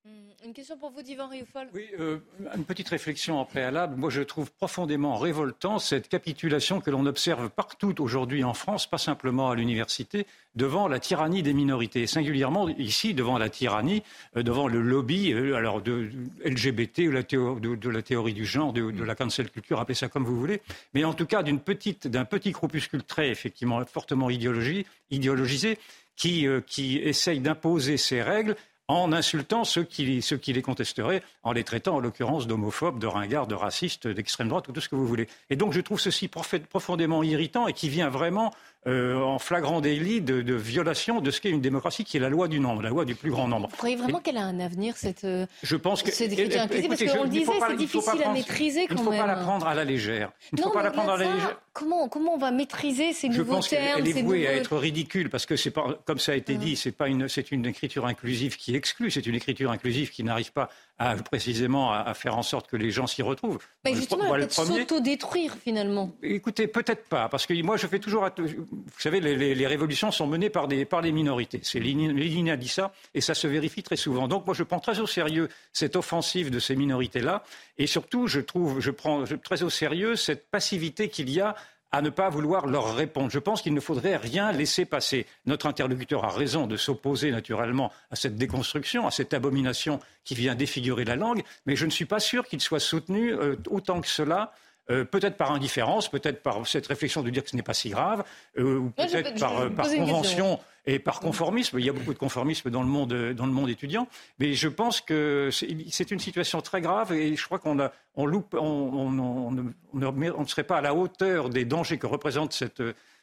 Hmm, 0.07 0.47
une 0.47 0.55
question 0.55 0.79
pour 0.79 0.91
vous, 0.93 1.03
Divan 1.03 1.29
Rioufol. 1.29 1.69
Oui, 1.75 1.87
euh, 1.99 2.21
une 2.57 2.65
petite 2.65 2.89
réflexion 2.89 3.39
en 3.39 3.45
préalable. 3.45 3.97
Moi, 3.97 4.09
je 4.09 4.23
trouve 4.23 4.51
profondément 4.51 5.19
révoltant 5.19 5.79
cette 5.79 6.09
capitulation 6.09 6.81
que 6.81 6.91
l'on 6.91 7.05
observe 7.05 7.51
partout 7.51 8.01
aujourd'hui 8.01 8.43
en 8.43 8.55
France, 8.55 8.89
pas 8.89 8.97
simplement 8.97 9.51
à 9.51 9.55
l'université, 9.55 10.27
devant 10.55 10.89
la 10.89 11.01
tyrannie 11.01 11.43
des 11.43 11.53
minorités, 11.53 12.07
singulièrement 12.07 12.71
ici 12.71 13.13
devant 13.13 13.37
la 13.37 13.51
tyrannie, 13.51 14.03
euh, 14.39 14.43
devant 14.43 14.69
le 14.69 14.81
lobby 14.81 15.35
euh, 15.35 15.55
alors 15.55 15.83
de, 15.83 16.09
LGBT, 16.47 17.01
la, 17.01 17.23
de, 17.23 17.89
la, 17.91 18.01
théorie 18.01 18.33
du 18.33 18.47
genre, 18.47 18.73
de, 18.73 19.05
la 19.05 19.15
cancel 19.15 19.51
culture, 19.51 19.81
appelez 19.81 19.95
ça 19.95 20.09
comme 20.09 20.25
vous 20.25 20.41
voulez, 20.41 20.63
mais 20.95 21.05
en 21.05 21.13
tout 21.13 21.27
cas 21.27 21.43
d'un 21.43 21.59
petit 21.59 22.51
groupuscule 22.53 23.03
très 23.03 23.29
effectivement 23.29 23.85
fortement 23.85 24.31
idéologisé 24.31 25.79
qui, 26.17 26.47
qui 26.67 26.97
essaye 26.99 27.41
d'imposer 27.41 27.97
ses 27.97 28.23
règles 28.23 28.57
en 28.91 29.13
insultant 29.13 29.65
ceux 29.65 29.85
qui, 29.85 30.05
les 30.05 30.63
contesteraient, 30.63 31.23
en 31.43 31.53
les 31.53 31.65
traitant 31.65 31.97
en 31.97 32.01
l'occurrence 32.01 32.47
d'homophobes, 32.47 32.99
de 32.99 33.07
ringards, 33.07 33.47
de 33.47 33.55
racistes, 33.55 34.09
d'extrême 34.09 34.49
droite 34.49 34.69
ou 34.69 34.73
tout 34.73 34.81
ce 34.81 34.89
que 34.89 34.97
vous 34.97 35.07
voulez. 35.07 35.29
Et 35.49 35.57
donc 35.57 35.73
je 35.73 35.81
trouve 35.81 36.01
ceci 36.01 36.29
profondément 36.29 37.23
irritant 37.23 37.69
et 37.69 37.73
qui 37.73 37.89
vient 37.89 38.09
vraiment 38.09 38.53
euh, 38.87 39.21
en 39.21 39.39
flagrant 39.39 39.83
délit 39.83 40.23
de, 40.23 40.41
de, 40.41 40.55
violation 40.55 41.21
de 41.21 41.31
ce 41.31 41.41
qu'est 41.41 41.51
une 41.51 41.61
démocratie, 41.61 42.05
qui 42.05 42.17
est 42.17 42.21
la 42.21 42.31
loi 42.31 42.49
du 42.49 42.61
nombre, 42.61 42.81
la 42.81 42.89
loi 42.89 43.05
du 43.05 43.15
plus 43.15 43.31
grand 43.31 43.47
nombre. 43.47 43.69
Vous 43.69 43.77
croyez 43.77 43.97
vraiment 43.97 44.21
qu'elle 44.21 44.39
a 44.39 44.45
un 44.45 44.59
avenir, 44.59 44.97
cette 44.97 45.25
euh, 45.25 45.45
Je 45.63 45.77
pense 45.77 46.03
que. 46.03 46.11
Cette 46.11 46.33
écriture 46.33 46.63
inclusive, 46.63 46.89
parce 46.89 47.05
qu'on 47.05 47.25
le 47.25 47.29
disait, 47.29 47.53
c'est 47.69 47.77
difficile 47.77 48.23
à 48.25 48.33
maîtriser 48.33 48.87
quand 48.87 48.95
même. 48.95 49.05
Il 49.05 49.11
ne 49.11 49.17
faut 49.17 49.23
pas 49.23 49.27
la 49.27 49.37
prendre 49.37 49.67
à 49.67 49.75
la 49.75 49.85
légère. 49.85 50.33
Il 50.53 50.59
ne 50.59 50.63
faut 50.63 50.71
pas 50.71 50.83
la 50.83 50.91
prendre 50.91 51.11
à 51.11 51.19
la 51.19 51.25
légère. 51.25 51.61
Comment, 51.73 52.09
comment 52.09 52.35
on 52.35 52.39
va 52.39 52.51
maîtriser 52.51 53.13
ces 53.13 53.29
nouveaux 53.29 53.45
termes 53.45 53.49
Je 53.49 53.55
pense 53.55 53.69
qu'elle 53.69 54.09
est 54.09 54.23
vouée 54.23 54.49
à 54.49 54.55
être 54.55 54.77
ridicule, 54.77 55.29
parce 55.29 55.45
que 55.45 55.57
c'est 55.57 55.71
pas, 55.71 55.99
comme 56.07 56.19
ça 56.19 56.33
a 56.33 56.35
été 56.35 56.57
dit, 56.57 56.75
c'est 56.77 56.93
pas 56.93 57.09
une, 57.09 57.29
c'est 57.29 57.53
une 57.53 57.67
écriture 57.67 58.07
inclusive 58.07 58.57
qui 58.57 58.75
exclut, 58.75 59.11
c'est 59.11 59.27
une 59.27 59.35
écriture 59.35 59.71
inclusive 59.71 60.11
qui 60.11 60.25
n'arrive 60.25 60.53
pas 60.53 60.71
à, 61.01 61.17
précisément 61.17 61.93
à, 61.93 62.15
faire 62.15 62.37
en 62.37 62.43
sorte 62.43 62.69
que 62.69 62.77
les 62.77 62.91
gens 62.91 63.07
s'y 63.07 63.23
retrouvent. 63.23 63.59
Mais 63.85 63.95
justement, 63.95 64.37
elle 64.37 64.47
peut 64.47 64.53
s'auto-détruire 64.53 65.57
finalement. 65.57 66.13
Écoutez, 66.23 66.69
peut-être 66.69 67.09
pas, 67.09 67.29
parce 67.29 67.47
que 67.47 67.61
moi 67.63 67.77
je 67.79 67.87
fais 67.87 67.99
toujours, 67.99 68.29
vous 68.37 68.79
savez, 68.99 69.21
les 69.21 69.55
les, 69.55 69.67
révolutions 69.67 70.11
sont 70.11 70.27
menées 70.27 70.51
par, 70.51 70.69
des, 70.69 70.85
par 70.85 71.01
les 71.01 71.13
minorités. 71.13 71.61
C'est 71.63 71.81
Lénine 71.81 72.51
a 72.51 72.57
dit 72.57 72.69
ça, 72.69 72.93
et 73.15 73.21
ça 73.21 73.35
se 73.35 73.47
vérifie 73.47 73.83
très 73.83 73.97
souvent. 73.97 74.29
Donc 74.29 74.47
moi, 74.47 74.55
je 74.55 74.63
prends 74.63 74.81
très 74.81 75.01
au 75.01 75.07
sérieux 75.07 75.49
cette 75.73 75.97
offensive 75.97 76.51
de 76.51 76.59
ces 76.59 76.77
minorités-là, 76.77 77.45
et 77.79 77.87
surtout, 77.87 78.27
je 78.27 78.41
trouve, 78.41 78.81
je 78.81 78.91
prends 78.91 79.25
très 79.43 79.63
au 79.63 79.71
sérieux 79.71 80.17
cette 80.17 80.51
passivité 80.51 81.09
qu'il 81.09 81.31
y 81.31 81.41
a 81.41 81.55
à 81.93 82.03
ne 82.03 82.11
pas 82.11 82.29
vouloir 82.29 82.67
leur 82.67 82.95
répondre. 82.95 83.31
Je 83.31 83.39
pense 83.39 83.63
qu'il 83.63 83.75
ne 83.75 83.81
faudrait 83.81 84.17
rien 84.17 84.53
laisser 84.53 84.85
passer. 84.85 85.27
Notre 85.47 85.67
interlocuteur 85.67 86.25
a 86.25 86.29
raison 86.29 86.67
de 86.67 86.77
s'opposer 86.77 87.31
naturellement 87.31 87.93
à 88.11 88.17
cette 88.17 88.37
déconstruction, 88.37 89.07
à 89.07 89.11
cette 89.11 89.35
abomination 89.35 90.01
qui 90.25 90.35
vient 90.35 90.55
défigurer 90.55 91.05
la 91.05 91.17
langue, 91.17 91.43
mais 91.67 91.77
je 91.77 91.87
ne 91.87 91.91
suis 91.91 92.05
pas 92.05 92.21
sûr 92.21 92.47
qu'il 92.47 92.61
soit 92.61 92.81
soutenu 92.81 93.33
euh, 93.33 93.57
autant 93.69 94.01
que 94.01 94.09
cela 94.09 94.53
euh, 94.91 95.05
peut-être 95.05 95.37
par 95.37 95.53
indifférence, 95.53 96.09
peut-être 96.09 96.43
par 96.43 96.67
cette 96.67 96.87
réflexion 96.87 97.23
de 97.23 97.31
dire 97.31 97.45
que 97.45 97.51
ce 97.51 97.57
n'est 97.57 97.63
pas 97.63 97.75
si 97.75 97.91
grave, 97.91 98.25
euh, 98.59 98.79
ou 98.79 98.91
peut-être 98.91 99.39
par, 99.39 99.61
euh, 99.61 99.69
convention 99.69 100.59
et 100.85 100.99
par 100.99 101.21
conformisme. 101.21 101.79
Il 101.79 101.85
y 101.85 101.89
a 101.89 101.93
beaucoup 101.93 102.13
de 102.13 102.19
conformisme 102.19 102.71
dans 102.71 102.83
le 102.83 102.89
monde, 102.89 103.13
dans 103.13 103.47
le 103.47 103.53
monde 103.53 103.71
étudiant, 103.71 104.09
mais 104.41 104.55
je 104.55 104.67
pense 104.67 105.01
que 105.01 105.51
c'est 105.53 106.11
une 106.11 106.19
situation 106.19 106.61
très 106.61 106.81
grave 106.81 107.13
et 107.13 107.37
je 107.37 107.45
crois 107.45 107.61
qu'on 107.61 107.79
on 108.17 108.27
loupe, 108.27 108.57
on, 108.59 109.11
ne 109.13 110.45
serait 110.47 110.65
pas 110.65 110.79
à 110.79 110.81
la 110.81 110.95
hauteur 110.95 111.51
des 111.51 111.65
dangers 111.65 111.99
que 111.99 112.07
représente 112.07 112.53
cette 112.53 112.83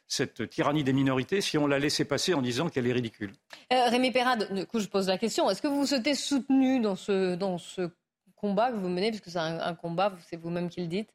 cette 0.09 0.49
tyrannie 0.49 0.85
des 0.85 0.93
minorités 0.93 1.41
si 1.41 1.57
on 1.57 1.67
la 1.67 1.79
laissait 1.79 2.05
passer 2.05 2.33
en 2.33 2.41
disant 2.41 2.69
qu'elle 2.69 2.87
est 2.87 2.93
ridicule. 2.93 3.33
Rémi 3.69 4.11
Perrade, 4.11 4.55
du 4.55 4.65
coup, 4.65 4.79
je 4.79 4.87
pose 4.87 5.09
la 5.09 5.17
question. 5.17 5.49
Est-ce 5.49 5.61
que 5.61 5.67
vous 5.67 5.81
vous 5.81 5.85
souhaitez 5.85 6.15
soutenu 6.15 6.79
dans 6.79 6.95
ce, 6.95 7.35
dans 7.35 7.57
ce 7.57 7.89
combat 8.37 8.71
que 8.71 8.77
vous 8.77 8.87
menez, 8.87 9.09
puisque 9.09 9.29
c'est 9.29 9.37
un 9.37 9.75
combat, 9.75 10.13
c'est 10.29 10.37
vous-même 10.37 10.69
qui 10.69 10.79
le 10.79 10.87
dites 10.87 11.09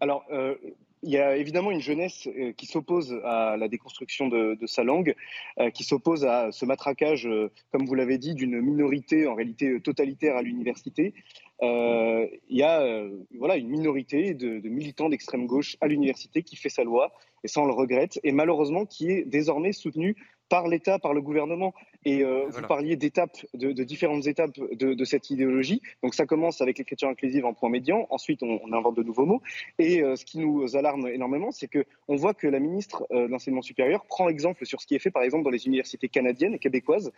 alors, 0.00 0.24
euh, 0.30 0.54
il 1.02 1.10
y 1.10 1.18
a 1.18 1.36
évidemment 1.36 1.70
une 1.70 1.80
jeunesse 1.80 2.26
euh, 2.26 2.52
qui 2.52 2.66
s'oppose 2.66 3.20
à 3.24 3.56
la 3.58 3.68
déconstruction 3.68 4.28
de, 4.28 4.58
sa 4.66 4.84
langue, 4.84 5.14
euh, 5.60 5.70
qui 5.70 5.84
s'oppose 5.84 6.24
à 6.24 6.50
ce 6.50 6.64
matraquage, 6.64 7.28
comme 7.72 7.84
vous 7.86 7.94
l'avez 7.94 8.18
dit, 8.18 8.34
d'une 8.34 8.60
minorité 8.60 9.26
en 9.26 9.34
réalité 9.34 9.80
totalitaire 9.80 10.36
à 10.36 10.42
l'université. 10.42 11.12
il 11.60 12.56
y 12.56 12.62
a 12.62 13.06
voilà, 13.38 13.56
une 13.56 13.68
minorité 13.68 14.34
de, 14.34 14.60
de 14.60 14.68
militants 14.68 15.08
d'extrême 15.08 15.46
gauche 15.46 15.76
à 15.80 15.88
l'université 15.88 16.42
qui 16.42 16.56
fait 16.56 16.70
sa 16.70 16.84
loi, 16.84 17.12
et 17.42 17.48
ça 17.48 17.60
on 17.60 17.66
le 17.66 17.72
regrette, 17.72 18.18
et 18.24 18.32
malheureusement 18.32 18.86
qui 18.86 19.10
est 19.10 19.24
désormais 19.24 19.72
soutenue 19.72 20.16
par 20.48 20.68
l'État, 20.68 20.98
par 20.98 21.14
le 21.14 21.20
gouvernement. 21.20 21.74
Et 22.04 22.22
euh, 22.22 22.44
vous 22.48 22.62
parliez 22.62 22.96
d'étapes, 22.96 23.38
de, 23.54 23.72
différentes 23.82 24.26
étapes 24.26 24.58
de, 24.72 25.04
cette 25.04 25.30
idéologie. 25.30 25.80
Donc 26.02 26.14
ça 26.14 26.26
commence 26.26 26.60
avec 26.60 26.78
l'écriture 26.78 27.08
inclusive 27.08 27.46
en 27.46 27.54
point 27.54 27.70
médian. 27.70 28.06
Ensuite, 28.10 28.42
on, 28.42 28.60
invente 28.72 28.96
de 28.96 29.02
nouveaux 29.02 29.24
mots. 29.24 29.42
Et 29.78 30.02
euh, 30.02 30.16
ce 30.16 30.24
qui 30.24 30.38
nous 30.38 30.76
alarme 30.76 31.08
énormément, 31.08 31.50
c'est 31.50 31.68
que 31.68 31.84
on 32.08 32.16
voit 32.16 32.34
que 32.34 32.46
la 32.46 32.60
ministre 32.60 33.06
euh, 33.10 33.26
de 33.26 33.32
l'enseignement 33.32 33.62
supérieur 33.62 34.04
prend 34.04 34.28
exemple 34.28 34.66
sur 34.66 34.80
ce 34.80 34.86
qui 34.86 34.94
est 34.94 34.98
fait, 34.98 35.10
par 35.10 35.22
exemple, 35.22 35.44
dans 35.44 35.50
les 35.50 35.66
universités 35.66 36.08
canadiennes 36.08 36.54
et 36.54 36.58
québécoises. 36.58 37.12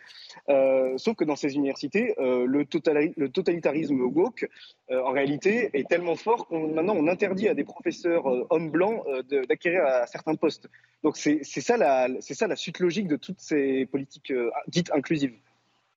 sauf 0.97 1.15
que 1.15 1.25
dans 1.25 1.35
ces 1.35 1.55
universités, 1.55 2.13
le, 2.17 2.45
le, 2.45 3.29
totalitarisme 3.29 4.01
woke, 4.01 4.47
en 4.89 5.11
réalité, 5.11 5.69
est 5.73 5.87
tellement 5.87 6.15
fort 6.15 6.47
qu'on 6.47 6.73
maintenant 6.73 6.95
on 6.95 7.07
interdit 7.07 7.47
à 7.49 7.53
des 7.53 7.63
professeurs 7.63 8.25
hommes 8.51 8.69
blancs 8.69 9.03
d'acquérir 9.47 9.85
à 9.85 10.07
certains 10.07 10.35
postes. 10.35 10.69
Donc 11.03 11.17
c'est 11.17 11.43
ça 11.43 11.77
la 11.77 12.07
c'est 12.21 12.33
ça 12.33 12.47
la 12.47 12.55
suite 12.55 12.79
logique 12.79 13.07
de 13.07 13.16
toutes 13.19 13.39
ces 13.39 13.85
politiques 13.85 14.33
dites 14.67 14.91
inclusives. 14.93 15.33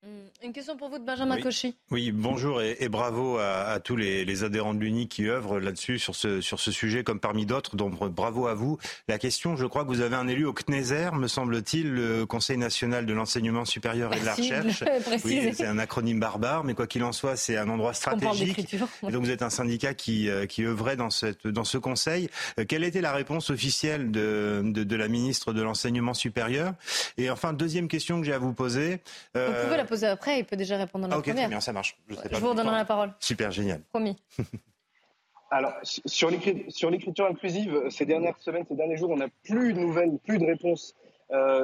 Hmm. 0.02 0.30
Une 0.42 0.54
question 0.54 0.78
pour 0.78 0.88
vous 0.88 0.98
de 0.98 1.04
Benjamin 1.04 1.36
oui. 1.36 1.42
Cauchy. 1.42 1.76
Oui, 1.90 2.10
bonjour 2.10 2.62
et, 2.62 2.88
bravo 2.88 3.36
à, 3.36 3.78
tous 3.80 3.96
les, 3.96 4.44
adhérents 4.44 4.72
de 4.72 4.78
l'UNI 4.78 5.08
qui 5.08 5.28
œuvrent 5.28 5.60
là-dessus, 5.60 5.98
sur 5.98 6.14
ce, 6.14 6.40
sur 6.40 6.58
ce 6.58 6.72
sujet, 6.72 7.04
comme 7.04 7.20
parmi 7.20 7.44
d'autres. 7.44 7.76
Donc 7.76 7.98
bravo 8.08 8.46
à 8.46 8.54
vous. 8.54 8.78
La 9.08 9.18
question, 9.18 9.56
je 9.56 9.66
crois 9.66 9.84
que 9.84 9.88
vous 9.88 10.00
avez 10.00 10.16
un 10.16 10.26
élu 10.26 10.46
au 10.46 10.54
CNESER, 10.54 11.10
me 11.12 11.28
semble-t-il, 11.28 11.92
le 11.92 12.24
Conseil 12.24 12.56
national 12.56 13.04
de 13.04 13.12
l'enseignement 13.12 13.66
supérieur 13.66 14.14
et 14.14 14.20
de 14.20 14.24
la 14.24 14.34
recherche. 14.34 14.84
Oui, 15.24 15.50
c'est 15.52 15.66
un 15.66 15.78
acronyme 15.78 16.18
barbare, 16.18 16.64
mais 16.64 16.72
quoi 16.74 16.86
qu'il 16.86 17.04
en 17.04 17.12
soit, 17.12 17.36
c'est 17.36 17.58
un 17.58 17.68
endroit 17.68 17.92
stratégique. 17.92 18.72
Et 18.74 19.10
donc 19.10 19.24
vous 19.24 19.30
êtes 19.30 19.42
un 19.42 19.50
syndicat 19.50 19.92
qui, 19.92 20.30
euh, 20.30 20.46
qui 20.46 20.64
œuvrait 20.64 20.96
dans, 20.96 21.10
cette, 21.10 21.46
dans 21.46 21.64
ce 21.64 21.76
conseil. 21.76 22.30
Euh, 22.58 22.64
quelle 22.66 22.84
était 22.84 23.02
la 23.02 23.12
réponse 23.12 23.50
officielle 23.50 24.10
de, 24.10 24.62
de, 24.64 24.96
la 24.96 25.08
ministre 25.08 25.52
de 25.52 25.60
l'enseignement 25.60 26.14
supérieur? 26.14 26.72
Et 27.18 27.28
enfin, 27.28 27.52
deuxième 27.52 27.88
question 27.88 28.20
que 28.20 28.26
j'ai 28.26 28.32
à 28.32 28.38
vous 28.38 28.54
poser. 28.54 29.00
Vous 29.34 29.40
pouvez 29.64 29.76
la 29.76 29.84
poser 29.90 30.06
après 30.06 30.38
il 30.38 30.44
peut 30.44 30.56
déjà 30.56 30.76
répondre 30.76 31.06
dans 31.06 31.10
la 31.10 31.20
ah, 31.20 31.22
première. 31.22 31.48
bien, 31.48 31.60
ça 31.60 31.72
marche. 31.72 31.96
Je, 32.08 32.14
vous 32.38 32.48
redonnerai 32.48 32.76
la 32.76 32.84
parole. 32.84 33.12
Super, 33.18 33.50
génial. 33.50 33.82
Promis. 33.90 34.16
Alors, 35.50 35.74
sur 35.82 36.30
l'écriture 36.30 37.26
inclusive, 37.26 37.82
ces 37.90 38.06
dernières 38.06 38.38
semaines, 38.38 38.64
ces 38.68 38.76
derniers 38.76 38.96
jours, 38.96 39.10
on 39.10 39.16
n'a 39.16 39.28
plus 39.42 39.72
de 39.72 39.80
nouvelles, 39.80 40.16
plus 40.24 40.38
de 40.38 40.46
réponses 40.46 40.94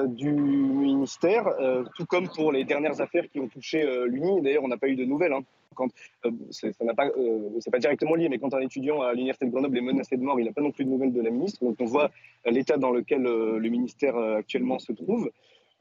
du 0.09 0.33
ministère, 0.33 1.45
tout 1.97 2.05
comme 2.05 2.29
pour 2.29 2.51
les 2.51 2.65
dernières 2.65 3.01
affaires 3.01 3.29
qui 3.31 3.39
ont 3.39 3.47
touché 3.47 3.85
l'Uni. 4.09 4.43
D'ailleurs, 4.43 4.65
on 4.65 4.69
n'a 4.69 4.77
pas 4.77 4.89
eu 4.89 4.97
de 4.97 5.05
nouvelles. 5.05 5.33
Hein. 5.33 5.45
Quand, 5.77 5.89
ça 6.51 6.69
n'a 6.81 6.95
pas, 6.95 7.11
c'est 7.61 7.71
pas 7.71 7.79
directement 7.79 8.17
lié, 8.17 8.29
mais 8.29 8.39
quand 8.39 8.53
un 8.55 8.61
étudiant 8.61 9.03
à 9.03 9.13
l'université 9.13 9.47
de 9.47 9.53
Grenoble 9.53 9.79
est 9.79 9.83
menacé 9.83 10.17
de 10.17 10.23
mort, 10.23 10.41
il 10.41 10.47
n'a 10.47 10.53
pas 10.53 10.63
non 10.63 10.73
plus 10.73 10.85
de 10.85 10.91
nouvelles 10.91 11.13
de 11.13 11.23
la 11.23 11.31
ministre. 11.31 11.65
Donc 11.65 11.77
on 11.79 11.85
voit 11.85 12.11
l'état 12.45 12.79
dans 12.79 12.91
lequel 12.91 13.23
le 13.23 13.69
ministère 13.69 14.17
actuellement 14.17 14.81
se 14.81 14.93
trouve. 14.93 15.31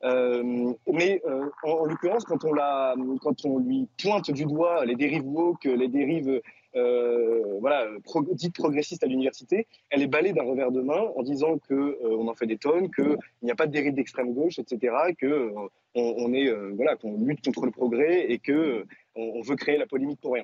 Euh, 0.05 0.73
mais 0.91 1.21
euh, 1.25 1.49
en, 1.63 1.85
l'occurrence, 1.85 2.25
quand 2.25 2.43
on, 2.45 2.53
la, 2.53 2.95
quand 3.21 3.43
on 3.45 3.57
lui 3.57 3.87
pointe 4.01 4.29
du 4.29 4.45
doigt 4.45 4.85
les 4.85 4.95
dérives 4.95 5.25
woke, 5.25 5.65
les 5.65 5.87
dérives 5.87 6.41
euh, 6.75 7.57
voilà, 7.59 7.87
dites 8.33 8.53
progressistes 8.53 9.03
à 9.03 9.07
l'université, 9.07 9.65
elle 9.89 10.03
est 10.03 10.07
balayée 10.07 10.33
d'un 10.33 10.43
revers 10.43 10.71
de 10.71 10.81
main 10.81 11.09
en 11.15 11.23
disant 11.23 11.57
que 11.57 11.97
on 12.03 12.27
en 12.27 12.35
fait 12.35 12.45
des 12.45 12.57
tonnes, 12.57 12.91
qu'il 12.91 13.17
n'y 13.41 13.51
a 13.51 13.55
pas 13.55 13.65
de 13.65 13.71
dérive 13.71 13.93
d'extrême 13.93 14.33
gauche, 14.33 14.59
etc., 14.59 14.93
que 15.17 15.51
on, 15.95 16.33
est 16.33 16.51
voilà, 16.75 16.97
qu'on 16.97 17.17
lutte 17.25 17.43
contre 17.43 17.65
le 17.65 17.71
progrès 17.71 18.29
et 18.29 18.37
que 18.37 18.85
on 19.15 19.41
veut 19.41 19.55
créer 19.55 19.77
la 19.77 19.87
polémique 19.87 20.19
pour 20.21 20.33
rien. 20.33 20.43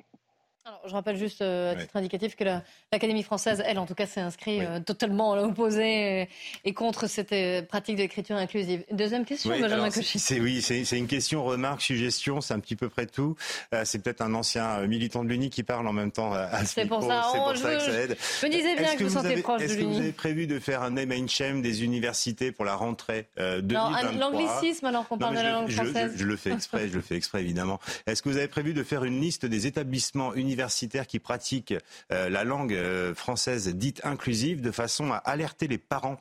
Alors, 0.64 0.80
je 0.86 0.92
rappelle 0.92 1.16
juste 1.16 1.42
euh, 1.42 1.72
à 1.72 1.74
titre 1.74 1.96
indicatif 1.96 2.36
que 2.36 2.44
l'Académie 2.92 3.24
française, 3.24 3.64
elle, 3.66 3.80
en 3.80 3.86
tout 3.86 3.96
cas, 3.96 4.06
s'est 4.06 4.20
inscrite 4.20 4.62
euh, 4.62 4.78
totalement 4.78 5.32
à 5.32 5.36
l'opposé 5.36 6.28
et, 6.64 6.72
contre 6.72 7.08
cette 7.08 7.32
euh, 7.32 7.62
pratique 7.62 7.96
de 7.96 8.02
l'écriture 8.02 8.36
inclusive. 8.36 8.84
Deuxième 8.92 9.24
question, 9.24 9.50
Benjamin 9.50 9.90
C'est 9.90 10.38
oui, 10.38 10.62
c'est 10.62 10.84
une 10.96 11.08
question, 11.08 11.42
remarque, 11.42 11.82
suggestion, 11.82 12.40
c'est 12.40 12.54
un 12.54 12.60
petit 12.60 12.76
peu 12.76 12.88
près 12.88 13.06
tout. 13.06 13.34
c'est 13.82 14.00
peut-être 14.00 14.20
un 14.20 14.34
ancien 14.34 14.86
militant 14.86 15.24
de 15.24 15.30
l'UNI 15.30 15.50
qui 15.50 15.64
parle 15.64 15.88
en 15.88 15.92
même 15.92 16.12
temps 16.12 16.32
à 16.32 16.64
ce 16.64 16.74
C'est 16.74 16.86
pour, 16.86 17.02
ça, 17.02 17.24
pour 17.34 17.56
ça 17.56 17.74
que 17.74 17.82
ça 17.82 17.92
aide. 18.00 18.16
Je 18.40 18.46
me 18.46 18.52
disais 18.52 18.76
bien 18.76 18.94
que, 18.94 19.02
vous, 19.02 19.10
sentez 19.10 19.42
proche 19.42 19.62
de 19.62 19.66
l'UNI. 19.66 19.74
Est-ce 19.74 19.82
que 19.82 19.84
vous 19.84 20.00
avez 20.00 20.12
prévu 20.12 20.46
de 20.46 20.60
faire 20.60 20.82
un 20.82 20.90
name 20.90 21.10
and 21.10 21.26
shame 21.26 21.60
des 21.60 21.82
universités 21.82 22.52
pour 22.52 22.64
la 22.64 22.76
rentrée 22.76 23.26
euh, 23.40 23.60
2023 23.62 24.12
L'anglicisme, 24.12 24.86
alors 24.86 25.08
qu'on 25.08 25.18
parle 25.18 25.34
de 25.34 25.40
la 25.40 25.52
langue 25.54 25.70
française. 25.70 26.12
Je, 26.14 26.24
le 26.24 26.36
fais 26.36 26.52
exprès, 26.52 26.88
je 26.88 26.94
le 26.94 27.02
fais 27.02 27.16
exprès, 27.16 27.40
évidemment. 27.40 27.80
Est-ce 28.06 28.22
que 28.22 28.28
vous 28.28 28.36
avez 28.36 28.46
prévu 28.46 28.74
de 28.74 28.84
faire 28.84 29.02
une 29.02 29.20
liste 29.20 29.44
des 29.44 29.66
établissements 29.66 30.32
universitaires 30.34 30.51
universitaires 30.52 31.06
qui 31.06 31.18
pratiquent 31.18 31.74
euh, 32.12 32.28
la 32.28 32.44
langue 32.44 32.74
euh, 32.74 33.14
française 33.14 33.68
dite 33.68 34.00
inclusive 34.04 34.60
de 34.60 34.70
façon 34.70 35.12
à 35.12 35.16
alerter 35.16 35.68
les 35.68 35.78
parents 35.78 36.20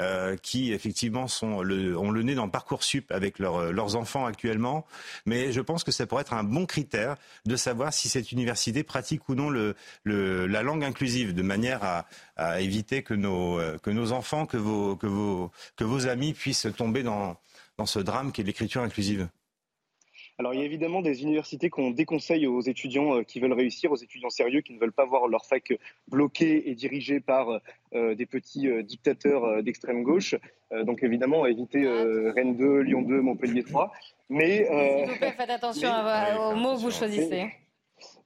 euh, 0.00 0.36
qui 0.36 0.72
effectivement 0.72 1.28
sont 1.28 1.60
le, 1.60 1.98
ont 1.98 2.10
le 2.10 2.22
nez 2.22 2.34
dans 2.34 2.48
Parcoursup 2.48 3.12
avec 3.12 3.38
leurs 3.38 3.96
enfants 3.96 4.24
actuellement. 4.24 4.86
Mais 5.26 5.52
je 5.52 5.60
pense 5.60 5.84
que 5.84 5.92
ça 5.92 6.06
pourrait 6.06 6.22
être 6.22 6.32
un 6.32 6.44
bon 6.44 6.64
critère 6.64 7.16
de 7.44 7.56
savoir 7.56 7.92
si 7.92 8.08
cette 8.08 8.32
université 8.32 8.84
pratique 8.84 9.28
ou 9.28 9.34
non 9.34 9.50
le, 9.50 9.76
la 10.04 10.62
langue 10.62 10.82
inclusive, 10.82 11.34
de 11.34 11.42
manière 11.42 12.06
à, 12.36 12.60
éviter 12.60 13.02
que 13.02 13.12
nos, 13.12 13.60
que 13.82 13.90
nos 13.90 14.12
enfants, 14.12 14.46
que 14.46 14.56
vos, 14.56 14.96
que, 14.96 15.06
vos, 15.06 15.50
que 15.76 15.84
vos 15.84 16.06
amis 16.06 16.32
puissent 16.32 16.68
tomber 16.74 17.02
dans, 17.02 17.36
dans 17.76 17.86
ce 17.86 17.98
drame 17.98 18.32
qu'est 18.32 18.42
l'écriture 18.42 18.82
inclusive. 18.82 19.28
Alors, 20.42 20.54
il 20.54 20.58
y 20.58 20.62
a 20.64 20.66
évidemment 20.66 21.02
des 21.02 21.22
universités 21.22 21.70
qu'on 21.70 21.92
déconseille 21.92 22.48
aux 22.48 22.62
étudiants 22.62 23.14
euh, 23.14 23.22
qui 23.22 23.38
veulent 23.38 23.52
réussir, 23.52 23.92
aux 23.92 23.96
étudiants 23.96 24.28
sérieux 24.28 24.60
qui 24.60 24.72
ne 24.72 24.80
veulent 24.80 24.92
pas 24.92 25.04
voir 25.04 25.28
leur 25.28 25.46
fac 25.46 25.72
bloquée 26.08 26.68
et 26.68 26.74
dirigée 26.74 27.20
par 27.20 27.60
euh, 27.94 28.16
des 28.16 28.26
petits 28.26 28.68
euh, 28.68 28.82
dictateurs 28.82 29.62
d'extrême 29.62 30.02
gauche. 30.02 30.34
donc, 30.84 31.04
évidemment, 31.04 31.46
éviter 31.46 31.86
Rennes 31.86 32.56
2, 32.56 32.80
Lyon 32.80 33.02
2, 33.02 33.20
Montpellier 33.20 33.62
3. 33.62 33.92
Mais, 34.30 34.66
S'il 34.66 35.10
vous 35.12 35.16
plaît, 35.16 35.32
faites 35.36 35.50
attention 35.50 35.90
aux 36.50 36.56
mots 36.56 36.74
que 36.74 36.80
vous 36.80 36.90
choisissez. 36.90 37.28
Mais 37.30 37.61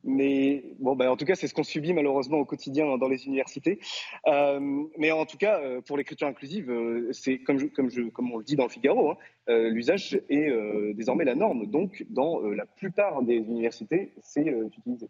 bon, 0.06 0.96
ben, 0.96 1.08
en 1.08 1.16
tout 1.16 1.24
cas, 1.24 1.34
c'est 1.34 1.48
ce 1.48 1.54
qu'on 1.54 1.64
subit 1.64 1.92
malheureusement 1.92 2.38
au 2.38 2.44
quotidien 2.44 2.96
dans 2.96 3.08
les 3.08 3.26
universités. 3.26 3.78
Euh, 4.26 4.60
mais 4.98 5.10
en 5.10 5.26
tout 5.26 5.36
cas, 5.36 5.60
euh, 5.60 5.80
pour 5.80 5.96
l'écriture 5.96 6.28
inclusive, 6.28 6.70
euh, 6.70 7.12
c'est 7.12 7.38
comme, 7.38 7.70
comme, 7.70 7.90
comme 8.10 8.32
on 8.32 8.38
le 8.38 8.44
dit 8.44 8.56
dans 8.56 8.64
le 8.64 8.70
Figaro, 8.70 9.10
hein, 9.10 9.16
l'usage 9.48 10.20
est 10.28 10.50
désormais 10.94 11.24
la 11.24 11.34
norme. 11.34 11.66
Donc, 11.66 12.04
dans 12.10 12.40
la 12.40 12.66
plupart 12.66 13.22
des 13.22 13.36
universités, 13.36 14.12
c'est 14.22 14.46
utilisé. 14.46 15.08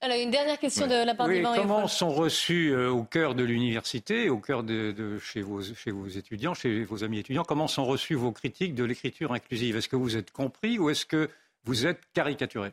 Alors, 0.00 0.16
une 0.16 0.30
dernière 0.30 0.58
question 0.58 0.86
de 0.86 1.04
la 1.04 1.14
part 1.14 1.26
oui, 1.26 1.42
Comment 1.56 1.86
sont 1.86 2.10
reçus 2.10 2.74
au 2.74 3.04
cœur 3.04 3.34
de 3.36 3.44
l'université, 3.44 4.30
au 4.30 4.38
cœur 4.38 4.62
de, 4.64 4.92
de, 4.92 5.18
chez, 5.18 5.42
vos, 5.42 5.62
chez 5.62 5.92
vos 5.92 6.06
étudiants, 6.06 6.54
chez 6.54 6.84
vos 6.84 7.04
amis 7.04 7.20
étudiants, 7.20 7.44
comment 7.44 7.68
sont 7.68 7.84
reçus 7.84 8.14
vos 8.14 8.32
critiques 8.32 8.74
de 8.74 8.84
l'écriture 8.84 9.32
inclusive? 9.32 9.76
Est-ce 9.76 9.88
que 9.88 9.96
vous 9.96 10.16
êtes 10.16 10.32
compris 10.32 10.78
ou 10.78 10.90
est-ce 10.90 11.06
que 11.06 11.28
vous 11.64 11.86
êtes 11.86 12.00
caricaturé? 12.14 12.70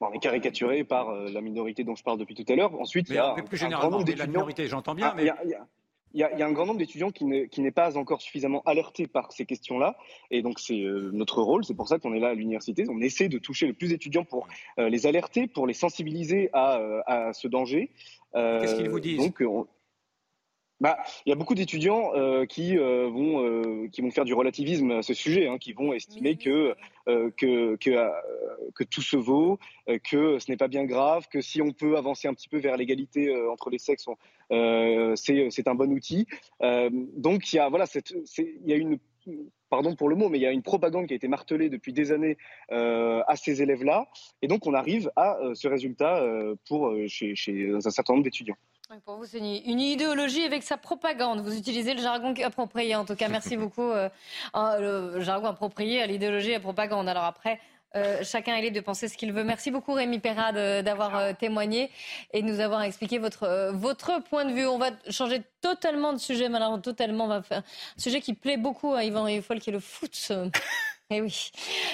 On 0.00 0.12
est 0.12 0.18
caricaturé 0.18 0.84
par 0.84 1.10
euh, 1.10 1.28
la 1.30 1.40
minorité 1.40 1.84
dont 1.84 1.94
je 1.94 2.02
parle 2.02 2.18
depuis 2.18 2.34
tout 2.34 2.50
à 2.50 2.56
l'heure. 2.56 2.78
Ensuite, 2.80 3.08
il 3.08 3.16
y 3.16 3.18
a 3.18 3.34
plus 3.34 3.62
un, 3.62 3.68
grand 3.68 3.90
nombre 3.90 4.04
d'étudiants. 4.04 4.24
La 4.24 4.30
minorité, 4.30 4.68
j'entends 4.68 4.94
bien, 4.94 5.14
mais. 5.16 5.30
Il 6.14 6.20
y, 6.20 6.22
a, 6.22 6.46
un 6.46 6.52
grand 6.52 6.64
nombre 6.64 6.78
d'étudiants 6.78 7.10
qui 7.10 7.26
n'est 7.26 7.70
pas 7.70 7.98
encore 7.98 8.22
suffisamment 8.22 8.62
alertés 8.64 9.06
par 9.06 9.32
ces 9.32 9.44
questions-là. 9.44 9.98
Et 10.30 10.40
donc, 10.40 10.60
c'est 10.60 10.80
euh, 10.80 11.10
notre 11.12 11.42
rôle. 11.42 11.62
C'est 11.62 11.74
pour 11.74 11.88
ça 11.88 11.98
qu'on 11.98 12.14
est 12.14 12.20
là 12.20 12.28
à 12.28 12.34
l'université. 12.34 12.86
On 12.88 13.02
essaie 13.02 13.28
de 13.28 13.36
toucher 13.36 13.66
le 13.66 13.74
plus 13.74 13.88
d'étudiants 13.88 14.24
pour 14.24 14.48
euh, 14.78 14.88
les 14.88 15.06
alerter, 15.06 15.46
pour 15.46 15.66
les 15.66 15.74
sensibiliser 15.74 16.48
à, 16.54 16.80
à 17.06 17.32
ce 17.34 17.48
danger. 17.48 17.90
Qu'est-ce 18.32 18.76
qu'ils 18.76 18.88
vous 18.88 19.00
disent? 19.00 19.30
donc, 19.36 19.66
bah, 20.80 20.98
il 21.24 21.30
y 21.30 21.32
a 21.32 21.36
beaucoup 21.36 21.54
d'étudiants 21.54 22.12
euh, 22.14 22.44
qui 22.44 22.76
euh, 22.76 23.08
vont 23.08 23.42
euh, 23.42 23.88
qui 23.88 24.02
vont 24.02 24.10
faire 24.10 24.26
du 24.26 24.34
relativisme 24.34 24.90
à 24.90 25.02
ce 25.02 25.14
sujet, 25.14 25.48
hein, 25.48 25.56
qui 25.58 25.72
vont 25.72 25.92
estimer 25.92 26.36
que 26.36 26.74
que 27.06 27.76
que, 27.76 28.10
que 28.74 28.84
tout 28.84 29.00
se 29.00 29.16
vaut, 29.16 29.58
que 30.04 30.38
ce 30.38 30.50
n'est 30.50 30.56
pas 30.56 30.68
bien 30.68 30.84
grave, 30.84 31.28
que 31.30 31.40
si 31.40 31.62
on 31.62 31.72
peut 31.72 31.96
avancer 31.96 32.28
un 32.28 32.34
petit 32.34 32.48
peu 32.48 32.58
vers 32.58 32.76
l'égalité 32.76 33.34
entre 33.48 33.70
les 33.70 33.78
sexes, 33.78 34.06
c'est 34.50 35.48
c'est 35.50 35.68
un 35.68 35.74
bon 35.74 35.92
outil. 35.92 36.26
donc 36.60 37.52
il 37.52 37.56
y 37.56 37.58
a 37.58 37.68
voilà 37.68 37.86
il 38.38 38.66
y 38.66 38.72
a 38.72 38.76
une 38.76 38.98
pardon 39.70 39.96
pour 39.96 40.08
le 40.08 40.16
mot, 40.16 40.28
mais 40.28 40.38
il 40.38 40.42
y 40.42 40.46
a 40.46 40.52
une 40.52 40.62
propagande 40.62 41.06
qui 41.06 41.12
a 41.12 41.16
été 41.16 41.28
martelée 41.28 41.68
depuis 41.68 41.92
des 41.92 42.10
années 42.10 42.36
à 42.70 43.36
ces 43.36 43.62
élèves-là, 43.62 44.08
et 44.42 44.48
donc 44.48 44.66
on 44.66 44.74
arrive 44.74 45.10
à 45.14 45.38
ce 45.54 45.68
résultat 45.68 46.24
pour 46.68 46.92
chez, 47.06 47.36
chez 47.36 47.70
un 47.70 47.80
certain 47.80 48.14
nombre 48.14 48.24
d'étudiants. 48.24 48.56
Pour 49.04 49.16
vous, 49.16 49.24
c'est 49.24 49.38
une, 49.38 49.80
idéologie 49.80 50.44
avec 50.44 50.62
sa 50.62 50.76
propagande. 50.76 51.40
Vous 51.40 51.58
utilisez 51.58 51.92
le 51.92 52.00
jargon 52.00 52.32
approprié, 52.44 52.94
en 52.94 53.04
tout 53.04 53.16
cas. 53.16 53.26
Merci 53.26 53.56
beaucoup. 53.56 53.90
Euh, 53.90 54.08
le 54.54 55.20
jargon 55.20 55.48
approprié 55.48 56.00
à 56.02 56.06
l'idéologie 56.06 56.50
et 56.50 56.54
à 56.54 56.58
la 56.58 56.62
propagande. 56.62 57.08
Alors 57.08 57.24
après, 57.24 57.58
euh, 57.96 58.22
chacun 58.22 58.54
est 58.54 58.62
libre 58.62 58.76
de 58.76 58.80
penser 58.80 59.08
ce 59.08 59.16
qu'il 59.16 59.32
veut. 59.32 59.42
Merci 59.42 59.72
beaucoup 59.72 59.92
Rémi 59.92 60.20
Perra 60.20 60.52
d'avoir 60.82 61.16
euh, 61.16 61.32
témoigné 61.32 61.90
et 62.32 62.42
de 62.42 62.46
nous 62.46 62.60
avoir 62.60 62.82
expliqué 62.82 63.18
votre, 63.18 63.72
votre 63.72 64.22
point 64.22 64.44
de 64.44 64.52
vue. 64.52 64.68
On 64.68 64.78
va 64.78 64.90
changer 65.10 65.42
totalement 65.60 66.12
de 66.12 66.18
sujet, 66.18 66.48
malheureusement 66.48 66.80
totalement. 66.80 67.24
On 67.24 67.28
va 67.28 67.42
faire 67.42 67.58
un 67.58 68.00
sujet 68.00 68.20
qui 68.20 68.34
plaît 68.34 68.56
beaucoup 68.56 68.94
à 68.94 69.02
Yvan 69.02 69.24
Rieffol, 69.24 69.58
qui 69.58 69.70
est 69.70 69.72
le 69.72 69.80
foot. 69.80 70.30
Eh 71.10 71.20
oui. 71.20 71.50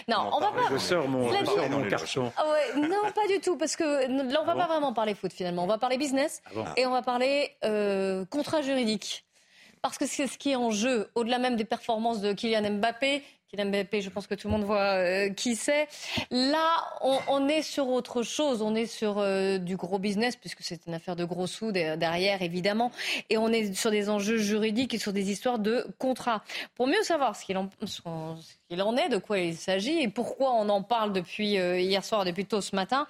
Non, 0.09 0.31
on, 0.33 0.41
va 0.41 0.53
pas. 0.53 0.69
Je 0.71 0.79
sors 0.79 1.07
mon, 1.07 1.29
je 1.29 1.69
mon 1.69 1.89
carton. 1.89 2.33
Ah 2.37 2.45
non, 2.77 3.11
pas 3.15 3.27
du 3.29 3.41
tout, 3.41 3.59
parce 3.59 3.77
que 3.77 3.85
là, 3.85 4.41
on 4.41 4.47
va 4.47 4.53
ah 4.53 4.57
pas 4.57 4.67
vraiment 4.67 4.95
parler 4.95 5.15
foot 5.15 5.33
finalement. 5.33 5.65
On 5.65 5.67
va 5.67 5.77
parler 5.77 5.99
business 5.99 6.43
ah 6.57 6.73
et 6.79 6.87
on 6.87 6.93
va 6.93 7.03
parler 7.03 7.51
euh, 7.65 8.25
contrat 8.25 8.63
juridique. 8.63 9.27
Parce 9.83 9.99
que 9.99 10.07
c'est 10.07 10.27
ce 10.29 10.39
qui 10.39 10.53
est 10.53 10.57
en 10.57 10.71
jeu, 10.71 11.11
au-delà 11.15 11.39
même 11.39 11.57
des 11.57 11.65
performances 11.65 12.21
de 12.21 12.33
Kylian 12.33 12.71
Mbappé, 12.79 13.23
Kylian 13.55 13.69
Mbappé, 13.69 14.01
je 14.01 14.09
pense 14.09 14.27
que 14.27 14.35
tout 14.35 14.49
le 14.49 14.53
monde 14.53 14.65
voit 14.65 14.97
euh, 14.97 15.29
qui 15.29 15.57
c'est. 15.57 15.87
Là, 16.31 16.87
on, 17.03 17.49
est 17.49 17.61
sur 17.61 17.89
autre 17.89 18.23
chose. 18.23 18.63
On 18.63 18.75
est 18.75 18.87
sur 18.87 19.19
euh, 19.19 19.59
du 19.59 19.77
gros 19.77 19.99
business, 19.99 20.37
puisque 20.37 20.63
c'est 20.63 20.87
une 20.87 20.95
affaire 20.95 21.17
de 21.17 21.25
gros 21.27 21.47
sous 21.47 21.71
derrière, 21.71 22.41
évidemment. 22.41 22.93
Et 23.29 23.37
on 23.37 23.49
est 23.49 23.75
sur 23.75 23.91
des 23.91 24.09
enjeux 24.09 24.39
juridiques 24.39 24.95
et 24.95 24.99
sur 24.99 25.13
des 25.13 25.31
histoires 25.31 25.59
de 25.59 25.87
contrats. 25.99 26.43
Pour 26.77 26.87
mieux 26.87 27.03
savoir 27.03 27.37
ce 27.37 27.45
qu'il 27.45 27.59
en, 27.59 28.97
est, 28.97 29.09
de 29.11 29.19
quoi 29.19 29.39
il 29.39 29.55
s'agit 29.55 30.01
et 30.01 30.09
pourquoi 30.09 30.55
on 30.55 30.71
en 30.71 30.83
parle 30.83 31.13
depuis 31.13 31.59
euh, 31.59 31.79
hier 31.79 32.07
soir, 32.07 32.25
depuis 32.25 32.47
tôt 32.47 32.63
ce 32.63 32.75
matin. 32.75 33.07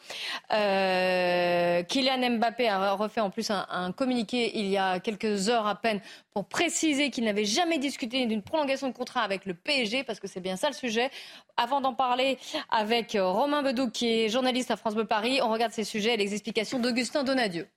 Kylian 0.51 2.30
Mbappé 2.38 2.68
a 2.68 2.95
refait 2.95 3.20
en 3.20 3.30
plus 3.30 3.49
un, 3.51 3.93
communiqué 3.93 4.59
il 4.59 4.66
y 4.66 4.76
a 4.76 4.99
quelques 4.99 5.49
heures 5.49 5.68
à 5.68 5.76
peine 5.76 6.01
pour 6.34 6.47
préciser 6.47 7.11
qu'il 7.11 7.24
n'avait 7.24 7.45
jamais 7.45 7.78
discuté 7.78 8.26
d'une 8.26 8.43
prolongation 8.43 8.88
de 8.88 8.95
contrat 8.95 9.20
avec 9.20 9.45
le 9.45 9.55
PSG, 9.55 10.03
parce 10.03 10.18
que 10.18 10.26
c'est 10.33 10.41
bien 10.41 10.57
ça 10.57 10.68
le 10.68 10.74
sujet. 10.74 11.11
Avant 11.57 11.80
d'en 11.80 11.95
parler 11.95 12.39
avec 12.70 13.16
Romain 13.20 13.62
Bedou, 13.62 13.91
qui 13.91 14.09
est 14.09 14.28
journaliste 14.28 14.70
à 14.70 14.76
France 14.76 14.95
Bleu 14.95 15.05
Paris, 15.05 15.41
on 15.43 15.53
regarde 15.53 15.72
ces 15.72 15.85
sujets 15.85 16.14
et 16.14 16.16
les 16.16 16.33
explications 16.33 16.78
d'Augustin 16.78 17.24
Donadieu. 17.24 17.68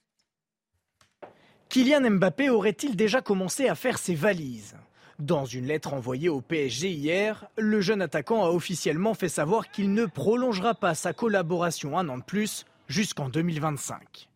Kylian 1.70 2.10
Mbappé 2.12 2.50
aurait-il 2.50 2.96
déjà 2.96 3.22
commencé 3.22 3.68
à 3.68 3.76
faire 3.76 3.98
ses 3.98 4.16
valises? 4.16 4.76
Dans 5.20 5.46
une 5.46 5.66
lettre 5.66 5.94
envoyée 5.94 6.30
au 6.30 6.42
PSG 6.42 6.90
hier, 6.90 7.48
le 7.58 7.82
jeune 7.82 8.02
attaquant 8.02 8.46
a 8.46 8.50
officiellement 8.50 9.14
fait 9.14 9.30
savoir 9.30 9.72
qu'il 9.72 9.94
ne 9.94 10.06
prolongera 10.06 10.76
pas 10.76 10.94
sa 10.94 11.14
collaboration 11.14 11.98
un 11.98 12.08
an 12.10 12.18
de 12.18 12.24
plus 12.24 12.66
jusqu'en 12.88 13.30
2025. 13.30 14.30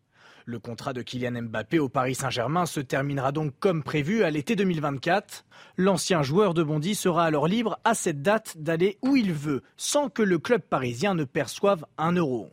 Le 0.50 0.58
contrat 0.58 0.92
de 0.92 1.02
Kylian 1.02 1.42
Mbappé 1.42 1.78
au 1.78 1.88
Paris 1.88 2.16
Saint-Germain 2.16 2.66
se 2.66 2.80
terminera 2.80 3.30
donc 3.30 3.52
comme 3.60 3.84
prévu 3.84 4.24
à 4.24 4.30
l'été 4.30 4.56
2024. 4.56 5.44
L'ancien 5.76 6.24
joueur 6.24 6.54
de 6.54 6.64
Bondy 6.64 6.96
sera 6.96 7.24
alors 7.24 7.46
libre 7.46 7.78
à 7.84 7.94
cette 7.94 8.20
date 8.20 8.58
d'aller 8.58 8.98
où 9.00 9.14
il 9.14 9.32
veut, 9.32 9.62
sans 9.76 10.08
que 10.08 10.22
le 10.22 10.40
club 10.40 10.60
parisien 10.62 11.14
ne 11.14 11.22
perçoive 11.22 11.86
un 11.98 12.10
euro. 12.14 12.50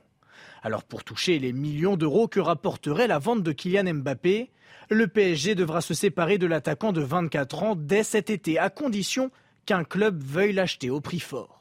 Alors 0.62 0.84
pour 0.84 1.04
toucher 1.04 1.40
les 1.40 1.54
millions 1.54 1.98
d'euros 1.98 2.28
que 2.28 2.40
rapporterait 2.40 3.08
la 3.08 3.18
vente 3.18 3.42
de 3.42 3.52
Kylian 3.52 3.96
Mbappé, 3.96 4.52
le 4.92 5.08
PSG 5.08 5.56
devra 5.56 5.82
se 5.82 5.96
séparer 5.96 6.38
de 6.38 6.46
l'attaquant 6.46 6.94
de 6.94 7.02
24 7.02 7.64
ans 7.64 7.76
dès 7.76 8.04
cet 8.04 8.30
été, 8.30 8.60
à 8.60 8.70
condition 8.70 9.32
qu'un 9.66 9.84
club 9.84 10.22
veuille 10.22 10.54
l'acheter 10.54 10.92
au 10.92 11.02
prix 11.02 11.20
fort. 11.20 11.57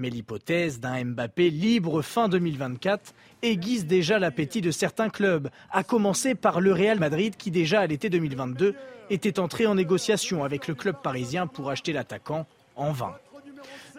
Mais 0.00 0.08
l'hypothèse 0.08 0.80
d'un 0.80 1.04
Mbappé 1.04 1.50
libre 1.50 2.00
fin 2.00 2.30
2024 2.30 3.12
aiguise 3.42 3.84
déjà 3.84 4.18
l'appétit 4.18 4.62
de 4.62 4.70
certains 4.70 5.10
clubs, 5.10 5.50
à 5.70 5.84
commencer 5.84 6.34
par 6.34 6.62
le 6.62 6.72
Real 6.72 6.98
Madrid 6.98 7.36
qui 7.36 7.50
déjà 7.50 7.80
à 7.80 7.86
l'été 7.86 8.08
2022 8.08 8.74
était 9.10 9.38
entré 9.38 9.66
en 9.66 9.74
négociation 9.74 10.42
avec 10.42 10.68
le 10.68 10.74
club 10.74 10.96
parisien 11.02 11.46
pour 11.46 11.68
acheter 11.68 11.92
l'attaquant 11.92 12.46
en 12.76 12.92
vain. 12.92 13.14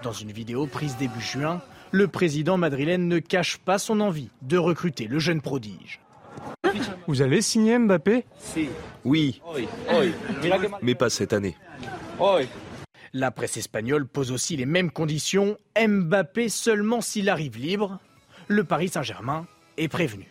Dans 0.02 0.12
une 0.12 0.32
vidéo 0.32 0.66
prise 0.66 0.98
début 0.98 1.22
juin, 1.22 1.62
le 1.92 2.08
président 2.08 2.58
madrilène 2.58 3.08
ne 3.08 3.20
cache 3.20 3.58
pas 3.60 3.78
son 3.78 4.00
envie 4.00 4.30
de 4.42 4.58
recruter 4.58 5.06
le 5.06 5.20
jeune 5.20 5.42
prodige. 5.42 6.00
Vous 7.06 7.22
allez 7.22 7.44
signer 7.44 7.78
Mbappé? 7.78 8.26
Oui, 9.06 9.40
mais 10.82 10.96
pas 10.96 11.12
cette 11.12 11.34
année. 11.34 11.56
La 13.14 13.30
presse 13.30 13.58
espagnole 13.58 14.08
pose 14.08 14.32
aussi 14.32 14.56
les 14.56 14.66
mêmes 14.66 14.90
conditions. 14.90 15.58
Mbappé 15.78 16.48
seulement 16.48 17.02
s'il 17.02 17.30
arrive 17.30 17.58
libre. 17.58 18.00
Le 18.48 18.64
Paris 18.64 18.88
Saint-Germain 18.88 19.48
est 19.78 19.90
prévenu. 19.90 20.28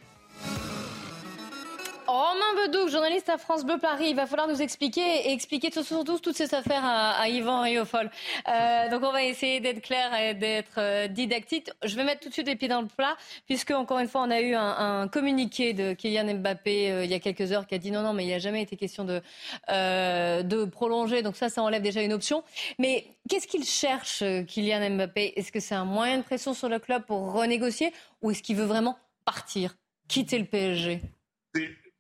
Romain 2.51 2.67
Bedoux, 2.67 2.89
journaliste 2.89 3.29
à 3.29 3.39
France 3.39 3.65
Bleu 3.65 3.79
Paris, 3.79 4.07
il 4.11 4.17
va 4.17 4.27
falloir 4.27 4.49
nous 4.49 4.63
expliquer 4.63 5.01
et 5.01 5.33
expliquer 5.33 5.71
surtout 5.71 6.19
toutes 6.19 6.37
ces 6.37 6.55
affaires 6.55 6.85
à, 6.85 7.29
Yvan 7.29 7.63
Riofol. 7.63 8.11
Euh, 8.49 8.89
donc 8.89 9.03
on 9.03 9.13
va 9.13 9.25
essayer 9.25 9.61
d'être 9.61 9.83
clair 9.83 10.15
et 10.15 10.35
d'être 10.35 10.79
euh, 10.79 11.09
didactique. 11.09 11.71
Je 11.85 11.95
vais 11.97 12.05
mettre 12.05 12.21
tout 12.21 12.29
de 12.29 12.33
suite 12.33 12.47
les 12.47 12.57
pieds 12.57 12.69
dans 12.69 12.81
le 12.81 12.87
plat, 12.87 13.17
puisque 13.47 13.71
encore 13.73 13.99
une 13.99 14.09
fois 14.09 14.23
on 14.23 14.31
a 14.31 14.41
eu 14.41 14.55
un, 14.55 15.09
communiqué 15.09 15.75
de 15.75 15.93
Kylian 15.93 16.35
Mbappé 16.37 16.91
euh, 16.91 17.05
il 17.05 17.11
y 17.11 17.15
a 17.15 17.21
quelques 17.21 17.53
heures 17.53 17.67
qui 17.67 17.75
a 17.75 17.79
dit 17.79 17.91
non 17.91 18.03
non 18.03 18.13
mais 18.13 18.25
il 18.25 18.29
n'y 18.29 18.35
a 18.35 18.39
jamais 18.39 18.63
été 18.63 18.77
question 18.77 19.05
de, 19.05 19.21
de 19.69 20.65
prolonger, 20.65 21.23
donc 21.23 21.37
ça 21.37 21.49
ça 21.49 21.63
enlève 21.63 21.83
déjà 21.83 22.03
une 22.03 22.13
option. 22.13 22.43
Mais 22.79 23.07
qu'est-ce 23.29 23.47
qu'il 23.47 23.65
cherche 23.65 24.25
Kylian 24.49 24.91
Mbappé? 24.91 25.35
Est-ce 25.37 25.53
que 25.53 25.61
c'est 25.61 25.75
un 25.75 25.85
moyen 25.85 26.19
de 26.19 26.23
pression 26.23 26.55
sur 26.55 26.69
le 26.69 26.79
club 26.79 27.05
pour 27.05 27.33
renégocier 27.33 27.93
ou 28.23 28.31
est-ce 28.31 28.43
qu'il 28.43 28.57
veut 28.57 28.65
vraiment 28.65 28.97
partir, 29.25 29.77
quitter 30.09 30.39
le 30.39 30.47
PSG 30.47 31.01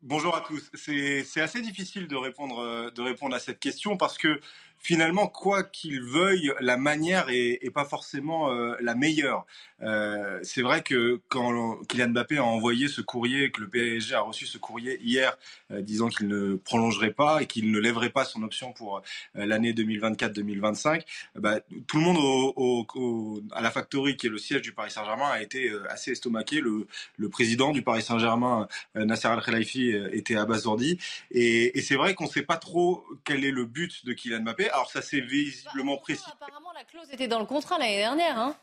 Bonjour 0.02 0.34
à 0.34 0.40
tous. 0.40 0.70
C'est 0.72 1.42
assez 1.42 1.60
difficile 1.60 2.08
de 2.08 2.16
répondre, 2.16 2.58
euh, 2.60 2.90
de 2.90 3.02
répondre 3.02 3.36
à 3.36 3.38
cette 3.38 3.60
question 3.60 3.98
parce 3.98 4.16
que 4.16 4.40
finalement, 4.80 5.28
quoi 5.28 5.62
qu'il 5.62 6.02
veuille, 6.02 6.52
la 6.60 6.76
manière 6.76 7.26
est, 7.28 7.70
pas 7.72 7.84
forcément 7.84 8.50
euh, 8.50 8.74
la 8.80 8.94
meilleure. 8.94 9.46
Euh, 9.82 10.40
c'est 10.42 10.62
vrai 10.62 10.82
que 10.82 11.20
quand 11.28 11.76
Kylian 11.86 12.08
Mbappé 12.08 12.38
a 12.38 12.44
envoyé 12.44 12.88
ce 12.88 13.00
courrier, 13.00 13.50
que 13.52 13.60
le 13.60 13.68
PSG 13.68 14.14
a 14.14 14.22
reçu 14.22 14.46
ce 14.46 14.58
courrier 14.58 14.98
hier, 15.02 15.36
euh, 15.70 15.82
disant 15.82 16.08
qu'il 16.08 16.26
ne 16.28 16.56
prolongerait 16.56 17.12
pas 17.12 17.42
et 17.42 17.46
qu'il 17.46 17.70
ne 17.70 17.78
lèverait 17.78 18.10
pas 18.10 18.24
son 18.24 18.42
option 18.42 18.72
pour 18.72 19.02
l'année 19.34 19.72
2024-2025, 19.72 21.02
bah, 21.36 21.60
tout 21.86 21.98
le 21.98 22.02
monde 22.02 22.16
au, 22.18 23.40
à 23.52 23.60
la 23.60 23.70
Factory, 23.70 24.16
qui 24.16 24.26
est 24.26 24.30
le 24.30 24.38
siège 24.38 24.62
du 24.62 24.72
Paris 24.72 24.90
Saint-Germain, 24.90 25.28
a 25.30 25.42
été 25.42 25.70
assez 25.88 26.12
estomaqué. 26.12 26.60
Le, 26.60 26.86
le 27.18 27.28
président 27.28 27.70
du 27.70 27.82
Paris 27.82 28.02
Saint-Germain, 28.02 28.66
Nasser 28.94 29.28
Al-Khelaifi, 29.28 29.90
était 30.12 30.36
abasourdi. 30.36 30.98
Et, 31.30 31.78
et 31.78 31.82
c'est 31.82 31.96
vrai 31.96 32.14
qu'on 32.14 32.24
ne 32.24 32.30
sait 32.30 32.42
pas 32.42 32.56
trop 32.56 33.04
quel 33.24 33.44
est 33.44 33.50
le 33.50 33.66
but 33.66 34.04
de 34.04 34.12
Kylian 34.12 34.40
Mbappé. 34.40 34.69
Alors 34.72 34.90
ça 34.90 35.02
c'est 35.02 35.20
visiblement 35.20 35.98
précis. 35.98 36.24
Apparemment 36.32 36.72
la 36.72 36.84
clause 36.84 37.10
était 37.12 37.28
dans 37.28 37.38
le 37.38 37.46
contrat 37.46 37.78
l'année 37.78 37.98
dernière. 37.98 38.38
Hein 38.38 38.56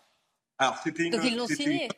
Alors 0.57 0.77
c'était 0.83 1.03
une. 1.03 1.11
Donc 1.11 1.23
ils 1.23 1.35
l'ont 1.37 1.47
signé. 1.47 1.89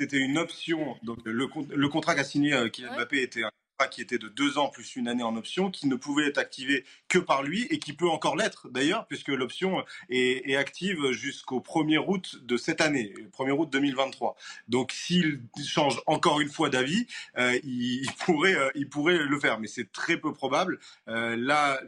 C'était 0.00 0.18
une 0.18 0.38
option. 0.38 0.96
Donc 1.02 1.18
le, 1.24 1.32
le 1.32 1.88
contrat 1.88 2.14
qu'a 2.14 2.24
signé 2.24 2.54
euh, 2.54 2.68
Kylian 2.68 2.94
Mbappé 2.94 3.22
était 3.22 3.42
un 3.42 3.50
qui 3.86 4.00
était 4.00 4.18
de 4.18 4.28
deux 4.28 4.58
ans 4.58 4.68
plus 4.68 4.96
une 4.96 5.06
année 5.06 5.22
en 5.22 5.36
option, 5.36 5.70
qui 5.70 5.86
ne 5.86 5.94
pouvait 5.94 6.26
être 6.26 6.38
activé 6.38 6.84
que 7.08 7.18
par 7.18 7.42
lui 7.42 7.66
et 7.70 7.78
qui 7.78 7.92
peut 7.92 8.08
encore 8.08 8.36
l'être 8.36 8.68
d'ailleurs, 8.70 9.06
puisque 9.06 9.28
l'option 9.28 9.84
est, 10.10 10.56
active 10.56 11.12
jusqu'au 11.12 11.60
1er 11.60 12.04
août 12.04 12.40
de 12.42 12.56
cette 12.56 12.80
année, 12.80 13.14
1er 13.38 13.52
août 13.52 13.68
2023. 13.70 14.36
Donc 14.68 14.90
s'il 14.90 15.40
change 15.64 16.00
encore 16.06 16.40
une 16.40 16.48
fois 16.48 16.68
d'avis, 16.68 17.06
euh, 17.38 17.56
il, 17.62 18.08
pourrait, 18.24 18.56
euh, 18.56 18.70
il 18.74 18.88
pourrait 18.88 19.18
le 19.18 19.38
faire, 19.38 19.60
mais 19.60 19.68
c'est 19.68 19.92
très 19.92 20.16
peu 20.16 20.32
probable. 20.32 20.80
Euh, 21.06 21.36
là, 21.36 21.80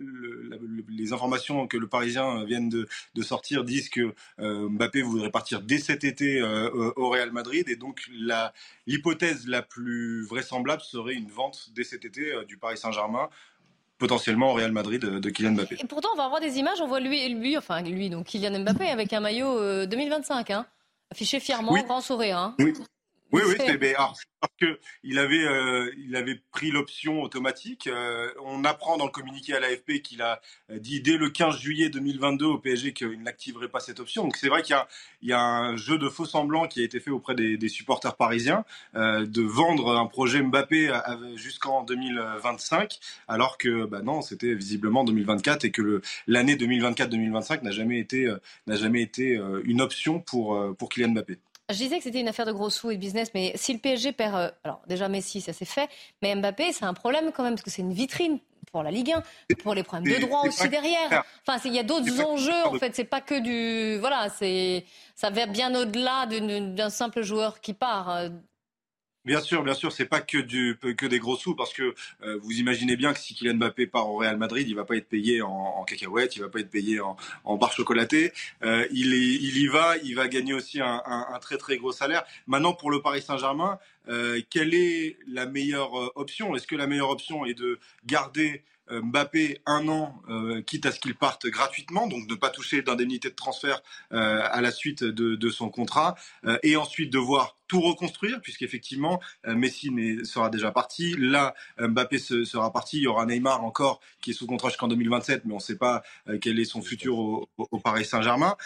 les 0.89 1.13
informations 1.13 1.67
que 1.67 1.77
le 1.77 1.89
Parisien 1.89 2.45
vient 2.45 2.61
de, 2.61 2.87
de 3.15 3.23
sortir 3.23 3.65
disent 3.65 3.89
que 3.89 4.15
Mbappé 4.39 5.03
voudrait 5.03 5.31
partir 5.31 5.63
dès 5.63 5.79
cet 5.79 6.05
été 6.05 6.43
au 6.43 7.09
Real 7.09 7.33
Madrid, 7.33 7.69
et 7.69 7.77
donc 7.77 8.09
l'hypothèse 8.87 9.49
la, 9.49 9.63
plus 9.63 10.25
vraisemblable 10.25 10.83
serait 10.83 11.15
une 11.15 11.31
vente 11.31 11.71
cet 11.85 12.05
été 12.05 12.33
euh, 12.33 12.45
du 12.45 12.57
Paris 12.57 12.77
Saint-Germain 12.77 13.29
potentiellement 14.01 14.51
au 14.51 14.55
Real 14.55 14.73
Madrid 14.73 15.05
euh, 15.05 15.21
de, 15.21 15.31
Kylian 15.31 15.53
Mbappé. 15.53 15.77
Et 15.81 15.87
pourtant, 15.87 16.09
on 16.15 16.17
va 16.17 16.25
avoir 16.25 16.41
des 16.41 16.59
images, 16.59 16.81
on 16.81 16.89
voit 16.89 17.01
lui, 17.01 17.29
lui 17.29 17.57
enfin 17.57 17.83
lui, 17.83 18.11
donc 18.11 18.27
Kylian 18.27 18.59
Mbappé 18.61 18.89
avec 18.89 19.13
un 19.13 19.21
maillot 19.21 19.87
2025, 19.87 20.51
euh, 20.51 20.55
hein, 20.55 20.67
affiché 21.13 21.39
fièrement, 21.39 21.75
grand 21.85 22.01
sourire. 22.01 22.39
Hein. 22.39 22.55
Oui. 22.59 22.73
Oui, 23.33 23.43
oui, 23.47 23.55
c'est 23.59 23.79
parce 24.41 24.53
qu'il 24.59 25.19
avait, 25.19 25.45
euh, 25.45 25.93
il 25.99 26.17
avait 26.17 26.41
pris 26.51 26.71
l'option 26.71 27.23
automatique. 27.23 27.87
Euh, 27.87 28.31
on 28.45 28.65
apprend 28.65 28.97
dans 28.97 29.05
le 29.05 29.11
communiqué 29.11 29.55
à 29.55 29.61
l'AFP 29.61 30.01
qu'il 30.03 30.23
a 30.23 30.41
euh, 30.71 30.79
dit 30.79 31.01
dès 31.01 31.17
le 31.17 31.29
15 31.29 31.59
juillet 31.59 31.91
2022 31.91 32.47
au 32.47 32.59
PSG 32.59 32.93
qu'il 32.93 33.23
n'activerait 33.23 33.69
pas 33.69 33.81
cette 33.81 34.01
option. 34.01 34.25
Donc 34.25 34.37
c'est 34.37 34.49
vrai 34.49 34.63
qu'il 34.63 34.77
y, 35.23 35.33
a, 35.33 35.41
un 35.41 35.77
jeu 35.77 35.99
de 35.99 36.09
faux 36.09 36.25
semblants 36.25 36.67
qui 36.67 36.81
a 36.81 36.85
été 36.85 37.01
fait 37.01 37.11
auprès 37.11 37.35
des, 37.35 37.69
supporters 37.69 38.17
parisiens 38.17 38.65
de 38.95 39.43
vendre 39.43 39.97
un 39.97 40.07
projet 40.07 40.43
Mbappé 40.43 40.91
jusqu'en 41.37 41.83
2025, 41.85 42.99
alors 43.29 43.59
que 43.59 43.85
bah 43.85 44.01
non, 44.03 44.23
c'était 44.23 44.55
visiblement 44.55 45.05
2024 45.05 45.65
et 45.67 45.71
que 45.71 46.03
l'année 46.27 46.57
2024-2025 46.57 47.63
n'a 47.63 47.71
jamais 47.71 48.01
été, 48.01 48.35
n'a 48.67 48.77
jamais 48.77 49.03
été 49.03 49.41
une 49.65 49.81
option 49.81 50.19
pour, 50.21 50.77
pour 50.77 50.89
Kylian 50.89 51.11
Mbappé. 51.11 51.39
Je 51.73 51.77
disais 51.77 51.99
que 51.99 52.05
c'était 52.05 52.21
une 52.21 52.29
affaire 52.29 52.47
de 52.47 52.53
gros 52.53 52.71
sous 52.71 52.91
et 52.91 52.97
de 52.97 53.01
business, 53.01 53.31
mais 53.35 53.53
si 53.55 53.73
le 53.73 53.79
PSG 53.79 54.13
perd, 54.13 54.35
euh, 54.35 54.51
alors 54.65 54.83
déjà 54.87 55.09
Messi, 55.09 55.41
ça 55.41 55.53
s'est 55.53 55.65
fait, 55.65 55.89
mais 56.23 56.35
Mbappé, 56.35 56.73
c'est 56.73 56.85
un 56.85 56.95
problème 56.95 57.31
quand 57.33 57.43
même, 57.43 57.55
parce 57.55 57.63
que 57.63 57.71
c'est 57.71 57.83
une 57.83 57.93
vitrine 57.93 58.39
pour 58.73 58.83
la 58.83 58.91
Ligue 58.91 59.13
1, 59.13 59.23
pour 59.63 59.75
les 59.75 59.83
problèmes 59.83 60.15
de 60.15 60.21
droit 60.21 60.43
aussi 60.47 60.69
derrière. 60.69 61.25
Enfin, 61.47 61.61
il 61.65 61.75
y 61.75 61.79
a 61.79 61.83
d'autres 61.83 62.21
enjeux, 62.21 62.67
en 62.67 62.75
fait, 62.79 62.95
c'est 62.95 63.05
pas 63.05 63.21
que 63.21 63.41
du... 63.41 63.99
Voilà, 63.99 64.29
ça 64.29 65.31
va 65.31 65.47
bien 65.47 65.75
au-delà 65.75 66.27
d'un 66.27 66.91
simple 66.91 67.23
joueur 67.23 67.61
qui 67.61 67.75
part. 67.75 68.29
Bien 69.27 69.43
sûr, 69.43 69.63
bien 69.63 69.75
sûr, 69.75 69.93
c'est 69.93 70.07
pas 70.07 70.23
que 70.23 70.39
du 70.39 70.79
que 70.97 71.05
des 71.05 71.19
gros 71.19 71.37
sous 71.37 71.55
parce 71.55 71.75
que 71.75 71.95
euh, 72.23 72.39
vous 72.43 72.53
imaginez 72.53 72.97
bien 72.97 73.13
que 73.13 73.19
si 73.19 73.35
Kylian 73.35 73.57
Mbappé 73.57 73.87
part 73.87 74.09
au 74.09 74.17
Real 74.17 74.39
Madrid, 74.39 74.67
il 74.67 74.75
va 74.75 74.87
pas 74.87 74.97
être 74.97 75.11
payé 75.11 75.43
en, 75.43 75.51
en 75.51 75.85
cacahuètes, 75.85 76.37
il 76.37 76.41
va 76.41 76.49
pas 76.49 76.61
être 76.61 76.71
payé 76.71 77.01
en, 77.01 77.19
en 77.45 77.57
barre 77.59 77.73
chocolatée. 77.73 78.33
Euh, 78.63 78.87
il, 78.93 79.13
il 79.13 79.59
y 79.59 79.67
va, 79.67 79.99
il 80.03 80.15
va 80.15 80.27
gagner 80.27 80.55
aussi 80.55 80.81
un, 80.81 81.03
un, 81.05 81.27
un 81.35 81.39
très 81.39 81.59
très 81.59 81.77
gros 81.77 81.93
salaire. 81.93 82.25
Maintenant, 82.47 82.73
pour 82.73 82.91
le 82.91 83.03
Paris 83.03 83.21
Saint-Germain, 83.21 83.79
euh, 84.09 84.41
quelle 84.49 84.73
est 84.73 85.19
la 85.29 85.45
meilleure 85.45 85.99
euh, 86.01 86.11
option? 86.15 86.57
Est-ce 86.57 86.67
que 86.67 86.77
la 86.77 86.87
meilleure 86.87 87.11
option 87.11 87.45
est 87.45 87.53
de 87.53 87.79
garder 88.07 88.63
Mbappé 88.91 89.61
un 89.67 89.89
an, 89.89 90.21
euh, 90.29 90.63
quitte 90.63 90.87
à 90.87 90.93
ce 90.93 91.01
qu'il 91.01 91.15
parte 91.15 91.47
gratuitement, 91.47 92.07
donc 92.07 92.29
ne 92.29 92.35
pas 92.35 92.51
toucher 92.51 92.83
d'indemnité 92.83 93.31
de 93.31 93.35
transfert 93.35 93.83
euh, 94.13 94.41
à 94.51 94.61
la 94.61 94.71
suite 94.71 95.05
de, 95.05 95.51
son 95.51 95.69
contrat, 95.69 96.15
et 96.63 96.77
ensuite 96.77 97.13
devoir 97.13 97.57
tout 97.67 97.81
reconstruire, 97.81 98.41
puisqu'effectivement, 98.41 99.21
Messi 99.47 99.91
sera 100.25 100.49
déjà 100.49 100.71
parti. 100.71 101.15
Là, 101.19 101.55
Mbappé 101.79 102.19
sera 102.19 102.73
parti. 102.73 102.99
Il 102.99 103.03
y 103.03 103.07
aura 103.07 103.27
Neymar 103.27 103.65
encore 103.65 104.01
qui 104.21 104.31
est 104.31 104.35
sous 104.35 104.47
contrat 104.47 104.69
jusqu'en 104.69 104.89
2027, 104.89 105.45
mais 105.45 105.53
on 105.53 105.57
ne 105.57 105.61
sait 105.61 105.77
pas 105.77 106.03
quel 106.41 106.59
est 106.61 106.65
son 106.65 106.83
futur 106.83 107.19
au, 107.19 107.49
Paris 107.83 108.05
Saint-Germain. 108.05 108.57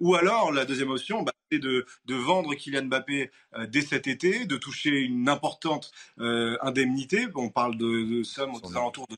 ou 0.00 0.14
alors, 0.14 0.52
la 0.52 0.64
deuxième 0.64 0.90
option, 0.90 1.22
bah, 1.22 1.32
c'est 1.50 1.58
de, 1.58 1.86
vendre 2.08 2.54
Kylian 2.54 2.84
Mbappé 2.84 3.30
dès 3.68 3.82
cet 3.82 4.06
été, 4.06 4.46
de 4.46 4.56
toucher 4.56 4.90
une 4.90 5.28
importante 5.28 5.90
indemnité. 6.18 7.26
On 7.34 7.50
parle 7.50 7.76
de, 7.76 8.18
de 8.18 8.22
sommes 8.22 8.54
aux 8.54 8.76
alentours 8.76 9.08
de 9.08 9.16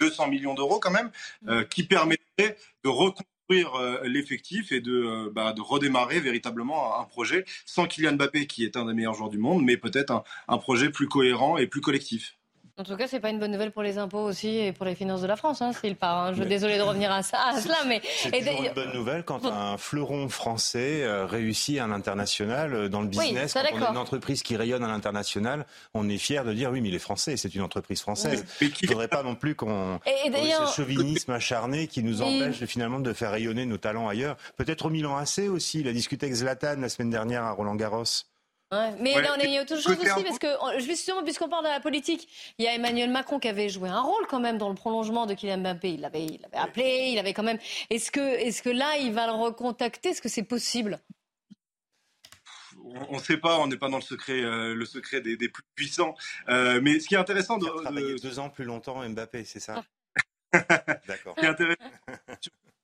200 0.00 0.28
millions 0.28 0.54
d'euros 0.54 0.78
quand 0.80 0.90
même, 0.90 1.10
euh, 1.48 1.64
qui 1.64 1.84
permettrait 1.84 2.56
de 2.84 2.88
reconstruire 2.88 3.74
euh, 3.76 4.00
l'effectif 4.04 4.72
et 4.72 4.80
de, 4.80 4.92
euh, 4.92 5.30
bah, 5.32 5.52
de 5.52 5.60
redémarrer 5.60 6.20
véritablement 6.20 7.00
un 7.00 7.04
projet 7.04 7.44
sans 7.64 7.86
Kylian 7.86 8.14
Mbappé, 8.14 8.46
qui 8.46 8.64
est 8.64 8.76
un 8.76 8.86
des 8.86 8.94
meilleurs 8.94 9.14
joueurs 9.14 9.30
du 9.30 9.38
monde, 9.38 9.64
mais 9.64 9.76
peut-être 9.76 10.24
un 10.48 10.58
projet 10.58 10.90
plus 10.90 11.08
cohérent 11.08 11.56
et 11.56 11.66
plus 11.66 11.80
collectif. 11.80 12.35
En 12.78 12.84
tout 12.84 12.94
cas, 12.94 13.08
c'est 13.08 13.20
pas 13.20 13.30
une 13.30 13.38
bonne 13.38 13.52
nouvelle 13.52 13.72
pour 13.72 13.82
les 13.82 13.96
impôts 13.96 14.20
aussi 14.20 14.58
et 14.58 14.70
pour 14.70 14.84
les 14.84 14.94
finances 14.94 15.22
de 15.22 15.26
la 15.26 15.36
France, 15.36 15.62
hein, 15.62 15.72
s'il 15.72 15.96
part. 15.96 16.18
Hein. 16.18 16.32
Je 16.34 16.40
suis 16.40 16.48
désolé 16.48 16.76
de 16.76 16.82
revenir 16.82 17.10
à, 17.10 17.22
ça, 17.22 17.38
à 17.40 17.58
cela, 17.58 17.76
mais 17.86 18.02
c'est 18.04 18.30
toujours 18.30 18.64
une 18.64 18.74
bonne 18.74 18.92
nouvelle 18.92 19.24
quand 19.24 19.46
un 19.46 19.78
fleuron 19.78 20.28
français 20.28 21.02
euh, 21.02 21.24
réussit 21.24 21.78
à 21.78 21.86
l'international 21.86 22.74
euh, 22.74 22.88
dans 22.90 23.00
le 23.00 23.08
business. 23.08 23.54
quand 23.54 23.60
on 23.72 23.80
est 23.80 23.90
une 23.92 23.96
entreprise 23.96 24.42
qui 24.42 24.56
rayonne 24.56 24.84
à 24.84 24.88
l'international, 24.88 25.64
on 25.94 26.06
est 26.10 26.18
fier 26.18 26.44
de 26.44 26.52
dire 26.52 26.70
oui, 26.70 26.82
mais 26.82 26.90
il 26.90 26.94
est 26.94 26.98
français, 26.98 27.38
c'est 27.38 27.54
une 27.54 27.62
entreprise 27.62 28.02
française. 28.02 28.44
Il 28.60 28.68
ne 28.82 28.88
faudrait 28.88 29.08
pas 29.08 29.22
non 29.22 29.36
plus 29.36 29.54
qu'on 29.54 29.98
ce 30.06 30.76
chauvinisme 30.76 31.32
acharné 31.32 31.86
qui 31.86 32.02
nous 32.02 32.20
empêche 32.20 32.62
finalement 32.66 33.00
de 33.00 33.14
faire 33.14 33.30
rayonner 33.30 33.64
nos 33.64 33.78
talents 33.78 34.06
ailleurs. 34.06 34.36
Peut-être 34.58 34.84
au 34.84 34.90
Milan 34.90 35.16
AC 35.16 35.48
aussi. 35.48 35.80
Il 35.80 35.88
a 35.88 35.94
discuté 35.94 36.26
avec 36.26 36.36
Zlatan 36.36 36.76
la 36.78 36.90
semaine 36.90 37.10
dernière 37.10 37.42
à 37.42 37.52
Roland 37.52 37.74
Garros. 37.74 38.04
Mais 38.72 39.14
Ouais, 39.14 39.22
non, 39.22 39.36
il 39.42 39.50
y 39.50 39.58
a 39.58 39.62
autre 39.62 39.80
chose 39.80 39.96
aussi, 39.98 40.24
parce 40.24 40.38
que 40.38 40.48
justement, 40.80 41.22
puisqu'on 41.22 41.48
parle 41.48 41.64
de 41.64 41.70
la 41.70 41.80
politique, 41.80 42.28
il 42.58 42.64
y 42.64 42.68
a 42.68 42.74
Emmanuel 42.74 43.10
Macron 43.10 43.38
qui 43.38 43.48
avait 43.48 43.68
joué 43.68 43.88
un 43.88 44.00
rôle 44.00 44.26
quand 44.28 44.40
même 44.40 44.58
dans 44.58 44.68
le 44.68 44.74
prolongement 44.74 45.26
de 45.26 45.34
Kylian 45.34 45.58
Mbappé. 45.58 45.90
Il 45.94 46.00
l'avait, 46.00 46.24
il 46.24 46.40
l'avait 46.40 46.56
appelé, 46.56 47.10
il 47.12 47.18
avait 47.18 47.32
quand 47.32 47.44
même. 47.44 47.58
Est-ce 47.90 48.10
que, 48.10 48.20
est-ce 48.20 48.62
que 48.62 48.70
là, 48.70 48.96
il 48.98 49.12
va 49.12 49.26
le 49.26 49.32
recontacter? 49.32 50.08
Est-ce 50.10 50.22
que 50.22 50.28
c'est 50.28 50.42
possible? 50.42 50.98
On 53.08 53.14
ne 53.16 53.20
sait 53.22 53.38
pas, 53.38 53.58
on 53.58 53.66
n'est 53.66 53.78
pas 53.78 53.88
dans 53.88 53.96
le 53.98 54.02
secret, 54.02 54.42
euh, 54.42 54.74
le 54.74 54.84
secret 54.84 55.20
des, 55.20 55.36
des 55.36 55.48
plus 55.48 55.64
puissants. 55.74 56.14
Euh, 56.48 56.80
mais 56.82 57.00
ce 57.00 57.08
qui 57.08 57.14
est 57.14 57.18
intéressant, 57.18 57.58
de, 57.58 57.66
Travailler 57.66 58.14
de- 58.14 58.18
deux 58.18 58.38
ans 58.38 58.48
plus 58.50 58.64
longtemps 58.64 59.08
Mbappé, 59.08 59.44
c'est 59.44 59.60
ça? 59.60 59.84
D'accord. 60.52 61.34
ce 61.36 61.40
qui 61.40 61.46
est 61.46 61.48
intéressant 61.48 61.76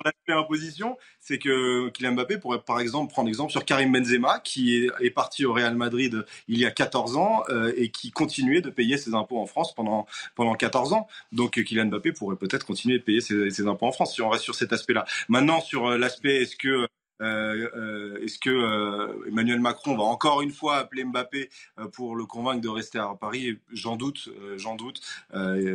sur 0.03 0.11
l'aspect 0.11 0.33
imposition, 0.33 0.99
c'est 1.21 1.39
que 1.39 1.89
Kylian 1.91 2.13
Mbappé 2.13 2.39
pourrait 2.39 2.61
par 2.61 2.81
exemple 2.81 3.13
prendre 3.13 3.29
exemple 3.29 3.53
sur 3.53 3.65
Karim 3.65 3.93
Benzema, 3.93 4.41
qui 4.41 4.89
est, 5.01 5.11
parti 5.11 5.45
au 5.45 5.53
Real 5.53 5.77
Madrid 5.77 6.25
il 6.49 6.59
y 6.59 6.65
a 6.65 6.71
14 6.71 7.17
ans 7.17 7.43
euh, 7.51 7.73
et 7.77 7.91
qui 7.91 8.11
continuait 8.11 8.63
de 8.63 8.71
payer 8.71 8.97
ses 8.97 9.15
impôts 9.15 9.39
en 9.39 9.47
France 9.47 9.75
pendant, 9.75 10.07
pendant 10.35 10.55
14 10.55 10.93
ans. 10.95 11.07
Donc 11.33 11.63
Kylian 11.63 11.87
Mbappé 11.87 12.13
pourrait 12.13 12.37
peut-être 12.37 12.65
continuer 12.65 12.99
de 12.99 13.03
payer 13.03 13.21
ses, 13.21 13.67
impôts 13.67 13.87
en 13.87 13.93
France 13.93 14.15
si 14.15 14.23
on 14.23 14.29
reste 14.29 14.45
sur 14.45 14.55
cet 14.55 14.73
aspect-là. 14.73 15.05
Maintenant, 15.29 15.61
sur 15.61 15.87
euh, 15.87 15.99
l'aspect 15.99 16.43
est-ce 16.43 16.57
que 16.57 16.87
euh, 17.21 18.19
Est-ce 18.25 18.39
que 18.39 19.29
Emmanuel 19.29 19.61
Macron 19.61 19.97
va 19.97 20.03
encore 20.03 20.43
une 20.43 20.51
fois 20.51 20.79
appeler 20.79 21.05
Mbappé 21.05 21.51
pour 21.93 22.17
le 22.17 22.27
convaincre 22.27 22.61
de 22.61 22.69
rester 22.69 22.99
à 22.99 23.15
Paris? 23.21 23.59
J'en 23.73 23.97
doute, 23.97 24.29
j'en 24.57 24.75
doute. 24.75 25.01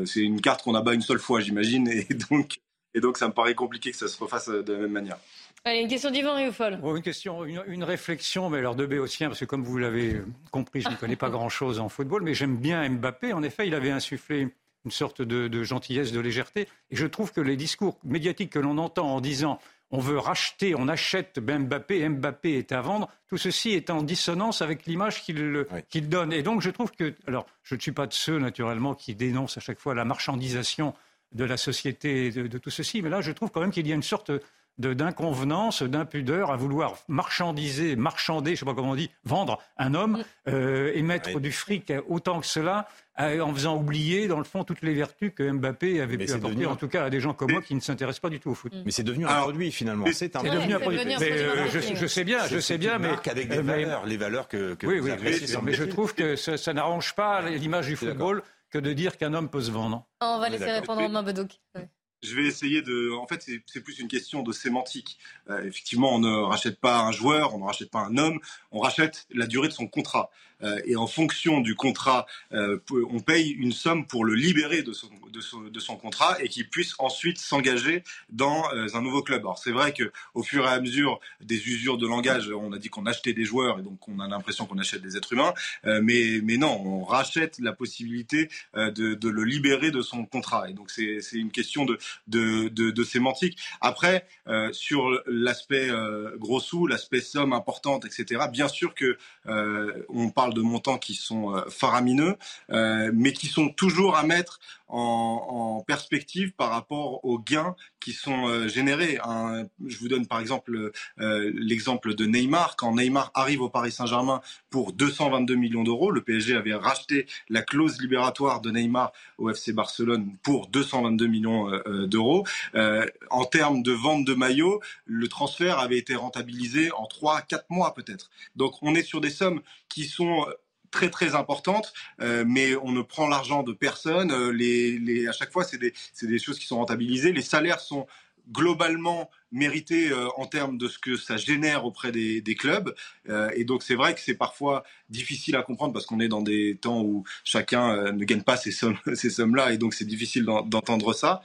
C'est 0.06 0.22
une 0.22 0.42
carte 0.42 0.64
qu'on 0.64 0.76
abat 0.76 0.94
une 0.94 1.02
seule 1.02 1.20
fois, 1.20 1.40
j'imagine, 1.40 1.88
et 1.88 2.06
donc, 2.30 2.60
et 2.98 3.00
donc 3.00 3.18
ça 3.18 3.28
me 3.28 3.34
paraît 3.34 3.54
compliqué 3.54 3.92
que 3.92 3.98
ça 3.98 4.08
se 4.08 4.18
refasse 4.20 4.50
euh, 4.50 4.64
de 4.64 4.74
la 4.74 4.80
même 4.80 4.92
manière. 4.92 5.18
Allez, 5.64 5.82
une 5.82 5.88
question 5.88 6.10
d'Yvan 6.10 6.36
Rioufol. 6.36 6.78
Bon, 6.78 6.96
une 6.96 7.04
question, 7.04 7.46
une, 7.46 7.64
une 7.68 7.84
réflexion, 7.84 8.50
mais 8.50 8.58
alors 8.58 8.76
de 8.76 8.86
Béotien, 8.86 9.28
parce 9.28 9.40
que 9.40 9.46
comme 9.46 9.64
vous 9.64 9.78
l'avez 9.78 10.22
compris, 10.52 10.82
je 10.82 10.90
ne 10.90 10.96
connais 10.96 11.16
pas 11.16 11.30
grand-chose 11.38 11.80
en 11.80 11.90
football, 11.90 12.24
mais 12.24 12.34
j'aime 12.34 12.58
bien 12.58 12.88
Mbappé. 12.90 13.34
En 13.34 13.44
effet, 13.44 13.68
il 13.68 13.76
avait 13.76 13.92
insufflé 13.92 14.50
une 14.86 14.92
sorte 14.92 15.22
de, 15.22 15.48
de 15.48 15.64
gentillesse, 15.64 16.12
de 16.12 16.20
légèreté. 16.20 16.68
Et 16.90 16.96
je 16.96 17.06
trouve 17.06 17.32
que 17.32 17.42
les 17.42 17.56
discours 17.56 18.00
médiatiques 18.04 18.52
que 18.52 18.60
l'on 18.60 18.78
entend 18.78 19.14
en 19.14 19.22
disant 19.22 19.60
on 19.92 20.00
veut 20.00 20.18
racheter, 20.18 20.76
on 20.76 20.88
achète 20.88 21.40
Mbappé, 21.40 22.10
Mbappé 22.10 22.58
est 22.58 22.72
à 22.72 22.82
vendre, 22.82 23.10
tout 23.30 23.38
ceci 23.38 23.72
est 23.72 23.90
en 23.90 24.04
dissonance 24.04 24.62
avec 24.62 24.86
l'image 24.86 25.24
qu'il 25.24 25.66
qu'il 25.90 26.10
donne. 26.10 26.34
Et 26.34 26.44
donc 26.44 26.62
je 26.62 26.70
trouve 26.70 26.92
que, 26.92 27.14
alors 27.26 27.46
je 27.64 27.76
ne 27.76 27.80
suis 27.80 27.94
pas 27.94 28.08
de 28.08 28.14
ceux 28.14 28.40
naturellement 28.40 28.96
qui 28.96 29.16
dénoncent 29.16 29.58
à 29.58 29.62
chaque 29.62 29.80
fois 29.80 29.96
la 29.96 30.04
marchandisation 30.04 30.94
de 31.34 31.44
la 31.44 31.58
société, 31.58 32.32
de, 32.32 32.48
de 32.48 32.58
tout 32.58 32.70
ceci, 32.70 33.02
mais 33.02 33.10
là 33.10 33.22
je 33.22 33.32
trouve 33.32 33.52
quand 33.52 33.62
même 33.62 33.72
qu'il 33.72 33.88
y 33.88 33.92
a 33.92 33.96
une 33.96 34.04
sorte 34.04 34.32
de- 34.80 34.94
d'inconvenance, 34.94 35.82
d'impudeur 35.82 36.52
à 36.52 36.56
vouloir 36.56 36.98
marchandiser, 37.08 37.96
marchander, 37.96 38.52
je 38.52 38.56
ne 38.56 38.58
sais 38.60 38.66
pas 38.66 38.76
comment 38.76 38.92
on 38.92 38.96
dit, 38.96 39.10
vendre 39.26 39.60
un 39.78 39.94
homme 39.96 40.24
euh, 40.48 40.92
et 40.94 41.02
mettre 41.02 41.40
du 41.40 41.52
fric 41.52 41.92
autant 42.08 42.40
que 42.40 42.46
cela, 42.46 42.88
euh, 43.20 43.40
en 43.42 43.52
faisant 43.54 43.76
oublier, 43.76 44.28
dans 44.28 44.38
le 44.38 44.44
fond, 44.44 44.64
toutes 44.64 44.84
les 44.84 44.94
vertus 44.94 45.32
que 45.36 45.50
Mbappé 45.52 46.00
avait 46.00 46.18
pu 46.18 46.32
apporter, 46.32 46.48
devenu 46.56 46.68
en 46.68 46.76
tout 46.76 46.88
cas 46.88 47.06
à 47.06 47.10
des 47.10 47.20
gens 47.20 47.34
comme 47.34 47.52
moi 47.52 47.62
qui 47.64 47.74
ne 47.74 47.80
s'intéressent 47.80 48.20
pas 48.22 48.30
du 48.30 48.40
tout 48.40 48.52
au 48.52 48.54
foot. 48.54 48.72
Mais 48.86 48.92
c'est 48.92 49.02
devenu 49.04 49.26
un 49.26 49.42
produit 49.42 49.72
finalement. 49.72 50.06
C'est 50.14 50.36
un 50.36 50.42
C'est 50.42 50.50
devenu 50.52 50.76
un 50.76 50.80
produit. 50.80 51.00
Mais, 51.06 51.16
euh, 51.24 51.66
je, 51.72 51.96
je 51.96 52.06
sais 52.06 52.24
bien, 52.24 52.44
je 52.46 52.56
C'est- 52.60 52.62
sais 52.62 52.78
bien, 52.78 52.98
une 52.98 53.02
mais 53.02 53.08
marque 53.10 53.28
avec 53.28 53.50
des 53.50 53.58
euh, 53.58 53.64
mais- 53.64 53.84
valeurs, 53.84 54.06
les 54.06 54.18
valeurs 54.18 54.48
que, 54.48 54.76
que 54.76 54.86
oui, 54.86 55.00
vous 55.00 55.08
oui, 55.10 55.42
mais 55.64 55.74
je 55.74 55.84
trouve 55.86 56.14
que 56.14 56.36
ça, 56.36 56.56
ça 56.58 56.74
n'arrange 56.74 57.16
pas 57.16 57.42
l'image 57.50 57.88
du 57.88 57.96
football 57.96 58.44
que 58.70 58.78
de 58.78 58.94
dire 58.94 59.18
qu'un 59.18 59.34
homme 59.34 59.50
peut 59.50 59.62
se 59.62 59.72
vendre. 59.72 60.08
On 60.22 60.40
va 60.40 60.50
laisser 60.50 60.72
répondre 60.72 61.02
Romain 61.02 61.24
Bedouk. 61.24 61.60
Ouais. 61.76 61.90
Je 62.24 62.36
vais 62.36 62.46
essayer 62.48 62.82
de. 62.82 63.12
En 63.12 63.28
fait, 63.28 63.44
c'est- 63.44 63.80
plus 63.82 64.00
une 64.00 64.08
question 64.08 64.42
de 64.42 64.52
sémantique. 64.52 65.18
Euh, 65.50 65.64
effectivement, 65.64 66.16
on 66.16 66.20
ne 66.20 66.34
rachète 66.36 66.80
pas 66.80 67.00
un 67.02 67.12
joueur, 67.12 67.54
on 67.54 67.60
ne 67.60 67.64
rachète 67.66 67.92
pas 67.92 68.00
un 68.00 68.18
homme, 68.18 68.40
on 68.72 68.80
rachète 68.80 69.28
la 69.32 69.46
durée 69.46 69.68
de 69.68 69.74
son 69.74 69.88
contrat. 69.88 70.32
Euh, 70.64 70.82
et 70.86 70.96
en 70.96 71.06
fonction 71.06 71.62
du 71.62 71.76
contrat, 71.76 72.26
euh, 72.52 72.80
on 73.12 73.20
paye 73.20 73.52
une 73.52 73.72
somme 73.72 74.08
pour 74.08 74.26
le 74.26 74.34
libérer 74.34 74.82
de 74.82 74.92
son, 74.92 75.08
de 75.32 75.40
son, 75.40 75.62
de 75.62 75.80
son 75.80 75.98
contrat 75.98 76.36
et 76.42 76.50
qu'il 76.50 76.68
puisse 76.68 76.96
ensuite 76.98 77.38
s'engager 77.38 78.04
dans 78.30 78.64
euh, 78.74 78.88
un 78.96 79.02
nouveau 79.04 79.22
club. 79.22 79.42
Alors 79.42 79.60
c'est 79.60 79.72
vrai 79.72 79.94
que 79.94 80.12
au 80.34 80.42
fur 80.42 80.66
et 80.66 80.70
à 80.70 80.80
mesure 80.82 81.20
des 81.42 81.68
usures 81.68 82.00
de 82.00 82.08
langage, 82.08 82.50
on 82.50 82.74
a 82.74 82.80
dit 82.80 82.90
qu'on 82.90 83.06
achetait 83.06 83.34
des 83.34 83.46
joueurs 83.46 83.78
et 83.78 83.84
donc 83.84 84.08
on 84.08 84.20
a 84.20 84.28
l'impression 84.28 84.66
qu'on 84.66 84.80
achète 84.80 85.04
des 85.04 85.16
êtres 85.16 85.34
humains, 85.34 85.54
Euh, 85.86 86.02
mais 86.04 86.42
mais 86.44 86.58
non, 86.58 86.82
on 86.84 87.04
rachète 87.04 87.60
la 87.60 87.74
possibilité 87.74 88.50
euh, 88.76 88.90
de, 88.90 89.14
de 89.14 89.30
le 89.30 89.44
libérer 89.44 89.92
de 89.92 90.02
son 90.02 90.26
contrat. 90.26 90.72
Et 90.72 90.74
donc 90.74 90.90
c'est 90.90 91.20
une 91.34 91.52
question 91.52 91.86
de 91.86 92.00
de, 92.28 92.70
de, 92.70 92.92
de 92.92 93.04
sémantique. 93.04 93.58
Après, 93.82 94.26
euh, 94.48 94.72
sur 94.74 95.10
l'aspect 95.26 95.90
euh, 95.90 96.36
gros 96.38 96.60
sous, 96.60 96.88
l'aspect 96.88 97.22
somme 97.22 97.54
importante, 97.54 98.06
etc. 98.06 98.46
Bien 98.52 98.68
sûr 98.68 98.94
que 98.94 99.18
euh, 99.48 100.04
on 100.10 100.30
parle 100.30 100.54
de 100.54 100.62
montants 100.62 100.98
qui 100.98 101.14
sont 101.14 101.56
euh, 101.56 101.62
faramineux, 101.70 102.36
euh, 102.72 103.12
mais 103.14 103.34
qui 103.34 103.48
sont 103.48 103.70
toujours 103.70 104.16
à 104.16 104.24
mettre 104.24 104.60
en, 104.88 105.78
en 105.80 105.84
perspective 105.84 106.54
par 106.54 106.70
rapport 106.70 107.24
aux 107.26 107.40
gains 107.40 107.76
qui 108.00 108.14
sont 108.14 108.48
euh, 108.48 108.68
générés. 108.68 109.18
Un- 109.24 109.66
je 109.86 109.98
vous 109.98 110.08
donne 110.08 110.28
par 110.28 110.40
exemple 110.40 110.92
euh, 111.20 111.52
l'exemple 111.56 112.14
de 112.16 112.26
Neymar. 112.26 112.76
Quand 112.76 112.96
Neymar 112.96 113.32
arrive 113.34 113.62
au 113.62 113.70
Paris 113.70 113.92
Saint-Germain 113.92 114.42
pour 114.70 114.94
222 114.94 115.56
millions 115.56 115.84
d'euros, 115.84 116.12
le 116.12 116.22
PSG 116.22 116.56
avait 116.56 116.74
racheté 116.76 117.28
la 117.50 117.62
clause 117.62 118.00
libératoire 118.02 118.62
de 118.62 118.72
Neymar 118.72 119.12
au 119.38 119.50
FC 119.50 119.74
Barcelone 119.74 120.36
pour 120.44 120.68
222 120.68 121.28
millions 121.28 121.70
euh, 121.72 121.82
euh, 121.88 122.08
d'euros. 122.08 122.46
Euh, 122.76 123.06
en 123.30 123.46
termes 123.46 123.84
de 123.84 123.92
vente 123.92 124.26
de 124.26 124.34
maillots, 124.34 124.82
le 125.06 125.28
transfert 125.28 125.80
avait 125.80 125.98
été 125.98 126.16
rentabilisé 126.16 126.92
en 126.92 127.06
3 127.06 127.42
4 127.42 127.66
mois 127.70 127.94
peut-être. 127.94 128.30
Donc 128.56 128.76
on 128.82 128.96
est 128.96 129.04
sur 129.04 129.22
des 129.22 129.30
sommes 129.30 129.62
qui 129.90 130.06
sont 130.06 130.46
très 130.92 131.10
très 131.10 131.36
importantes, 131.36 131.94
euh, 132.22 132.44
mais 132.48 132.76
on 132.76 132.92
ne 132.92 133.02
prend 133.02 133.28
l'argent 133.28 133.64
de 133.64 133.74
personne. 133.74 134.32
Euh, 134.32 134.52
les, 134.52 134.98
les, 135.00 135.28
à 135.28 135.32
chaque 135.32 135.52
fois, 135.52 135.64
c'est 135.64 135.78
des, 135.78 135.94
des 136.22 136.40
choses 136.40 136.60
qui 136.60 136.66
sont 136.66 136.78
rentabilisées. 136.78 137.32
Les 137.34 137.42
salaires 137.42 137.80
sont 137.80 138.08
globalement 138.52 139.30
mérités 139.52 140.10
euh, 140.10 140.28
en 140.38 140.46
termes 140.46 140.78
de 140.78 140.88
ce 140.88 140.98
que 141.00 141.18
ça 141.18 141.38
génère 141.38 141.86
auprès 141.86 142.12
des, 142.12 142.42
des 142.42 142.56
clubs. 142.56 142.96
Euh, 143.30 143.50
et 143.56 143.64
donc 143.66 143.84
c'est 143.84 143.96
vrai 143.96 144.14
que 144.16 144.22
c'est 144.22 144.36
parfois 144.36 144.84
difficile 145.10 145.56
à 145.56 145.64
comprendre 145.64 145.94
parce 145.94 146.06
qu'on 146.06 146.20
est 146.20 146.28
dans 146.28 146.42
des 146.42 146.78
temps 146.78 147.02
où 147.02 147.24
chacun 147.44 147.94
euh, 147.96 148.12
ne 148.12 148.24
gagne 148.24 148.44
pas 148.44 148.58
ces 148.58 148.72
sommes, 148.72 148.98
ces 149.16 149.30
sommes-là, 149.30 149.74
et 149.74 149.78
donc 149.78 149.94
c'est 149.94 150.06
difficile 150.06 150.46
d'en- 150.46 150.62
d'entendre 150.62 151.14
ça. 151.14 151.42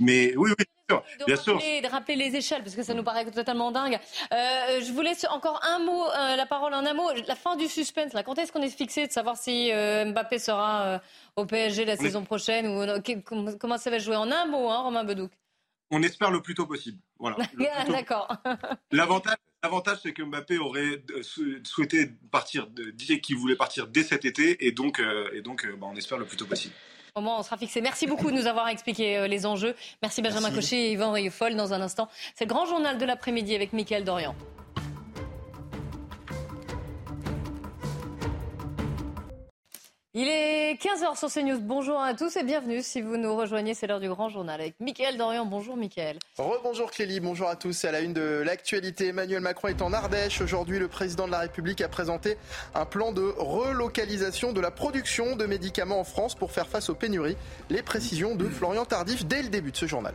Mais 0.00 0.34
oui, 0.36 0.50
oui, 0.58 0.64
de 0.88 1.24
bien 1.26 1.36
sûr. 1.36 1.54
rappeler, 1.54 1.80
de 1.82 1.86
rappeler 1.88 2.16
les 2.16 2.36
échelles, 2.36 2.62
parce 2.62 2.74
que 2.74 2.82
ça 2.82 2.94
nous 2.94 3.02
paraît 3.02 3.24
totalement 3.30 3.70
dingue. 3.70 3.98
Euh, 4.32 4.80
je 4.80 4.90
vous 4.92 5.02
laisse 5.02 5.26
encore 5.30 5.60
un 5.64 5.78
mot, 5.80 6.04
euh, 6.06 6.36
la 6.36 6.46
parole 6.46 6.72
en 6.74 6.84
un 6.86 6.94
mot. 6.94 7.10
La 7.26 7.34
fin 7.34 7.56
du 7.56 7.68
suspense, 7.68 8.12
là. 8.14 8.22
Quand 8.22 8.38
est-ce 8.38 8.52
qu'on 8.52 8.62
est 8.62 8.70
fixé 8.70 9.06
de 9.06 9.12
savoir 9.12 9.36
si 9.36 9.70
euh, 9.72 10.06
Mbappé 10.06 10.38
sera 10.38 11.00
au 11.36 11.44
PSG 11.44 11.84
la 11.84 11.92
On 11.92 11.96
est- 11.96 12.02
saison 12.02 12.24
prochaine 12.24 12.66
ou 12.68 12.86
comment- 13.58 13.78
ça 13.78 13.90
va 13.90 13.98
jouer? 13.98 14.16
En 14.16 14.30
un 14.32 14.46
mot, 14.46 14.68
hein, 14.70 14.78
Romain 14.82 15.04
Bedouk. 15.04 15.30
On 15.90 16.02
espère 16.02 16.30
le 16.30 16.42
plus 16.42 16.54
tôt 16.54 16.66
possible. 16.66 16.98
Voilà. 17.18 17.36
Tôt 17.86 17.92
D'accord. 17.92 18.28
L'avantage, 18.90 19.36
l'avantage, 19.62 19.98
c'est 20.02 20.12
que 20.12 20.22
Mbappé 20.22 20.58
aurait 20.58 21.02
sou- 21.22 21.62
souhaité 21.64 22.10
partir, 22.30 22.66
dit 22.94 23.20
qu'il 23.20 23.36
voulait 23.36 23.56
partir 23.56 23.86
dès 23.88 24.02
cet 24.02 24.24
été, 24.24 24.66
et 24.66 24.72
donc, 24.72 25.02
et 25.32 25.40
donc, 25.42 25.66
bah, 25.78 25.86
on 25.90 25.96
espère 25.96 26.18
le 26.18 26.24
plus 26.26 26.36
tôt 26.36 26.46
possible. 26.46 26.74
Au 27.18 27.20
moins, 27.20 27.40
on 27.40 27.42
sera 27.42 27.56
fixé. 27.56 27.80
Merci 27.80 28.06
beaucoup 28.06 28.30
de 28.30 28.36
nous 28.36 28.46
avoir 28.46 28.68
expliqué 28.68 29.18
euh, 29.18 29.26
les 29.26 29.44
enjeux. 29.44 29.74
Merci 30.02 30.22
Benjamin 30.22 30.50
Merci. 30.50 30.54
Cochet 30.54 30.76
et 30.76 30.92
Yvan 30.92 31.10
Rieufol. 31.10 31.56
Dans 31.56 31.74
un 31.74 31.80
instant, 31.80 32.08
c'est 32.36 32.44
le 32.44 32.48
grand 32.48 32.64
journal 32.64 32.96
de 32.96 33.04
l'après-midi 33.04 33.56
avec 33.56 33.72
Mickaël 33.72 34.04
Dorian. 34.04 34.36
Il 40.14 40.26
est 40.26 40.82
15h 40.82 41.18
sur 41.18 41.30
CNews. 41.30 41.60
Bonjour 41.60 42.00
à 42.00 42.14
tous 42.14 42.34
et 42.38 42.42
bienvenue. 42.42 42.82
Si 42.82 43.02
vous 43.02 43.18
nous 43.18 43.36
rejoignez, 43.36 43.74
c'est 43.74 43.86
l'heure 43.86 44.00
du 44.00 44.08
grand 44.08 44.30
journal 44.30 44.58
avec 44.58 44.80
Mickaël 44.80 45.18
Dorian. 45.18 45.44
Bonjour 45.44 45.76
Mickaël. 45.76 46.18
Rebonjour 46.38 46.90
Clélie, 46.90 47.20
bonjour 47.20 47.46
à 47.46 47.56
tous. 47.56 47.84
À 47.84 47.92
la 47.92 48.00
une 48.00 48.14
de 48.14 48.42
l'actualité, 48.42 49.08
Emmanuel 49.08 49.42
Macron 49.42 49.68
est 49.68 49.82
en 49.82 49.92
Ardèche. 49.92 50.40
Aujourd'hui, 50.40 50.78
le 50.78 50.88
président 50.88 51.26
de 51.26 51.32
la 51.32 51.40
République 51.40 51.82
a 51.82 51.88
présenté 51.88 52.38
un 52.74 52.86
plan 52.86 53.12
de 53.12 53.34
relocalisation 53.36 54.54
de 54.54 54.62
la 54.62 54.70
production 54.70 55.36
de 55.36 55.44
médicaments 55.44 56.00
en 56.00 56.04
France 56.04 56.34
pour 56.34 56.52
faire 56.52 56.68
face 56.68 56.88
aux 56.88 56.94
pénuries. 56.94 57.36
Les 57.68 57.82
précisions 57.82 58.34
de 58.34 58.48
Florian 58.48 58.86
Tardif 58.86 59.26
dès 59.26 59.42
le 59.42 59.50
début 59.50 59.72
de 59.72 59.76
ce 59.76 59.84
journal. 59.84 60.14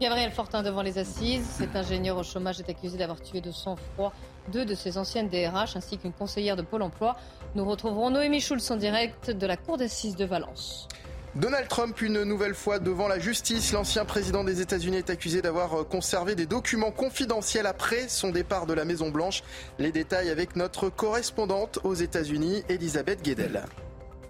Gabriel 0.00 0.32
Fortin 0.32 0.62
devant 0.64 0.82
les 0.82 0.98
assises. 0.98 1.46
Cet 1.56 1.76
ingénieur 1.76 2.16
au 2.16 2.24
chômage 2.24 2.58
est 2.58 2.68
accusé 2.68 2.98
d'avoir 2.98 3.20
tué 3.20 3.40
de 3.40 3.52
sang-froid 3.52 4.12
deux 4.50 4.64
de 4.64 4.74
ses 4.74 4.98
anciennes 4.98 5.28
DRH 5.28 5.76
ainsi 5.76 5.98
qu'une 5.98 6.12
conseillère 6.12 6.56
de 6.56 6.62
Pôle 6.62 6.82
emploi. 6.82 7.16
Nous 7.56 7.64
retrouverons 7.64 8.10
Noémie 8.10 8.40
Schulz 8.40 8.70
en 8.70 8.76
direct 8.76 9.32
de 9.32 9.44
la 9.44 9.56
cour 9.56 9.76
d'assises 9.76 10.14
de 10.14 10.24
Valence. 10.24 10.86
Donald 11.34 11.66
Trump, 11.66 12.00
une 12.00 12.22
nouvelle 12.22 12.54
fois 12.54 12.78
devant 12.78 13.08
la 13.08 13.18
justice. 13.18 13.72
L'ancien 13.72 14.04
président 14.04 14.44
des 14.44 14.60
États-Unis 14.60 14.98
est 14.98 15.10
accusé 15.10 15.42
d'avoir 15.42 15.80
euh, 15.80 15.84
conservé 15.84 16.36
des 16.36 16.46
documents 16.46 16.92
confidentiels 16.92 17.66
après 17.66 18.08
son 18.08 18.30
départ 18.30 18.66
de 18.66 18.74
la 18.74 18.84
Maison-Blanche. 18.84 19.42
Les 19.80 19.90
détails 19.90 20.30
avec 20.30 20.54
notre 20.54 20.90
correspondante 20.90 21.80
aux 21.82 21.94
États-Unis, 21.94 22.62
Elisabeth 22.68 23.22
Guedel. 23.22 23.64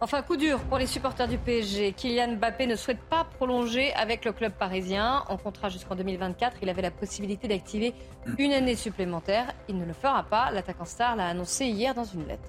Enfin, 0.03 0.23
coup 0.23 0.39
dur 0.39 0.59
pour 0.61 0.79
les 0.79 0.87
supporters 0.87 1.29
du 1.29 1.37
PSG. 1.37 1.93
Kylian 1.93 2.37
Mbappé 2.37 2.67
ne 2.67 2.77
souhaite 2.77 3.01
pas 3.11 3.25
prolonger 3.37 3.93
avec 3.93 4.25
le 4.25 4.33
club 4.33 4.53
parisien. 4.53 5.25
En 5.29 5.37
contrat 5.37 5.69
jusqu'en 5.69 5.95
2024, 5.95 6.57
il 6.63 6.71
avait 6.71 6.81
la 6.81 6.91
possibilité 6.91 7.49
d'activer 7.49 7.93
une 8.39 8.53
année 8.53 8.77
supplémentaire. 8.77 9.53
Il 9.69 9.77
ne 9.77 9.85
le 9.85 9.93
fera 9.93 10.23
pas. 10.23 10.51
L'attaquant 10.53 10.87
star 10.87 11.17
l'a 11.17 11.27
annoncé 11.27 11.67
hier 11.67 11.95
dans 11.95 12.05
une 12.05 12.27
lettre. 12.27 12.49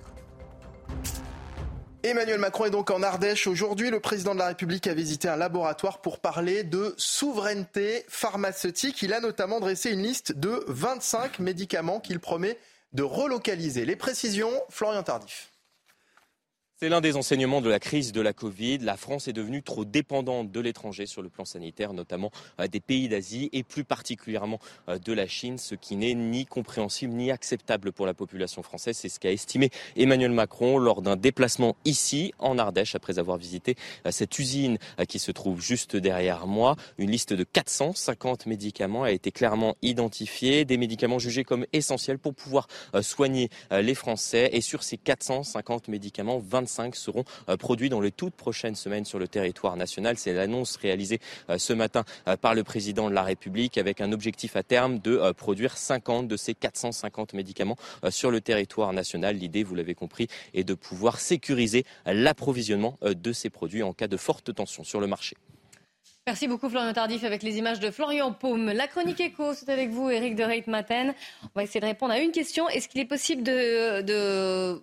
Emmanuel 2.04 2.40
Macron 2.40 2.66
est 2.66 2.72
donc 2.72 2.90
en 2.90 3.04
Ardèche 3.04 3.46
aujourd'hui. 3.46 3.92
Le 3.92 4.00
président 4.00 4.34
de 4.34 4.40
la 4.40 4.48
République 4.48 4.88
a 4.88 4.94
visité 4.96 5.28
un 5.30 5.36
laboratoire 5.36 6.00
pour 6.00 6.18
parler 6.18 6.64
de 6.64 6.96
souveraineté 6.98 8.06
pharmaceutique. 8.08 9.04
Il 9.04 9.14
a 9.14 9.20
notamment 9.20 9.60
dressé 9.60 9.92
une 9.92 10.02
liste 10.02 10.32
de 10.32 10.64
25 10.68 11.38
médicaments 11.38 12.00
qu'il 12.00 12.20
promet 12.20 12.58
de 12.94 13.04
relocaliser. 13.04 13.86
Les 13.86 13.96
précisions, 13.96 14.52
Florian 14.70 15.04
Tardif. 15.04 15.51
C'est 16.82 16.90
l'un 16.90 17.00
des 17.00 17.16
enseignements 17.16 17.62
de 17.62 17.70
la 17.70 17.80
crise 17.80 18.12
de 18.12 18.22
la 18.22 18.34
Covid. 18.34 18.80
La 18.80 18.98
France 18.98 19.28
est 19.28 19.34
devenue 19.34 19.62
trop 19.62 19.86
dépendante 19.86 20.52
de 20.52 20.60
l'étranger 20.60 21.06
sur 21.06 21.22
le 21.22 21.30
plan 21.30 21.46
sanitaire, 21.46 21.94
notamment 21.94 22.32
euh, 22.60 22.66
des 22.66 22.80
pays 22.80 23.08
d'Asie 23.08 23.52
et 23.54 23.62
plus 23.62 23.84
particulièrement 23.84 24.60
euh, 24.90 24.98
de 24.98 25.14
la 25.14 25.28
Chine, 25.28 25.60
ce 25.60 25.76
qui 25.76 25.96
n'est 25.96 26.16
ni 26.16 26.48
compréhensible 26.48 27.14
ni 27.14 27.30
acceptable 27.30 27.92
pour 27.92 28.08
la 28.08 28.16
population 28.16 28.64
française. 28.64 28.98
C'est 28.98 29.10
ce 29.10 29.20
qu'a 29.20 29.32
estimé 29.32 29.70
Emmanuel 29.96 30.32
Macron 30.32 30.80
lors 30.80 31.04
d'un 31.04 31.18
déplacement 31.18 31.76
ici 31.86 32.34
en 32.40 32.58
Ardèche 32.58 32.96
après 32.96 33.20
avoir 33.20 33.38
visité 33.38 33.76
euh, 34.08 34.12
cette 34.12 34.40
usine 34.40 34.80
qui 35.08 35.20
se 35.20 35.32
trouve 35.32 35.62
juste 35.62 35.96
derrière 35.96 36.48
moi. 36.48 36.78
Une 36.98 37.12
liste 37.12 37.34
de 37.34 37.44
450 37.44 38.48
médicaments 38.48 39.04
a 39.04 39.12
été 39.12 39.32
clairement 39.32 39.76
identifiée, 39.84 40.66
des 40.66 40.78
médicaments 40.78 41.20
jugés 41.20 41.44
comme 41.44 41.68
essentiels 41.74 42.18
pour 42.18 42.34
pouvoir 42.34 42.68
soigner 43.02 43.50
les 43.70 43.94
Français. 43.94 44.50
Et 44.54 44.62
sur 44.62 44.82
ces 44.82 44.98
450 44.98 45.88
médicaments, 45.88 46.40
25 46.40 46.71
seront 46.94 47.24
euh, 47.50 47.58
produits 47.58 47.90
dans 47.90 48.02
les 48.02 48.12
toutes 48.12 48.34
prochaines 48.34 48.76
semaines 48.76 49.06
sur 49.06 49.20
le 49.20 49.28
territoire 49.28 49.76
national. 49.76 50.18
C'est 50.18 50.34
l'annonce 50.34 50.78
réalisée 50.78 51.20
euh, 51.50 51.58
ce 51.58 51.74
matin 51.74 52.04
euh, 52.28 52.38
par 52.38 52.56
le 52.56 52.64
président 52.64 53.10
de 53.10 53.16
la 53.16 53.24
République 53.24 53.78
avec 53.78 54.02
un 54.02 54.12
objectif 54.12 54.56
à 54.56 54.64
terme 54.64 55.00
de 55.00 55.32
produire 55.34 55.78
50 55.78 56.28
de 56.28 56.38
ces 56.38 56.54
450 56.54 57.34
médicaments 57.34 57.78
sur 58.10 58.32
le 58.32 58.42
territoire 58.42 58.94
national. 58.94 59.36
L'idée, 59.36 59.64
vous 59.64 59.76
l'avez 59.76 59.96
compris, 59.96 60.28
est 60.54 60.64
de 60.64 60.74
pouvoir 60.74 61.20
sécuriser 61.20 61.86
l'approvisionnement 62.06 62.98
de 63.02 63.34
ces 63.34 63.50
produits 63.50 63.84
en 63.84 63.94
cas 63.94 64.08
de 64.08 64.18
forte 64.18 64.54
tension 64.54 64.84
sur 64.84 65.00
le 65.00 65.08
marché. 65.08 65.36
Merci 66.28 66.48
beaucoup 66.48 66.70
Florian 66.70 66.94
Tardif 66.94 67.24
avec 67.24 67.42
les 67.42 67.58
images 67.58 67.80
de 67.80 67.90
Florian 67.90 68.32
Paume. 68.32 68.72
La 68.72 68.88
chronique 68.88 69.20
écho, 69.20 69.56
c'est 69.56 69.70
avec 69.70 69.90
vous 69.90 70.10
Eric 70.12 70.36
de 70.36 70.44
Reit 70.44 70.66
Maten. 70.68 71.16
On 71.44 71.50
va 71.56 71.64
essayer 71.64 71.80
de 71.80 71.86
répondre 71.88 72.14
à 72.14 72.20
une 72.20 72.32
question. 72.32 72.70
Est-ce 72.70 72.88
qu'il 72.88 73.02
est 73.02 73.06
possible 73.06 73.42
de 73.42 74.82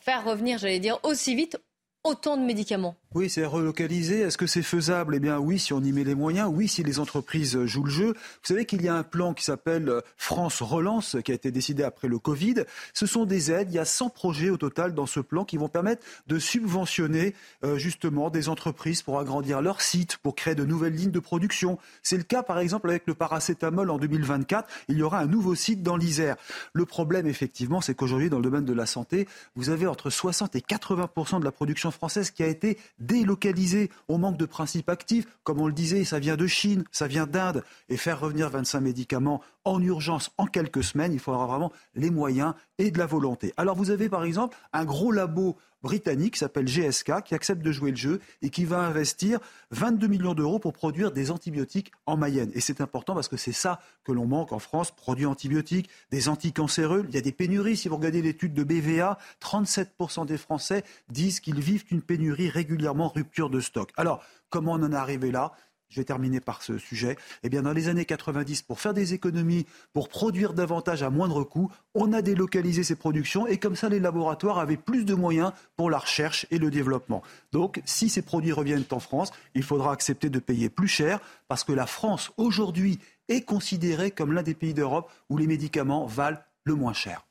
faire 0.00 0.24
revenir, 0.24 0.58
j'allais 0.58 0.80
dire, 0.80 0.98
aussi 1.04 1.36
vite 1.36 1.58
autant 2.02 2.36
de 2.36 2.42
médicaments? 2.42 2.96
Oui, 3.12 3.28
c'est 3.28 3.44
relocaliser. 3.44 4.20
Est-ce 4.20 4.38
que 4.38 4.46
c'est 4.46 4.62
faisable? 4.62 5.16
Eh 5.16 5.18
bien 5.18 5.40
oui, 5.40 5.58
si 5.58 5.72
on 5.72 5.80
y 5.80 5.90
met 5.90 6.04
les 6.04 6.14
moyens, 6.14 6.48
oui, 6.48 6.68
si 6.68 6.84
les 6.84 7.00
entreprises 7.00 7.64
jouent 7.64 7.82
le 7.82 7.90
jeu. 7.90 8.12
Vous 8.12 8.44
savez 8.44 8.66
qu'il 8.66 8.82
y 8.82 8.88
a 8.88 8.94
un 8.94 9.02
plan 9.02 9.34
qui 9.34 9.44
s'appelle 9.44 9.88
euh, 9.88 10.00
France 10.16 10.62
Relance, 10.62 11.16
qui 11.24 11.32
a 11.32 11.34
été 11.34 11.50
décidé 11.50 11.82
après 11.82 12.06
le 12.06 12.20
Covid. 12.20 12.62
Ce 12.94 13.06
sont 13.06 13.24
des 13.24 13.50
aides. 13.50 13.66
Il 13.72 13.74
y 13.74 13.80
a 13.80 13.84
100 13.84 14.10
projets 14.10 14.48
au 14.48 14.56
total 14.56 14.94
dans 14.94 15.06
ce 15.06 15.18
plan 15.18 15.44
qui 15.44 15.56
vont 15.56 15.68
permettre 15.68 16.06
de 16.28 16.38
subventionner 16.38 17.34
euh, 17.64 17.78
justement 17.78 18.30
des 18.30 18.48
entreprises 18.48 19.02
pour 19.02 19.18
agrandir 19.18 19.60
leurs 19.60 19.80
sites, 19.80 20.18
pour 20.18 20.36
créer 20.36 20.54
de 20.54 20.64
nouvelles 20.64 20.94
lignes 20.94 21.10
de 21.10 21.18
production. 21.18 21.80
C'est 22.04 22.16
le 22.16 22.22
cas 22.22 22.44
par 22.44 22.60
exemple 22.60 22.88
avec 22.90 23.08
le 23.08 23.14
paracétamol 23.14 23.90
en 23.90 23.98
2024. 23.98 24.68
Il 24.86 24.98
y 24.98 25.02
aura 25.02 25.18
un 25.18 25.26
nouveau 25.26 25.56
site 25.56 25.82
dans 25.82 25.96
l'Isère. 25.96 26.36
Le 26.74 26.84
problème 26.84 27.26
effectivement, 27.26 27.80
c'est 27.80 27.96
qu'aujourd'hui 27.96 28.30
dans 28.30 28.38
le 28.38 28.44
domaine 28.44 28.64
de 28.64 28.72
la 28.72 28.86
santé, 28.86 29.26
vous 29.56 29.70
avez 29.70 29.88
entre 29.88 30.10
60 30.10 30.54
et 30.54 30.60
80% 30.60 31.40
de 31.40 31.44
la 31.44 31.50
production 31.50 31.90
française 31.90 32.30
qui 32.30 32.44
a 32.44 32.46
été 32.46 32.78
délocaliser. 33.00 33.90
On 34.08 34.18
manque 34.18 34.36
de 34.36 34.46
principes 34.46 34.88
actifs. 34.88 35.26
Comme 35.42 35.60
on 35.60 35.66
le 35.66 35.72
disait, 35.72 36.04
ça 36.04 36.18
vient 36.18 36.36
de 36.36 36.46
Chine, 36.46 36.84
ça 36.92 37.06
vient 37.06 37.26
d'Inde. 37.26 37.64
Et 37.88 37.96
faire 37.96 38.20
revenir 38.20 38.50
25 38.50 38.80
médicaments 38.80 39.40
en 39.64 39.82
urgence 39.82 40.30
en 40.38 40.46
quelques 40.46 40.84
semaines, 40.84 41.12
il 41.12 41.18
faudra 41.18 41.46
vraiment 41.46 41.72
les 41.94 42.10
moyens 42.10 42.54
et 42.78 42.90
de 42.90 42.98
la 42.98 43.06
volonté. 43.06 43.52
Alors 43.56 43.76
vous 43.76 43.90
avez 43.90 44.08
par 44.08 44.24
exemple 44.24 44.56
un 44.72 44.84
gros 44.84 45.12
labo 45.12 45.56
britannique 45.82 46.34
qui 46.34 46.40
s'appelle 46.40 46.66
GSK 46.66 47.22
qui 47.24 47.34
accepte 47.34 47.62
de 47.62 47.72
jouer 47.72 47.90
le 47.90 47.96
jeu 47.96 48.20
et 48.42 48.50
qui 48.50 48.64
va 48.64 48.80
investir 48.80 49.38
22 49.70 50.06
millions 50.06 50.34
d'euros 50.34 50.58
pour 50.58 50.72
produire 50.72 51.12
des 51.12 51.30
antibiotiques 51.30 51.92
en 52.06 52.16
Mayenne. 52.16 52.50
Et 52.54 52.60
c'est 52.60 52.80
important 52.80 53.14
parce 53.14 53.28
que 53.28 53.36
c'est 53.36 53.52
ça 53.52 53.80
que 54.04 54.12
l'on 54.12 54.26
manque 54.26 54.52
en 54.52 54.58
France, 54.58 54.90
produits 54.90 55.26
antibiotiques, 55.26 55.88
des 56.10 56.28
anticancéreux. 56.28 57.04
Il 57.08 57.14
y 57.14 57.18
a 57.18 57.22
des 57.22 57.32
pénuries. 57.32 57.76
Si 57.76 57.88
vous 57.88 57.96
regardez 57.96 58.22
l'étude 58.22 58.54
de 58.54 58.64
BVA, 58.64 59.18
37% 59.42 60.26
des 60.26 60.38
Français 60.38 60.84
disent 61.08 61.40
qu'ils 61.40 61.60
vivent 61.60 61.84
une 61.90 62.02
pénurie 62.02 62.48
régulièrement, 62.48 63.08
rupture 63.08 63.50
de 63.50 63.60
stock. 63.60 63.90
Alors, 63.96 64.22
comment 64.48 64.72
on 64.72 64.82
en 64.82 64.92
est 64.92 64.96
arrivé 64.96 65.30
là? 65.30 65.52
Je 65.90 66.00
vais 66.00 66.04
terminer 66.04 66.40
par 66.40 66.62
ce 66.62 66.78
sujet, 66.78 67.16
eh 67.42 67.48
bien 67.48 67.62
dans 67.62 67.72
les 67.72 67.88
années 67.88 68.04
90, 68.04 68.62
pour 68.62 68.80
faire 68.80 68.94
des 68.94 69.12
économies, 69.12 69.66
pour 69.92 70.08
produire 70.08 70.54
davantage 70.54 71.02
à 71.02 71.10
moindre 71.10 71.44
coût, 71.44 71.70
on 71.94 72.12
a 72.12 72.22
délocalisé 72.22 72.84
ces 72.84 72.94
productions 72.94 73.46
et 73.46 73.58
comme 73.58 73.76
ça 73.76 73.88
les 73.88 74.00
laboratoires 74.00 74.58
avaient 74.58 74.76
plus 74.76 75.04
de 75.04 75.14
moyens 75.14 75.52
pour 75.76 75.90
la 75.90 75.98
recherche 75.98 76.46
et 76.50 76.58
le 76.58 76.70
développement. 76.70 77.22
Donc 77.52 77.82
si 77.84 78.08
ces 78.08 78.22
produits 78.22 78.52
reviennent 78.52 78.84
en 78.90 79.00
France, 79.00 79.32
il 79.54 79.62
faudra 79.62 79.92
accepter 79.92 80.30
de 80.30 80.38
payer 80.38 80.70
plus 80.70 80.88
cher 80.88 81.20
parce 81.48 81.64
que 81.64 81.72
la 81.72 81.86
France 81.86 82.30
aujourd'hui 82.36 82.98
est 83.28 83.42
considérée 83.42 84.10
comme 84.10 84.32
l'un 84.32 84.42
des 84.42 84.54
pays 84.54 84.74
d'Europe 84.74 85.10
où 85.28 85.36
les 85.36 85.46
médicaments 85.46 86.06
valent 86.06 86.40
le 86.64 86.74
moins 86.74 86.92
cher. 86.92 87.24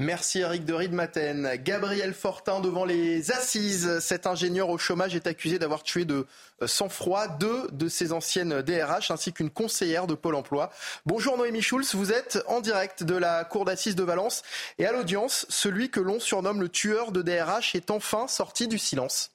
Merci 0.00 0.38
Eric 0.38 0.64
de 0.64 0.72
Riedmaten. 0.72 1.56
Gabriel 1.62 2.14
Fortin 2.14 2.60
devant 2.60 2.86
les 2.86 3.32
assises. 3.32 3.98
Cet 4.00 4.26
ingénieur 4.26 4.70
au 4.70 4.78
chômage 4.78 5.14
est 5.14 5.26
accusé 5.26 5.58
d'avoir 5.58 5.82
tué 5.82 6.06
de 6.06 6.26
sang-froid 6.64 7.28
deux 7.28 7.68
de 7.72 7.86
ses 7.86 8.14
anciennes 8.14 8.62
DRH 8.62 9.10
ainsi 9.10 9.34
qu'une 9.34 9.50
conseillère 9.50 10.06
de 10.06 10.14
Pôle 10.14 10.36
emploi. 10.36 10.70
Bonjour 11.04 11.36
Noémie 11.36 11.60
Schulz, 11.60 11.94
vous 11.94 12.12
êtes 12.12 12.42
en 12.46 12.62
direct 12.62 13.02
de 13.04 13.14
la 13.14 13.44
cour 13.44 13.66
d'assises 13.66 13.94
de 13.94 14.02
Valence 14.02 14.42
et 14.78 14.86
à 14.86 14.92
l'audience, 14.92 15.44
celui 15.50 15.90
que 15.90 16.00
l'on 16.00 16.18
surnomme 16.18 16.62
le 16.62 16.70
tueur 16.70 17.12
de 17.12 17.20
DRH 17.20 17.74
est 17.74 17.90
enfin 17.90 18.26
sorti 18.26 18.68
du 18.68 18.78
silence. 18.78 19.32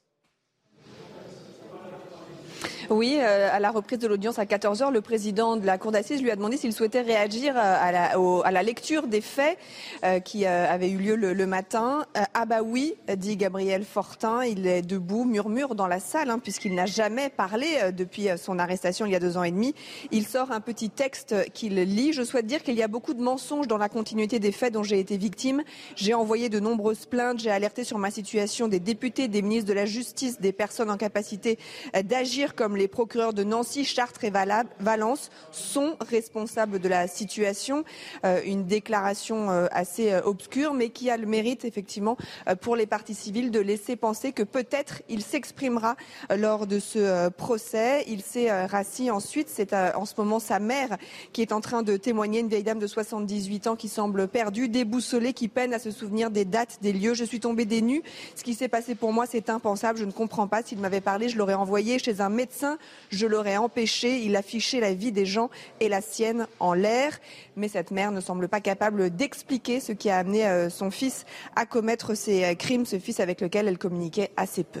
Oui, 2.90 3.18
euh, 3.18 3.48
à 3.50 3.58
la 3.58 3.70
reprise 3.70 3.98
de 3.98 4.06
l'audience 4.06 4.38
à 4.38 4.44
14h, 4.44 4.92
le 4.92 5.00
président 5.00 5.56
de 5.56 5.66
la 5.66 5.76
Cour 5.76 5.90
d'assises 5.90 6.22
lui 6.22 6.30
a 6.30 6.36
demandé 6.36 6.56
s'il 6.56 6.72
souhaitait 6.72 7.00
réagir 7.00 7.54
euh, 7.56 8.40
à 8.44 8.52
la, 8.52 8.62
lecture 8.62 9.08
des 9.08 9.20
faits 9.20 9.58
euh, 10.04 10.20
qui 10.20 10.46
avaient 10.46 10.90
eu 10.90 10.98
lieu 10.98 11.16
le, 11.16 11.46
matin. 11.46 12.04
ah 12.34 12.44
bah 12.44 12.62
oui, 12.62 12.94
dit 13.16 13.36
Gabriel 13.36 13.84
Fortin, 13.84 14.44
il 14.44 14.66
est 14.66 14.82
debout, 14.82 15.24
murmure 15.24 15.74
dans 15.74 15.86
la 15.86 16.00
salle, 16.00 16.30
hein, 16.30 16.38
puisqu'il 16.38 16.74
n'a 16.74 16.86
jamais 16.86 17.28
parlé 17.28 17.66
depuis 17.92 18.28
son 18.36 18.58
arrestation 18.58 19.06
il 19.06 19.12
y 19.12 19.16
a 19.16 19.20
deux 19.20 19.36
ans 19.36 19.44
et 19.44 19.52
demi. 19.52 19.74
Il 20.10 20.26
sort 20.26 20.50
un 20.50 20.60
petit 20.60 20.90
texte 20.90 21.34
qu'il 21.52 21.74
lit. 21.74 22.12
Je 22.12 22.22
souhaite 22.22 22.46
dire 22.46 22.62
qu'il 22.62 22.74
y 22.74 22.82
a 22.82 22.88
beaucoup 22.88 23.14
de 23.14 23.22
mensonges 23.22 23.68
dans 23.68 23.78
la 23.78 23.88
continuité 23.88 24.40
des 24.40 24.50
faits 24.50 24.72
dont 24.72 24.82
j'ai 24.82 24.98
été 24.98 25.16
victime. 25.16 25.62
J'ai 25.94 26.14
envoyé 26.14 26.48
de 26.48 26.58
nombreuses 26.58 27.06
plaintes, 27.06 27.38
j'ai 27.38 27.50
alerté 27.50 27.84
sur 27.84 27.98
ma 27.98 28.10
situation 28.10 28.66
des 28.66 28.80
députés, 28.80 29.28
des 29.28 29.42
ministres 29.42 29.68
de 29.68 29.74
la 29.74 29.86
Justice, 29.86 30.40
des 30.40 30.52
personnes 30.52 30.90
en 30.90 30.96
capacité 30.96 31.58
d'agir 32.04 32.54
comme 32.54 32.75
les 32.76 32.88
procureurs 32.88 33.32
de 33.32 33.42
Nancy, 33.42 33.84
Chartres 33.84 34.24
et 34.24 34.32
Valence 34.80 35.30
sont 35.50 35.96
responsables 36.00 36.78
de 36.78 36.88
la 36.88 37.08
situation. 37.08 37.84
Euh, 38.24 38.40
une 38.44 38.66
déclaration 38.66 39.50
euh, 39.50 39.66
assez 39.70 40.12
euh, 40.12 40.20
obscure, 40.22 40.74
mais 40.74 40.90
qui 40.90 41.10
a 41.10 41.16
le 41.16 41.26
mérite, 41.26 41.64
effectivement, 41.64 42.16
pour 42.60 42.76
les 42.76 42.86
parties 42.86 43.14
civiles 43.14 43.50
de 43.50 43.60
laisser 43.60 43.96
penser 43.96 44.32
que 44.32 44.42
peut-être 44.42 45.02
il 45.08 45.22
s'exprimera 45.22 45.96
lors 46.36 46.66
de 46.66 46.78
ce 46.78 47.28
procès. 47.30 48.04
Il 48.06 48.22
s'est 48.22 48.66
rassis 48.66 49.10
ensuite. 49.10 49.48
C'est 49.48 49.72
en 49.72 50.04
ce 50.04 50.14
moment 50.18 50.38
sa 50.38 50.58
mère 50.58 50.96
qui 51.32 51.42
est 51.42 51.52
en 51.52 51.60
train 51.60 51.82
de 51.82 51.96
témoigner, 51.96 52.40
une 52.40 52.48
vieille 52.48 52.62
dame 52.62 52.78
de 52.78 52.86
78 52.86 53.66
ans 53.68 53.76
qui 53.76 53.88
semble 53.88 54.28
perdue, 54.28 54.68
déboussolée, 54.68 55.32
qui 55.32 55.48
peine 55.48 55.74
à 55.74 55.78
se 55.78 55.90
souvenir 55.90 56.30
des 56.30 56.44
dates, 56.44 56.78
des 56.82 56.92
lieux. 56.92 57.14
Je 57.14 57.24
suis 57.24 57.40
tombée 57.40 57.64
des 57.64 57.82
nues. 57.82 58.02
Ce 58.34 58.44
qui 58.44 58.54
s'est 58.54 58.68
passé 58.68 58.94
pour 58.94 59.12
moi, 59.12 59.26
c'est 59.26 59.50
impensable. 59.50 59.98
Je 59.98 60.04
ne 60.04 60.12
comprends 60.12 60.48
pas. 60.48 60.62
S'il 60.62 60.78
m'avait 60.78 61.00
parlé, 61.00 61.28
je 61.28 61.38
l'aurais 61.38 61.54
envoyé 61.54 61.98
chez 61.98 62.20
un 62.20 62.28
médecin 62.28 62.65
je 63.10 63.26
l'aurais 63.26 63.56
empêché. 63.56 64.20
Il 64.20 64.36
affichait 64.36 64.80
la 64.80 64.94
vie 64.94 65.12
des 65.12 65.26
gens 65.26 65.50
et 65.80 65.88
la 65.88 66.00
sienne 66.00 66.46
en 66.60 66.74
l'air. 66.74 67.18
Mais 67.56 67.68
cette 67.68 67.90
mère 67.90 68.12
ne 68.12 68.20
semble 68.20 68.48
pas 68.48 68.60
capable 68.60 69.10
d'expliquer 69.10 69.80
ce 69.80 69.92
qui 69.92 70.10
a 70.10 70.18
amené 70.18 70.46
euh, 70.46 70.70
son 70.70 70.90
fils 70.90 71.24
à 71.54 71.66
commettre 71.66 72.14
ces 72.14 72.44
euh, 72.44 72.54
crimes, 72.54 72.86
ce 72.86 72.98
fils 72.98 73.20
avec 73.20 73.40
lequel 73.40 73.68
elle 73.68 73.78
communiquait 73.78 74.30
assez 74.36 74.64
peu. 74.64 74.80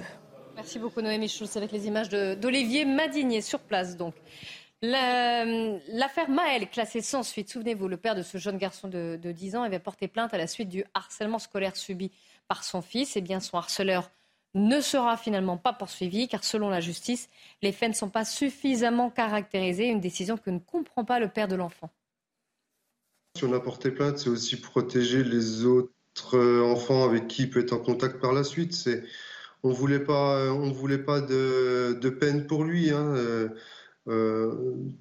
Merci 0.54 0.78
beaucoup 0.78 1.02
Noémie 1.02 1.28
Schulz 1.28 1.56
avec 1.56 1.70
les 1.70 1.86
images 1.86 2.08
d'Olivier 2.08 2.86
Madinier 2.86 3.42
sur 3.42 3.60
place 3.60 3.96
donc. 3.96 4.14
L'affaire 4.82 6.28
Maël, 6.28 6.68
classée 6.68 7.00
sans 7.00 7.22
suite, 7.22 7.50
souvenez-vous, 7.50 7.88
le 7.88 7.96
père 7.96 8.14
de 8.14 8.22
ce 8.22 8.38
jeune 8.38 8.58
garçon 8.58 8.88
de, 8.88 9.18
de 9.20 9.32
10 9.32 9.56
ans 9.56 9.62
avait 9.62 9.78
porté 9.78 10.06
plainte 10.06 10.32
à 10.34 10.38
la 10.38 10.46
suite 10.46 10.68
du 10.68 10.84
harcèlement 10.94 11.38
scolaire 11.38 11.76
subi 11.76 12.12
par 12.46 12.62
son 12.62 12.82
fils. 12.82 13.16
Et 13.16 13.20
bien 13.20 13.40
son 13.40 13.56
harceleur 13.56 14.10
ne 14.56 14.80
sera 14.80 15.18
finalement 15.18 15.58
pas 15.58 15.74
poursuivi 15.74 16.28
car 16.28 16.42
selon 16.42 16.70
la 16.70 16.80
justice, 16.80 17.28
les 17.62 17.72
faits 17.72 17.90
ne 17.90 17.94
sont 17.94 18.08
pas 18.08 18.24
suffisamment 18.24 19.10
caractérisés, 19.10 19.86
une 19.86 20.00
décision 20.00 20.38
que 20.38 20.50
ne 20.50 20.58
comprend 20.58 21.04
pas 21.04 21.20
le 21.20 21.28
père 21.28 21.46
de 21.46 21.56
l'enfant. 21.56 21.90
Si 23.36 23.44
on 23.44 23.52
a 23.52 23.60
porté 23.60 23.90
plainte, 23.90 24.18
c'est 24.18 24.30
aussi 24.30 24.56
protéger 24.56 25.22
les 25.22 25.66
autres 25.66 25.92
euh, 26.34 26.64
enfants 26.64 27.04
avec 27.04 27.28
qui 27.28 27.42
il 27.42 27.50
peut 27.50 27.60
être 27.60 27.74
en 27.74 27.78
contact 27.78 28.18
par 28.18 28.32
la 28.32 28.44
suite. 28.44 28.88
On 29.62 29.72
voulait 29.72 30.00
pas, 30.00 30.38
euh, 30.38 30.50
on 30.50 30.72
voulait 30.72 31.04
pas 31.04 31.20
de, 31.20 32.08
peine 32.18 32.46
pour 32.46 32.64
lui. 32.64 32.90
Hein. 32.90 33.14
Euh, 34.08 34.50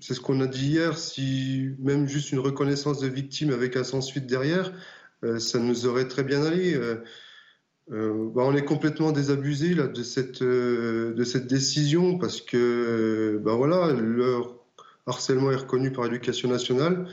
c'est 0.01 0.14
ce 0.14 0.20
qu'on 0.20 0.41
a 0.41 0.47
dit 0.47 0.68
hier. 0.68 0.97
Si 0.97 1.70
même 1.80 2.10
juste 2.10 2.34
une 2.34 2.39
reconnaissance 2.39 2.99
de 2.99 3.08
victime 3.08 3.53
avec 3.53 3.78
un 3.78 3.86
sans 3.86 4.01
suite 4.01 4.28
derrière, 4.28 4.74
ça 5.39 5.58
nous 5.58 5.88
aurait 5.88 6.08
très 6.08 6.24
bien 6.24 6.43
allé 6.43 6.78
bah, 7.88 8.43
on 8.45 8.55
est 8.55 8.65
complètement 8.65 9.11
désabusé 9.11 9.75
là, 9.75 9.88
de, 9.88 10.03
cette, 10.03 10.41
euh, 10.41 11.13
décision 11.47 12.17
parce 12.17 12.41
que 12.41 13.39
bah, 13.43 13.53
voilà, 13.55 13.93
leur 13.93 14.55
harcèlement 15.05 15.51
est 15.51 15.55
reconnu 15.55 15.91
par 15.91 16.05
l'éducation 16.05 16.49
nationale. 16.49 17.07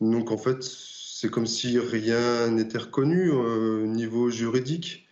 Donc 0.00 0.30
en 0.30 0.38
fait, 0.38 0.62
c'est 0.62 1.30
comme 1.30 1.46
si 1.46 1.78
rien 1.78 2.48
n'était 2.48 2.78
reconnu 2.78 3.30
au 3.30 3.86
niveau 3.86 4.30
juridique. 4.30 5.06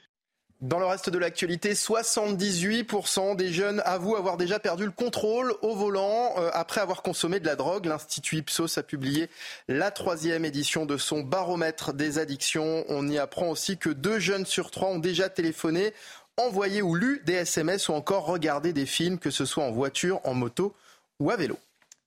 Dans 0.60 0.80
le 0.80 0.86
reste 0.86 1.08
de 1.08 1.18
l'actualité, 1.18 1.74
78% 1.74 3.36
des 3.36 3.52
jeunes 3.52 3.80
avouent 3.84 4.16
avoir 4.16 4.36
déjà 4.36 4.58
perdu 4.58 4.86
le 4.86 4.90
contrôle 4.90 5.54
au 5.62 5.76
volant 5.76 6.34
euh, 6.36 6.50
après 6.52 6.80
avoir 6.80 7.02
consommé 7.02 7.38
de 7.38 7.46
la 7.46 7.54
drogue. 7.54 7.86
L'Institut 7.86 8.38
Ipsos 8.38 8.76
a 8.76 8.82
publié 8.82 9.30
la 9.68 9.92
troisième 9.92 10.44
édition 10.44 10.84
de 10.84 10.96
son 10.96 11.20
baromètre 11.20 11.92
des 11.92 12.18
addictions. 12.18 12.84
On 12.88 13.06
y 13.06 13.18
apprend 13.18 13.50
aussi 13.50 13.78
que 13.78 13.88
deux 13.88 14.18
jeunes 14.18 14.46
sur 14.46 14.72
trois 14.72 14.88
ont 14.88 14.98
déjà 14.98 15.28
téléphoné, 15.28 15.92
envoyé 16.36 16.82
ou 16.82 16.96
lu 16.96 17.22
des 17.24 17.34
SMS 17.34 17.88
ou 17.88 17.92
encore 17.92 18.26
regardé 18.26 18.72
des 18.72 18.86
films, 18.86 19.20
que 19.20 19.30
ce 19.30 19.44
soit 19.44 19.62
en 19.62 19.70
voiture, 19.70 20.20
en 20.24 20.34
moto 20.34 20.74
ou 21.20 21.30
à 21.30 21.36
vélo. 21.36 21.56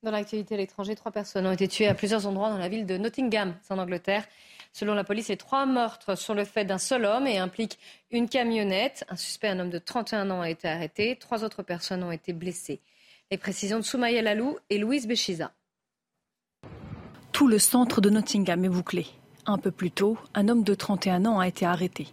Dans 0.04 0.12
l'actualité 0.12 0.56
à 0.56 0.58
l'étranger, 0.58 0.96
trois 0.96 1.14
personnes 1.14 1.48
ont 1.48 1.54
été 1.54 1.70
tuées 1.70 1.88
à 1.88 1.94
plusieurs 1.94 2.28
endroits 2.28 2.50
dans 2.50 2.58
la 2.58 2.68
ville 2.68 2.86
de 2.86 2.98
Nottingham, 2.98 3.56
en 3.70 3.78
Angleterre. 3.78 4.26
Selon 4.74 4.94
la 4.94 5.04
police, 5.04 5.28
les 5.28 5.38
trois 5.38 5.66
meurtres 5.66 6.16
sont 6.16 6.34
le 6.34 6.46
fait 6.46 6.64
d'un 6.64 6.78
seul 6.78 7.06
homme 7.06 7.28
et 7.28 7.38
impliquent 7.38 7.78
une 8.10 8.30
camionnette. 8.30 9.04
Un 9.10 9.18
suspect, 9.18 9.50
un 9.50 9.60
homme 9.60 9.70
de 9.70 9.80
31 9.80 10.30
ans, 10.32 10.42
a 10.42 10.50
été 10.50 10.68
arrêté. 10.68 11.18
Trois 11.18 11.44
autres 11.44 11.62
personnes 11.62 12.04
ont 12.04 12.12
été 12.12 12.32
blessées. 12.32 12.80
Les 13.32 13.38
précisions 13.38 13.80
de 13.80 13.84
Soumaïa 13.84 14.22
Lalou 14.22 14.58
et 14.70 14.78
Louise 14.78 15.08
Béchiza. 15.08 15.52
Tout 17.32 17.48
le 17.48 17.60
centre 17.60 18.02
de 18.02 18.10
Nottingham 18.10 18.64
est 18.64 18.70
bouclé. 18.70 19.08
Un 19.46 19.58
peu 19.58 19.72
plus 19.72 19.92
tôt, 19.92 20.18
un 20.36 20.48
homme 20.48 20.64
de 20.64 20.74
31 20.74 21.26
ans 21.26 21.40
a 21.40 21.48
été 21.48 21.66
arrêté. 21.66 22.08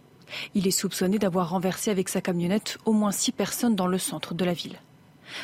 Il 0.53 0.67
est 0.67 0.71
soupçonné 0.71 1.17
d'avoir 1.19 1.49
renversé 1.49 1.91
avec 1.91 2.09
sa 2.09 2.21
camionnette 2.21 2.77
au 2.85 2.91
moins 2.91 3.11
six 3.11 3.31
personnes 3.31 3.75
dans 3.75 3.87
le 3.87 3.97
centre 3.97 4.33
de 4.33 4.45
la 4.45 4.53
ville. 4.53 4.79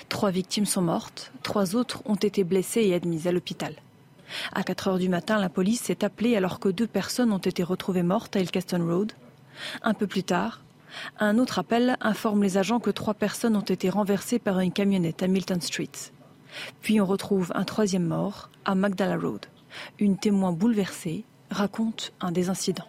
Trois 0.09 0.31
victimes 0.31 0.65
sont 0.65 0.81
mortes, 0.81 1.31
trois 1.43 1.75
autres 1.75 2.01
ont 2.05 2.15
été 2.15 2.43
blessées 2.43 2.81
et 2.81 2.93
admises 2.93 3.27
à 3.27 3.31
l'hôpital. 3.31 3.75
À 4.53 4.63
4 4.63 4.87
heures 4.87 4.99
du 4.99 5.09
matin, 5.09 5.39
la 5.39 5.49
police 5.49 5.89
est 5.89 6.03
appelée 6.03 6.35
alors 6.35 6.59
que 6.59 6.69
deux 6.69 6.87
personnes 6.87 7.31
ont 7.31 7.37
été 7.37 7.63
retrouvées 7.63 8.03
mortes 8.03 8.35
à 8.35 8.39
Ilkeston 8.39 8.85
Road. 8.85 9.13
Un 9.83 9.93
peu 9.93 10.07
plus 10.07 10.23
tard, 10.23 10.61
un 11.19 11.37
autre 11.37 11.59
appel 11.59 11.97
informe 12.01 12.43
les 12.43 12.57
agents 12.57 12.79
que 12.79 12.89
trois 12.89 13.13
personnes 13.13 13.55
ont 13.55 13.61
été 13.61 13.89
renversées 13.89 14.39
par 14.39 14.59
une 14.59 14.71
camionnette 14.71 15.23
à 15.23 15.27
Milton 15.27 15.61
Street. 15.61 15.91
Puis 16.81 17.01
on 17.01 17.05
retrouve 17.05 17.51
un 17.55 17.63
troisième 17.63 18.05
mort 18.05 18.49
à 18.63 18.75
Magdala 18.75 19.17
Road. 19.17 19.45
Une 19.99 20.17
témoin 20.17 20.51
bouleversée 20.51 21.25
raconte 21.49 22.13
un 22.21 22.31
des 22.31 22.49
incidents. 22.49 22.87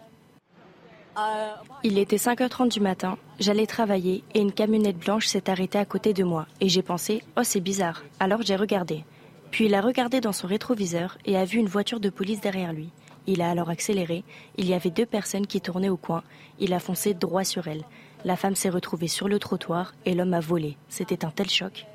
Il 1.83 1.97
était 1.97 2.17
5h30 2.17 2.71
du 2.71 2.79
matin, 2.79 3.17
j'allais 3.39 3.65
travailler 3.65 4.23
et 4.35 4.39
une 4.39 4.51
camionnette 4.51 4.99
blanche 4.99 5.25
s'est 5.25 5.49
arrêtée 5.49 5.79
à 5.79 5.85
côté 5.85 6.13
de 6.13 6.23
moi 6.23 6.45
et 6.61 6.69
j'ai 6.69 6.83
pensé 6.83 7.23
Oh 7.35 7.41
c'est 7.43 7.59
bizarre, 7.59 8.03
alors 8.19 8.43
j'ai 8.43 8.55
regardé. 8.55 9.03
Puis 9.51 9.65
il 9.65 9.75
a 9.75 9.81
regardé 9.81 10.21
dans 10.21 10.33
son 10.33 10.47
rétroviseur 10.47 11.17
et 11.25 11.37
a 11.37 11.45
vu 11.45 11.57
une 11.59 11.67
voiture 11.67 11.99
de 11.99 12.09
police 12.09 12.41
derrière 12.41 12.73
lui. 12.73 12.89
Il 13.27 13.41
a 13.41 13.49
alors 13.49 13.69
accéléré. 13.69 14.23
Il 14.57 14.67
y 14.67 14.73
avait 14.73 14.89
deux 14.89 15.05
personnes 15.05 15.47
qui 15.47 15.61
tournaient 15.61 15.89
au 15.89 15.97
coin. 15.97 16.23
Il 16.59 16.73
a 16.73 16.79
foncé 16.79 17.13
droit 17.13 17.43
sur 17.43 17.67
elle. 17.67 17.83
La 18.23 18.35
femme 18.35 18.55
s'est 18.55 18.69
retrouvée 18.69 19.07
sur 19.07 19.27
le 19.27 19.37
trottoir 19.37 19.93
et 20.05 20.13
l'homme 20.13 20.33
a 20.33 20.39
volé. 20.39 20.77
C'était 20.89 21.25
un 21.25 21.29
tel 21.29 21.49
choc. 21.49 21.85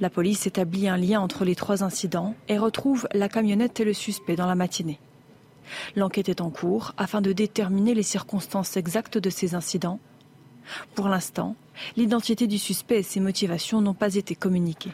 La 0.00 0.10
police 0.10 0.46
établit 0.46 0.88
un 0.88 0.96
lien 0.96 1.20
entre 1.20 1.44
les 1.44 1.54
trois 1.54 1.82
incidents 1.82 2.34
et 2.48 2.58
retrouve 2.58 3.08
la 3.12 3.28
camionnette 3.28 3.80
et 3.80 3.84
le 3.84 3.92
suspect 3.92 4.36
dans 4.36 4.46
la 4.46 4.54
matinée. 4.54 4.98
L'enquête 5.96 6.28
est 6.28 6.40
en 6.40 6.50
cours 6.50 6.92
afin 6.96 7.20
de 7.20 7.32
déterminer 7.32 7.94
les 7.94 8.02
circonstances 8.02 8.76
exactes 8.76 9.18
de 9.18 9.30
ces 9.30 9.54
incidents. 9.54 10.00
Pour 10.94 11.08
l'instant, 11.08 11.56
L'identité 11.96 12.46
du 12.46 12.58
suspect 12.58 13.00
et 13.00 13.02
ses 13.02 13.20
motivations 13.20 13.80
n'ont 13.80 13.94
pas 13.94 14.14
été 14.14 14.34
communiquées. 14.34 14.92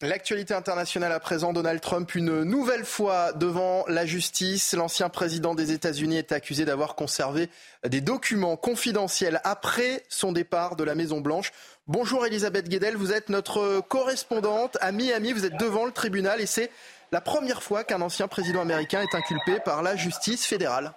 L'actualité 0.00 0.52
internationale 0.52 1.12
à 1.12 1.20
présent, 1.20 1.52
Donald 1.52 1.80
Trump 1.80 2.16
une 2.16 2.42
nouvelle 2.42 2.84
fois 2.84 3.32
devant 3.32 3.84
la 3.86 4.04
justice. 4.04 4.74
L'ancien 4.74 5.08
président 5.08 5.54
des 5.54 5.70
États-Unis 5.70 6.16
est 6.16 6.32
accusé 6.32 6.64
d'avoir 6.64 6.96
conservé 6.96 7.48
des 7.86 8.00
documents 8.00 8.56
confidentiels 8.56 9.40
après 9.44 10.02
son 10.08 10.32
départ 10.32 10.74
de 10.74 10.82
la 10.82 10.96
Maison-Blanche. 10.96 11.52
Bonjour 11.86 12.26
Elisabeth 12.26 12.68
Guedel, 12.68 12.96
vous 12.96 13.12
êtes 13.12 13.28
notre 13.28 13.80
correspondante 13.88 14.76
à 14.80 14.90
Miami, 14.90 15.32
vous 15.32 15.44
êtes 15.44 15.56
devant 15.56 15.84
le 15.84 15.92
tribunal 15.92 16.40
et 16.40 16.46
c'est 16.46 16.70
la 17.12 17.20
première 17.20 17.62
fois 17.62 17.84
qu'un 17.84 18.00
ancien 18.00 18.26
président 18.26 18.60
américain 18.60 19.02
est 19.02 19.16
inculpé 19.16 19.60
par 19.64 19.84
la 19.84 19.94
justice 19.94 20.44
fédérale. 20.44 20.94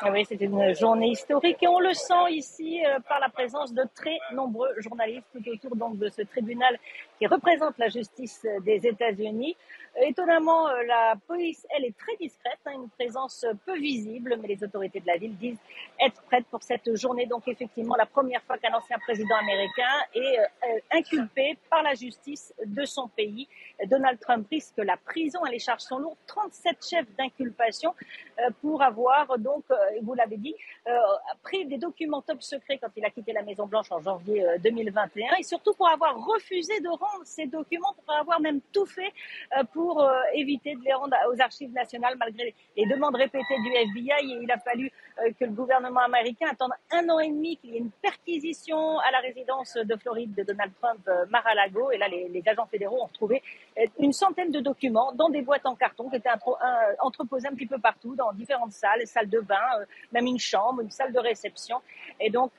Ah 0.00 0.12
oui, 0.12 0.24
c'est 0.28 0.40
une 0.40 0.76
journée 0.76 1.08
historique 1.08 1.60
et 1.60 1.66
on 1.66 1.80
le 1.80 1.92
sent 1.92 2.30
ici 2.30 2.80
euh, 2.86 3.00
par 3.08 3.18
la 3.18 3.28
présence 3.28 3.74
de 3.74 3.82
très 3.96 4.16
nombreux 4.32 4.68
journalistes 4.78 5.26
tout 5.32 5.42
autour 5.50 5.74
donc 5.74 5.98
de 5.98 6.08
ce 6.08 6.22
tribunal 6.22 6.78
qui 7.18 7.26
représente 7.26 7.76
la 7.78 7.88
justice 7.88 8.46
des 8.62 8.86
États-Unis. 8.86 9.56
Étonnamment, 10.00 10.68
euh, 10.68 10.82
la 10.84 11.14
police, 11.26 11.66
elle, 11.76 11.84
est 11.84 11.96
très 11.96 12.14
discrète, 12.16 12.58
hein, 12.66 12.72
une 12.74 12.88
présence 12.90 13.44
peu 13.66 13.76
visible, 13.76 14.38
mais 14.40 14.48
les 14.48 14.62
autorités 14.62 15.00
de 15.00 15.06
la 15.06 15.16
ville 15.16 15.36
disent 15.36 15.58
être 16.00 16.22
prêtes 16.22 16.46
pour 16.46 16.62
cette 16.62 16.94
journée. 16.96 17.26
Donc, 17.26 17.48
effectivement, 17.48 17.96
la 17.96 18.06
première 18.06 18.42
fois 18.42 18.58
qu'un 18.58 18.74
ancien 18.74 18.98
président 18.98 19.34
américain 19.36 19.82
est 20.14 20.38
euh, 20.38 20.78
inculpé 20.92 21.58
par 21.68 21.82
la 21.82 21.94
justice 21.94 22.54
de 22.64 22.84
son 22.84 23.08
pays. 23.08 23.48
Donald 23.86 24.20
Trump 24.20 24.46
risque 24.50 24.78
la 24.78 24.96
prison. 24.96 25.40
Les 25.50 25.58
charges 25.58 25.82
sont 25.82 25.98
lourdes. 25.98 26.16
37 26.26 26.76
chefs 26.88 27.16
d'inculpation 27.16 27.94
euh, 28.38 28.50
pour 28.60 28.82
avoir, 28.82 29.36
donc, 29.38 29.64
vous 30.02 30.14
l'avez 30.14 30.36
dit, 30.36 30.54
pris 31.42 31.66
des 31.66 31.78
documents 31.78 32.22
top 32.22 32.42
secrets 32.42 32.78
quand 32.78 32.88
il 32.96 33.04
a 33.04 33.10
quitté 33.10 33.32
la 33.32 33.42
Maison-Blanche 33.42 33.90
en 33.90 34.00
janvier 34.00 34.44
2021 34.62 35.36
et 35.38 35.42
surtout 35.42 35.74
pour 35.74 35.88
avoir 35.88 36.16
refusé 36.24 36.80
de 36.80 36.88
rendre 36.88 37.24
ces 37.24 37.46
documents, 37.46 37.94
pour 38.04 38.14
avoir 38.14 38.40
même 38.40 38.60
tout 38.72 38.86
fait 38.86 39.12
pour 39.72 39.87
pour 39.88 40.02
euh, 40.02 40.20
éviter 40.34 40.74
de 40.74 40.84
les 40.84 40.92
rendre 40.92 41.16
aux 41.32 41.40
archives 41.40 41.72
nationales 41.72 42.14
malgré 42.18 42.54
les 42.76 42.84
demandes 42.84 43.16
répétées 43.16 43.58
du 43.64 43.72
FBI. 43.72 44.12
Et 44.20 44.42
il 44.42 44.50
a 44.52 44.58
fallu 44.58 44.92
euh, 45.18 45.30
que 45.40 45.46
le 45.46 45.52
gouvernement 45.52 46.00
américain 46.00 46.46
attende 46.50 46.72
un 46.90 47.08
an 47.08 47.18
et 47.20 47.30
demi 47.30 47.56
qu'il 47.56 47.70
y 47.70 47.76
ait 47.76 47.78
une 47.78 47.90
perquisition 48.02 48.98
à 48.98 49.10
la 49.10 49.20
résidence 49.20 49.78
de 49.82 49.96
Floride 49.96 50.34
de 50.34 50.42
Donald 50.42 50.72
Trump, 50.78 51.00
euh, 51.08 51.24
Mar-a-Lago. 51.30 51.90
Et 51.90 51.96
là, 51.96 52.06
les, 52.08 52.42
agents 52.46 52.66
fédéraux 52.66 53.00
ont 53.00 53.06
retrouvé 53.06 53.42
une 53.98 54.12
centaine 54.12 54.50
de 54.50 54.60
documents 54.60 55.12
dans 55.12 55.30
des 55.30 55.40
boîtes 55.40 55.64
en 55.64 55.74
carton 55.74 56.10
qui 56.10 56.16
étaient 56.16 56.30
entreposées 57.00 57.48
un 57.48 57.54
petit 57.54 57.66
peu 57.66 57.78
partout, 57.78 58.14
dans 58.14 58.32
différentes 58.32 58.72
salles, 58.72 59.06
salles 59.06 59.28
de 59.28 59.40
bain, 59.40 59.56
même 60.12 60.26
une 60.26 60.38
chambre, 60.38 60.80
une 60.82 60.90
salle 60.90 61.12
de 61.12 61.18
réception. 61.18 61.80
Et 62.20 62.30
donc, 62.30 62.52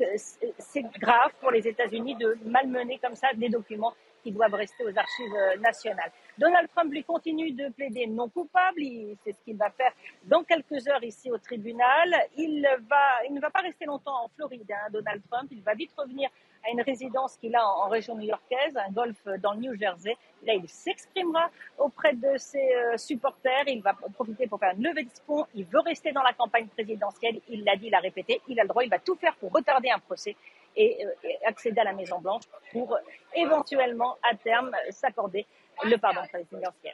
c'est 0.57 0.83
grave 0.99 1.31
pour 1.41 1.49
les 1.49 1.67
États-Unis 1.67 2.15
de 2.15 2.37
malmener 2.45 2.99
comme 2.99 3.15
ça 3.15 3.27
des 3.35 3.49
documents 3.49 3.93
qui 4.23 4.31
doivent 4.31 4.53
rester 4.53 4.83
aux 4.83 4.97
archives 4.97 5.35
euh, 5.35 5.57
nationales. 5.57 6.11
Donald 6.37 6.69
Trump 6.69 6.91
lui 6.91 7.03
continue 7.03 7.51
de 7.51 7.69
plaider 7.69 8.07
non 8.07 8.29
coupable. 8.29 8.81
C'est 9.23 9.33
ce 9.33 9.41
qu'il 9.43 9.57
va 9.57 9.69
faire 9.71 9.91
dans 10.23 10.43
quelques 10.43 10.87
heures 10.87 11.03
ici 11.03 11.31
au 11.31 11.37
tribunal. 11.37 12.15
Il, 12.37 12.61
ne 12.61 13.39
va 13.39 13.49
pas 13.49 13.59
rester 13.61 13.85
longtemps 13.85 14.25
en 14.25 14.29
Floride, 14.29 14.71
hein, 14.71 14.89
Donald 14.91 15.21
Trump. 15.29 15.49
Il 15.51 15.61
va 15.61 15.73
vite 15.73 15.91
revenir 15.97 16.29
à 16.65 16.71
une 16.71 16.81
résidence 16.81 17.37
qu'il 17.37 17.55
a 17.55 17.65
en, 17.65 17.87
région 17.87 18.15
new-yorkaise, 18.15 18.75
un 18.75 18.91
golf 18.91 19.17
dans 19.41 19.53
le 19.53 19.59
New 19.59 19.75
Jersey. 19.75 20.15
Là, 20.45 20.53
il 20.53 20.67
s'exprimera 20.67 21.49
auprès 21.77 22.13
de 22.13 22.37
ses 22.37 22.73
euh, 22.73 22.97
supporters. 22.97 23.67
Il 23.67 23.81
va 23.81 23.93
profiter 24.13 24.47
pour 24.47 24.59
faire 24.59 24.73
une 24.75 24.83
levée 24.83 25.03
de 25.03 25.09
fonds. 25.25 25.45
Il 25.55 25.65
veut 25.65 25.79
rester 25.79 26.11
dans 26.11 26.23
la 26.23 26.33
campagne 26.33 26.67
présidentielle. 26.67 27.39
Il 27.49 27.63
l'a 27.63 27.75
dit, 27.75 27.87
il 27.87 27.91
l'a 27.91 27.99
répété. 27.99 28.41
Il 28.47 28.59
a 28.59 28.63
le 28.63 28.69
droit. 28.69 28.83
Il 28.83 28.89
va 28.89 28.99
tout 28.99 29.15
faire 29.15 29.35
pour 29.35 29.51
retarder 29.51 29.89
un 29.89 29.99
procès 29.99 30.35
et, 30.75 31.05
euh, 31.05 31.29
accéder 31.45 31.81
à 31.81 31.83
la 31.85 31.93
Maison 31.93 32.19
Blanche 32.19 32.43
pour 32.71 32.97
éventuellement 33.35 34.17
à 34.23 34.35
terme 34.35 34.71
s'accorder 34.89 35.45
le 35.83 35.97
pardon 35.97 36.21
présidentiel. 36.27 36.93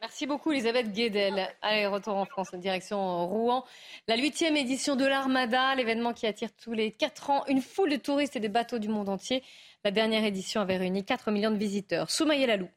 Merci 0.00 0.26
beaucoup 0.26 0.52
Elisabeth 0.52 0.92
Guedel. 0.92 1.48
Allez, 1.62 1.86
retour 1.86 2.16
en 2.16 2.26
France, 2.26 2.54
direction 2.54 3.26
Rouen. 3.26 3.64
La 4.08 4.16
huitième 4.16 4.56
édition 4.56 4.94
de 4.94 5.06
l'Armada, 5.06 5.74
l'événement 5.74 6.12
qui 6.12 6.26
attire 6.26 6.50
tous 6.52 6.72
les 6.72 6.92
quatre 6.92 7.30
ans 7.30 7.44
une 7.48 7.62
foule 7.62 7.90
de 7.90 7.96
touristes 7.96 8.36
et 8.36 8.40
des 8.40 8.48
bateaux 8.48 8.78
du 8.78 8.88
monde 8.88 9.08
entier. 9.08 9.42
La 9.84 9.90
dernière 9.90 10.24
édition 10.24 10.60
avait 10.60 10.76
réuni 10.76 11.04
4 11.04 11.30
millions 11.30 11.50
de 11.50 11.56
visiteurs. 11.56 12.10
Soumaïa 12.10 12.46
Lalou. 12.46 12.68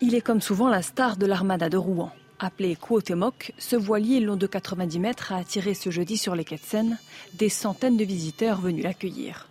Il 0.00 0.14
est 0.14 0.20
comme 0.20 0.40
souvent 0.40 0.68
la 0.68 0.82
star 0.82 1.16
de 1.16 1.26
l'Armada 1.26 1.68
de 1.68 1.76
Rouen. 1.76 2.10
Appelé 2.38 2.76
Cuauhtémoc, 2.76 3.52
ce 3.58 3.76
voilier 3.76 4.20
long 4.20 4.36
de 4.36 4.46
90 4.46 4.98
mètres 4.98 5.32
a 5.32 5.36
attiré 5.36 5.74
ce 5.74 5.90
jeudi 5.90 6.16
sur 6.16 6.34
les 6.34 6.44
quais 6.44 6.56
de 6.56 6.60
Seine 6.60 6.98
des 7.34 7.48
centaines 7.48 7.96
de 7.96 8.04
visiteurs 8.04 8.60
venus 8.60 8.84
l'accueillir. 8.84 9.48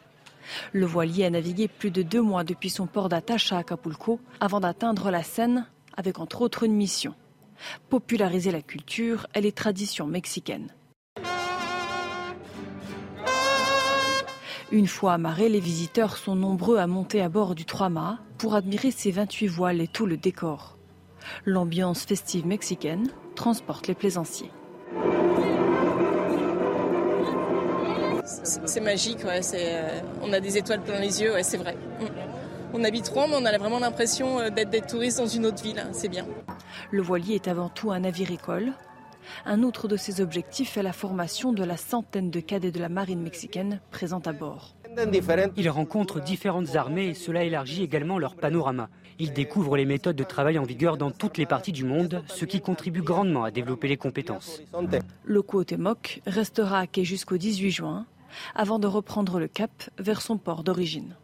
Le 0.73 0.85
voilier 0.85 1.25
a 1.25 1.29
navigué 1.29 1.67
plus 1.67 1.91
de 1.91 2.01
deux 2.01 2.21
mois 2.21 2.43
depuis 2.43 2.69
son 2.69 2.85
port 2.85 3.09
d'attache 3.09 3.53
à 3.53 3.59
Acapulco 3.59 4.19
avant 4.39 4.59
d'atteindre 4.59 5.09
la 5.11 5.23
Seine 5.23 5.65
avec 5.95 6.19
entre 6.19 6.41
autres 6.41 6.63
une 6.63 6.75
mission 6.75 7.15
populariser 7.89 8.51
la 8.51 8.61
culture 8.61 9.27
et 9.35 9.41
les 9.41 9.51
traditions 9.51 10.07
mexicaines. 10.07 10.69
Une 14.71 14.87
fois 14.87 15.13
amarrés, 15.13 15.49
les 15.49 15.59
visiteurs 15.59 16.17
sont 16.17 16.35
nombreux 16.35 16.77
à 16.77 16.87
monter 16.87 17.21
à 17.21 17.29
bord 17.29 17.53
du 17.53 17.65
trois-mâts 17.65 18.19
pour 18.37 18.55
admirer 18.55 18.91
ses 18.91 19.11
28 19.11 19.47
voiles 19.47 19.81
et 19.81 19.87
tout 19.87 20.07
le 20.07 20.17
décor. 20.17 20.77
L'ambiance 21.45 22.03
festive 22.03 22.45
mexicaine 22.45 23.09
transporte 23.35 23.87
les 23.87 23.95
plaisanciers. 23.95 24.51
C'est 28.25 28.81
magique, 28.81 29.19
euh, 29.25 29.99
on 30.21 30.31
a 30.33 30.39
des 30.39 30.57
étoiles 30.57 30.81
plein 30.81 30.99
les 30.99 31.21
yeux, 31.21 31.33
c'est 31.41 31.57
vrai. 31.57 31.75
Mm. 31.99 32.05
On 32.73 32.83
habite 32.83 33.07
Rouen, 33.09 33.27
mais 33.27 33.35
on 33.37 33.45
a 33.45 33.57
vraiment 33.57 33.79
l'impression 33.79 34.39
euh, 34.39 34.49
d'être 34.49 34.69
des 34.69 34.81
touristes 34.81 35.19
dans 35.19 35.27
une 35.27 35.45
autre 35.45 35.61
ville, 35.61 35.79
hein, 35.79 35.89
c'est 35.91 36.07
bien. 36.07 36.25
Le 36.91 37.01
voilier 37.01 37.35
est 37.35 37.47
avant 37.47 37.69
tout 37.69 37.91
un 37.91 37.99
navire 37.99 38.31
école. 38.31 38.73
Un 39.45 39.63
autre 39.63 39.87
de 39.87 39.97
ses 39.97 40.21
objectifs 40.21 40.77
est 40.77 40.83
la 40.83 40.93
formation 40.93 41.53
de 41.53 41.63
la 41.63 41.77
centaine 41.77 42.29
de 42.29 42.39
cadets 42.39 42.71
de 42.71 42.79
la 42.79 42.89
marine 42.89 43.21
mexicaine 43.21 43.79
présents 43.91 44.21
à 44.25 44.33
bord. 44.33 44.75
Ils 45.57 45.69
rencontrent 45.69 46.21
différentes 46.21 46.75
armées 46.75 47.07
et 47.09 47.13
cela 47.13 47.43
élargit 47.43 47.83
également 47.83 48.19
leur 48.19 48.35
panorama. 48.35 48.89
Ils 49.19 49.33
découvrent 49.33 49.77
les 49.77 49.85
méthodes 49.85 50.15
de 50.15 50.23
travail 50.23 50.57
en 50.59 50.63
vigueur 50.63 50.97
dans 50.97 51.11
toutes 51.11 51.37
les 51.37 51.45
parties 51.45 51.71
du 51.71 51.83
monde, 51.83 52.23
ce 52.27 52.45
qui 52.45 52.61
contribue 52.61 53.01
grandement 53.01 53.43
à 53.43 53.51
développer 53.51 53.87
les 53.87 53.97
compétences. 53.97 54.61
Le 55.23 55.41
Cuauhtémoc 55.41 56.21
restera 56.25 56.79
à 56.79 56.87
quai 56.87 57.03
jusqu'au 57.03 57.37
18 57.37 57.71
juin, 57.71 58.05
avant 58.55 58.79
de 58.79 58.87
reprendre 58.87 59.39
le 59.39 59.47
cap 59.47 59.71
vers 59.97 60.21
son 60.21 60.37
port 60.37 60.63
d'origine. 60.63 61.15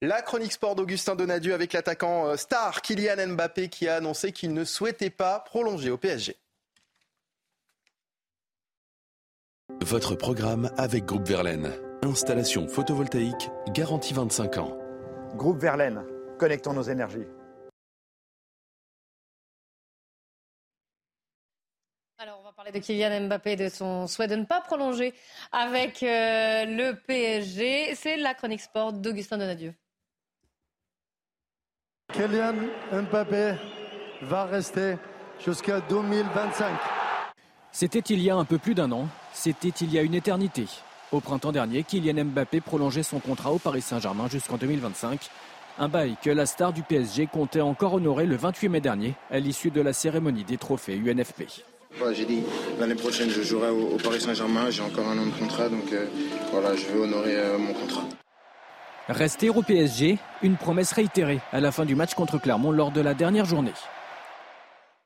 La 0.00 0.22
chronique 0.22 0.52
sport 0.52 0.76
d'Augustin 0.76 1.16
Donadieu 1.16 1.54
avec 1.54 1.72
l'attaquant 1.72 2.28
euh, 2.28 2.36
star 2.36 2.82
Kylian 2.82 3.34
Mbappé 3.34 3.68
qui 3.68 3.88
a 3.88 3.96
annoncé 3.96 4.30
qu'il 4.30 4.54
ne 4.54 4.64
souhaitait 4.64 5.10
pas 5.10 5.40
prolonger 5.40 5.90
au 5.90 5.96
PSG. 5.96 6.36
Votre 9.80 10.14
programme 10.14 10.70
avec 10.76 11.04
Groupe 11.04 11.26
Verlaine. 11.26 11.72
Installation 12.02 12.68
photovoltaïque 12.68 13.50
garantie 13.72 14.14
25 14.14 14.58
ans. 14.58 14.78
Groupe 15.34 15.58
Verlaine, 15.58 16.04
connectons 16.38 16.72
nos 16.72 16.82
énergies. 16.82 17.26
Alors, 22.20 22.40
on 22.40 22.44
va 22.44 22.52
parler 22.52 22.72
de 22.72 22.78
Kylian 22.80 23.28
Mbappé, 23.28 23.54
de 23.54 23.68
son 23.68 24.08
souhait 24.08 24.26
de 24.26 24.34
ne 24.34 24.44
pas 24.44 24.60
prolonger 24.60 25.14
avec 25.52 26.02
euh, 26.02 26.64
le 26.64 26.94
PSG. 27.06 27.94
C'est 27.94 28.16
la 28.16 28.34
chronique 28.34 28.60
sport 28.60 28.92
d'Augustin 28.92 29.38
Donadieu. 29.38 29.72
Kylian 32.12 32.54
Mbappé 32.90 33.54
va 34.22 34.46
rester 34.46 34.96
jusqu'à 35.44 35.80
2025. 35.80 36.74
C'était 37.70 38.00
il 38.00 38.20
y 38.20 38.30
a 38.30 38.34
un 38.34 38.44
peu 38.44 38.58
plus 38.58 38.74
d'un 38.74 38.90
an, 38.90 39.06
c'était 39.32 39.68
il 39.68 39.92
y 39.92 39.98
a 39.98 40.02
une 40.02 40.14
éternité. 40.14 40.66
Au 41.12 41.20
printemps 41.20 41.52
dernier, 41.52 41.84
Kylian 41.84 42.24
Mbappé 42.24 42.60
prolongeait 42.60 43.04
son 43.04 43.20
contrat 43.20 43.52
au 43.52 43.58
Paris 43.58 43.82
Saint-Germain 43.82 44.28
jusqu'en 44.28 44.56
2025. 44.56 45.30
Un 45.80 45.88
bail 45.88 46.16
que 46.20 46.30
la 46.30 46.44
star 46.44 46.72
du 46.72 46.82
PSG 46.82 47.28
comptait 47.28 47.60
encore 47.60 47.94
honorer 47.94 48.26
le 48.26 48.34
28 48.34 48.68
mai 48.68 48.80
dernier 48.80 49.14
à 49.30 49.38
l'issue 49.38 49.70
de 49.70 49.80
la 49.80 49.92
cérémonie 49.92 50.42
des 50.42 50.56
trophées 50.56 50.96
UNFP. 50.96 51.44
j'ai 52.12 52.24
dit 52.24 52.42
l'année 52.80 52.96
prochaine 52.96 53.30
je 53.30 53.42
jouerai 53.42 53.70
au, 53.70 53.96
Paris 53.96 54.20
Saint-Germain, 54.20 54.70
j'ai 54.70 54.82
encore 54.82 55.06
un 55.06 55.16
an 55.16 55.26
de 55.26 55.38
contrat 55.38 55.68
donc 55.68 55.92
euh, 55.92 56.06
voilà, 56.50 56.74
je 56.74 56.84
vais 56.86 56.98
honorer 56.98 57.36
euh, 57.36 57.58
mon 57.58 57.72
contrat. 57.74 58.02
Rester 59.08 59.50
au 59.50 59.62
PSG, 59.62 60.18
une 60.42 60.56
promesse 60.56 60.90
réitérée 60.90 61.38
à 61.52 61.60
la 61.60 61.70
fin 61.70 61.84
du 61.84 61.94
match 61.94 62.14
contre 62.14 62.38
Clermont 62.38 62.72
lors 62.72 62.90
de 62.90 63.00
la 63.00 63.14
dernière 63.14 63.44
journée. 63.44 63.72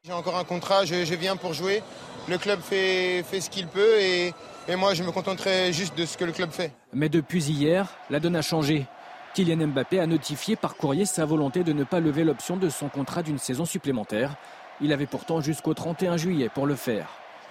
J'ai 0.05 0.13
encore 0.13 0.39
un 0.39 0.45
contrat, 0.45 0.87
je, 0.87 1.15
viens 1.15 1.37
pour 1.37 1.53
jouer. 1.53 1.83
Le 2.29 2.39
club 2.39 2.61
fait, 2.61 3.23
fait 3.25 3.43
ce 3.43 3.51
qu'il 3.51 3.67
peut 3.67 4.01
et, 4.01 4.33
et, 4.69 4.77
moi 4.77 4.95
je 4.95 5.03
me 5.03 5.13
contenterai 5.13 5.71
juste 5.75 5.99
de 5.99 6.07
ce 6.07 6.17
que 6.17 6.25
le 6.25 6.33
club 6.33 6.51
fait. 6.51 6.73
Mais 6.95 7.11
depuis 7.11 7.45
hier, 7.45 7.89
la 8.09 8.21
donne 8.21 8.37
a 8.37 8.43
changé. 8.43 8.87
Kylian 9.35 9.69
Mbappé 9.69 9.99
a 9.99 10.07
notifié 10.07 10.57
par 10.57 10.77
courrier 10.77 11.07
sa 11.07 11.25
volonté 11.25 11.65
de 11.65 11.73
ne 11.73 11.85
pas 11.85 12.01
lever 12.01 12.23
l'option 12.23 12.59
de 12.59 12.69
son 12.69 12.91
contrat 12.91 13.23
d'une 13.23 13.39
saison 13.39 13.65
supplémentaire. 13.65 14.37
Il 14.83 14.93
avait 14.93 15.07
pourtant 15.07 15.41
jusqu'au 15.41 15.73
31 15.73 16.19
juillet 16.19 16.51
pour 16.51 16.67
le 16.67 16.75
faire. 16.75 17.09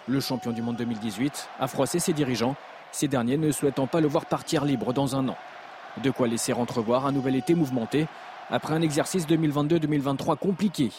Le 0.08 0.20
champion 0.20 0.52
du 0.52 0.62
monde 0.62 0.76
2018 0.76 1.50
a 1.60 1.68
froissé 1.68 1.98
ses 1.98 2.14
dirigeants, 2.14 2.56
ces 2.92 3.08
derniers 3.08 3.38
ne 3.38 3.52
souhaitant 3.52 3.88
pas 3.88 4.00
le 4.00 4.08
voir 4.08 4.28
partir 4.28 4.64
libre 4.64 4.94
dans 4.94 5.16
un 5.16 5.28
an. 5.28 5.38
De 6.04 6.12
quoi 6.12 6.28
laisser 6.28 6.54
entrevoir 6.54 7.08
un 7.08 7.12
nouvel 7.12 7.36
été 7.36 7.56
mouvementé 7.56 8.06
après 8.52 8.76
un 8.76 8.82
exercice 8.82 9.26
2022-2023 9.26 10.38
compliqué, 10.38 10.92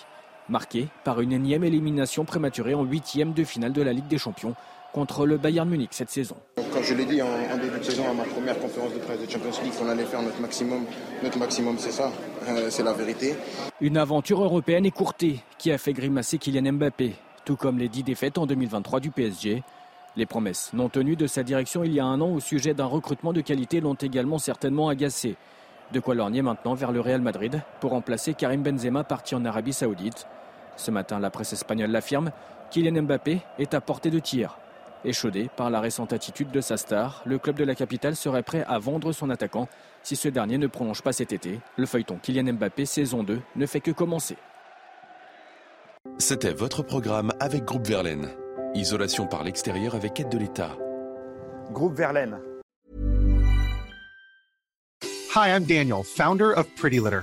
marqué 0.49 0.89
par 1.05 1.21
une 1.21 1.33
énième 1.33 1.63
élimination 1.63 2.25
prématurée 2.25 2.75
en 2.75 2.83
huitième 2.83 3.35
de 3.35 3.45
finale 3.45 3.73
de 3.73 3.83
la 3.83 3.93
Ligue 3.93 4.09
des 4.09 4.19
Champions 4.19 4.57
contre 4.93 5.27
le 5.27 5.39
Bayern 5.39 5.69
Munich 5.69 5.91
cette 5.93 6.11
saison. 6.11 6.37
Quand 6.73 6.83
je 6.83 6.95
l'ai 6.95 7.05
dit 7.05 7.21
en, 7.23 7.27
début 7.57 7.79
de 7.79 7.85
saison 7.85 8.09
à 8.11 8.13
ma 8.13 8.25
première 8.25 8.59
conférence 8.59 8.93
de 8.93 8.99
presse 8.99 9.21
de 9.21 9.31
Champions 9.31 9.63
League 9.63 9.73
qu'on 9.79 9.89
allait 9.89 10.05
faire 10.05 10.23
notre 10.23 10.41
maximum, 10.41 10.85
notre 11.23 11.39
maximum 11.39 11.77
c'est 11.79 11.91
ça, 11.91 12.11
euh, 12.49 12.69
c'est 12.71 12.83
la 12.83 12.93
vérité. 12.93 13.35
Une 13.81 13.97
aventure 13.97 14.43
européenne 14.43 14.87
écourtée 14.87 15.41
qui 15.59 15.73
a 15.73 15.79
fait 15.79 15.93
grimacer 15.93 16.39
Kylian 16.39 16.73
Mbappé, 16.73 17.15
tout 17.45 17.57
comme 17.57 17.79
les 17.79 17.89
dix 17.89 18.03
défaites 18.03 18.39
en 18.39 18.47
2023 18.47 19.01
du 19.01 19.11
PSG. 19.11 19.63
Les 20.15 20.27
promesses 20.27 20.71
non 20.75 20.89
tenues 20.89 21.17
de 21.17 21.27
sa 21.27 21.43
direction 21.43 21.85
il 21.85 21.93
y 21.93 22.01
a 22.01 22.05
un 22.05 22.21
an 22.21 22.31
au 22.31 22.41
sujet 22.41 22.75
d'un 22.75 22.87
recrutement 22.87 23.33
de 23.33 23.41
qualité 23.41 23.81
l'ont 23.81 23.95
également 23.95 24.39
certainement 24.39 24.89
agacé. 24.89 25.37
De 25.93 26.01
quoi 26.01 26.15
lorgner 26.15 26.43
maintenant 26.43 26.75
vers 26.75 26.93
le 26.93 27.01
Real 27.01 27.21
Madrid 27.21 27.63
pour 27.81 27.91
remplacer 27.91 28.35
Karim 28.35 28.63
Benzema 28.63 29.05
parti 29.05 29.35
en 29.35 29.45
Arabie 29.45 29.73
Saoudite. 29.73 30.27
Ce 30.77 30.91
matin, 30.91 31.19
la 31.19 31.29
presse 31.29 31.53
espagnole 31.53 31.91
l'affirme, 31.91 32.31
Kylian 32.71 33.03
Mbappé 33.03 33.41
est 33.59 33.75
à 33.75 33.81
portée 33.83 34.11
de 34.11 34.19
tir. 34.19 34.59
Échaudé 35.05 35.51
par 35.57 35.69
la 35.69 35.81
récente 35.81 36.13
attitude 36.13 36.53
de 36.53 36.61
sa 36.61 36.77
star, 36.77 37.23
le 37.27 37.39
club 37.39 37.57
de 37.57 37.65
la 37.65 37.75
capitale 37.75 38.15
serait 38.15 38.45
prêt 38.45 38.65
à 38.69 38.79
vendre 38.79 39.13
son 39.13 39.31
attaquant 39.31 39.69
si 40.05 40.15
ce 40.15 40.29
dernier 40.29 40.59
ne 40.59 40.69
prolonge 40.69 41.03
pas 41.03 41.13
cet 41.13 41.33
été. 41.33 41.59
Le 41.77 41.87
feuilleton 41.87 42.19
Kylian 42.23 42.53
Mbappé 42.53 42.87
saison 42.87 43.25
2 43.25 43.41
ne 43.57 43.67
fait 43.67 43.81
que 43.81 43.91
commencer. 43.91 44.37
C'était 46.19 46.53
votre 46.53 46.83
programme 46.83 47.33
avec 47.41 47.65
Groupe 47.65 47.87
Verlaine. 47.87 48.29
Isolation 48.75 49.27
par 49.27 49.43
l'extérieur 49.43 49.95
avec 49.97 50.21
aide 50.21 50.29
de 50.29 50.39
l'État. 50.39 50.77
Groupe 51.73 51.95
Verlaine. 51.95 52.39
Hi, 55.35 55.49
I'm 55.49 55.65
Daniel, 55.65 56.03
founder 56.05 56.53
of 56.57 56.67
Pretty 56.77 57.01
Litter. 57.01 57.23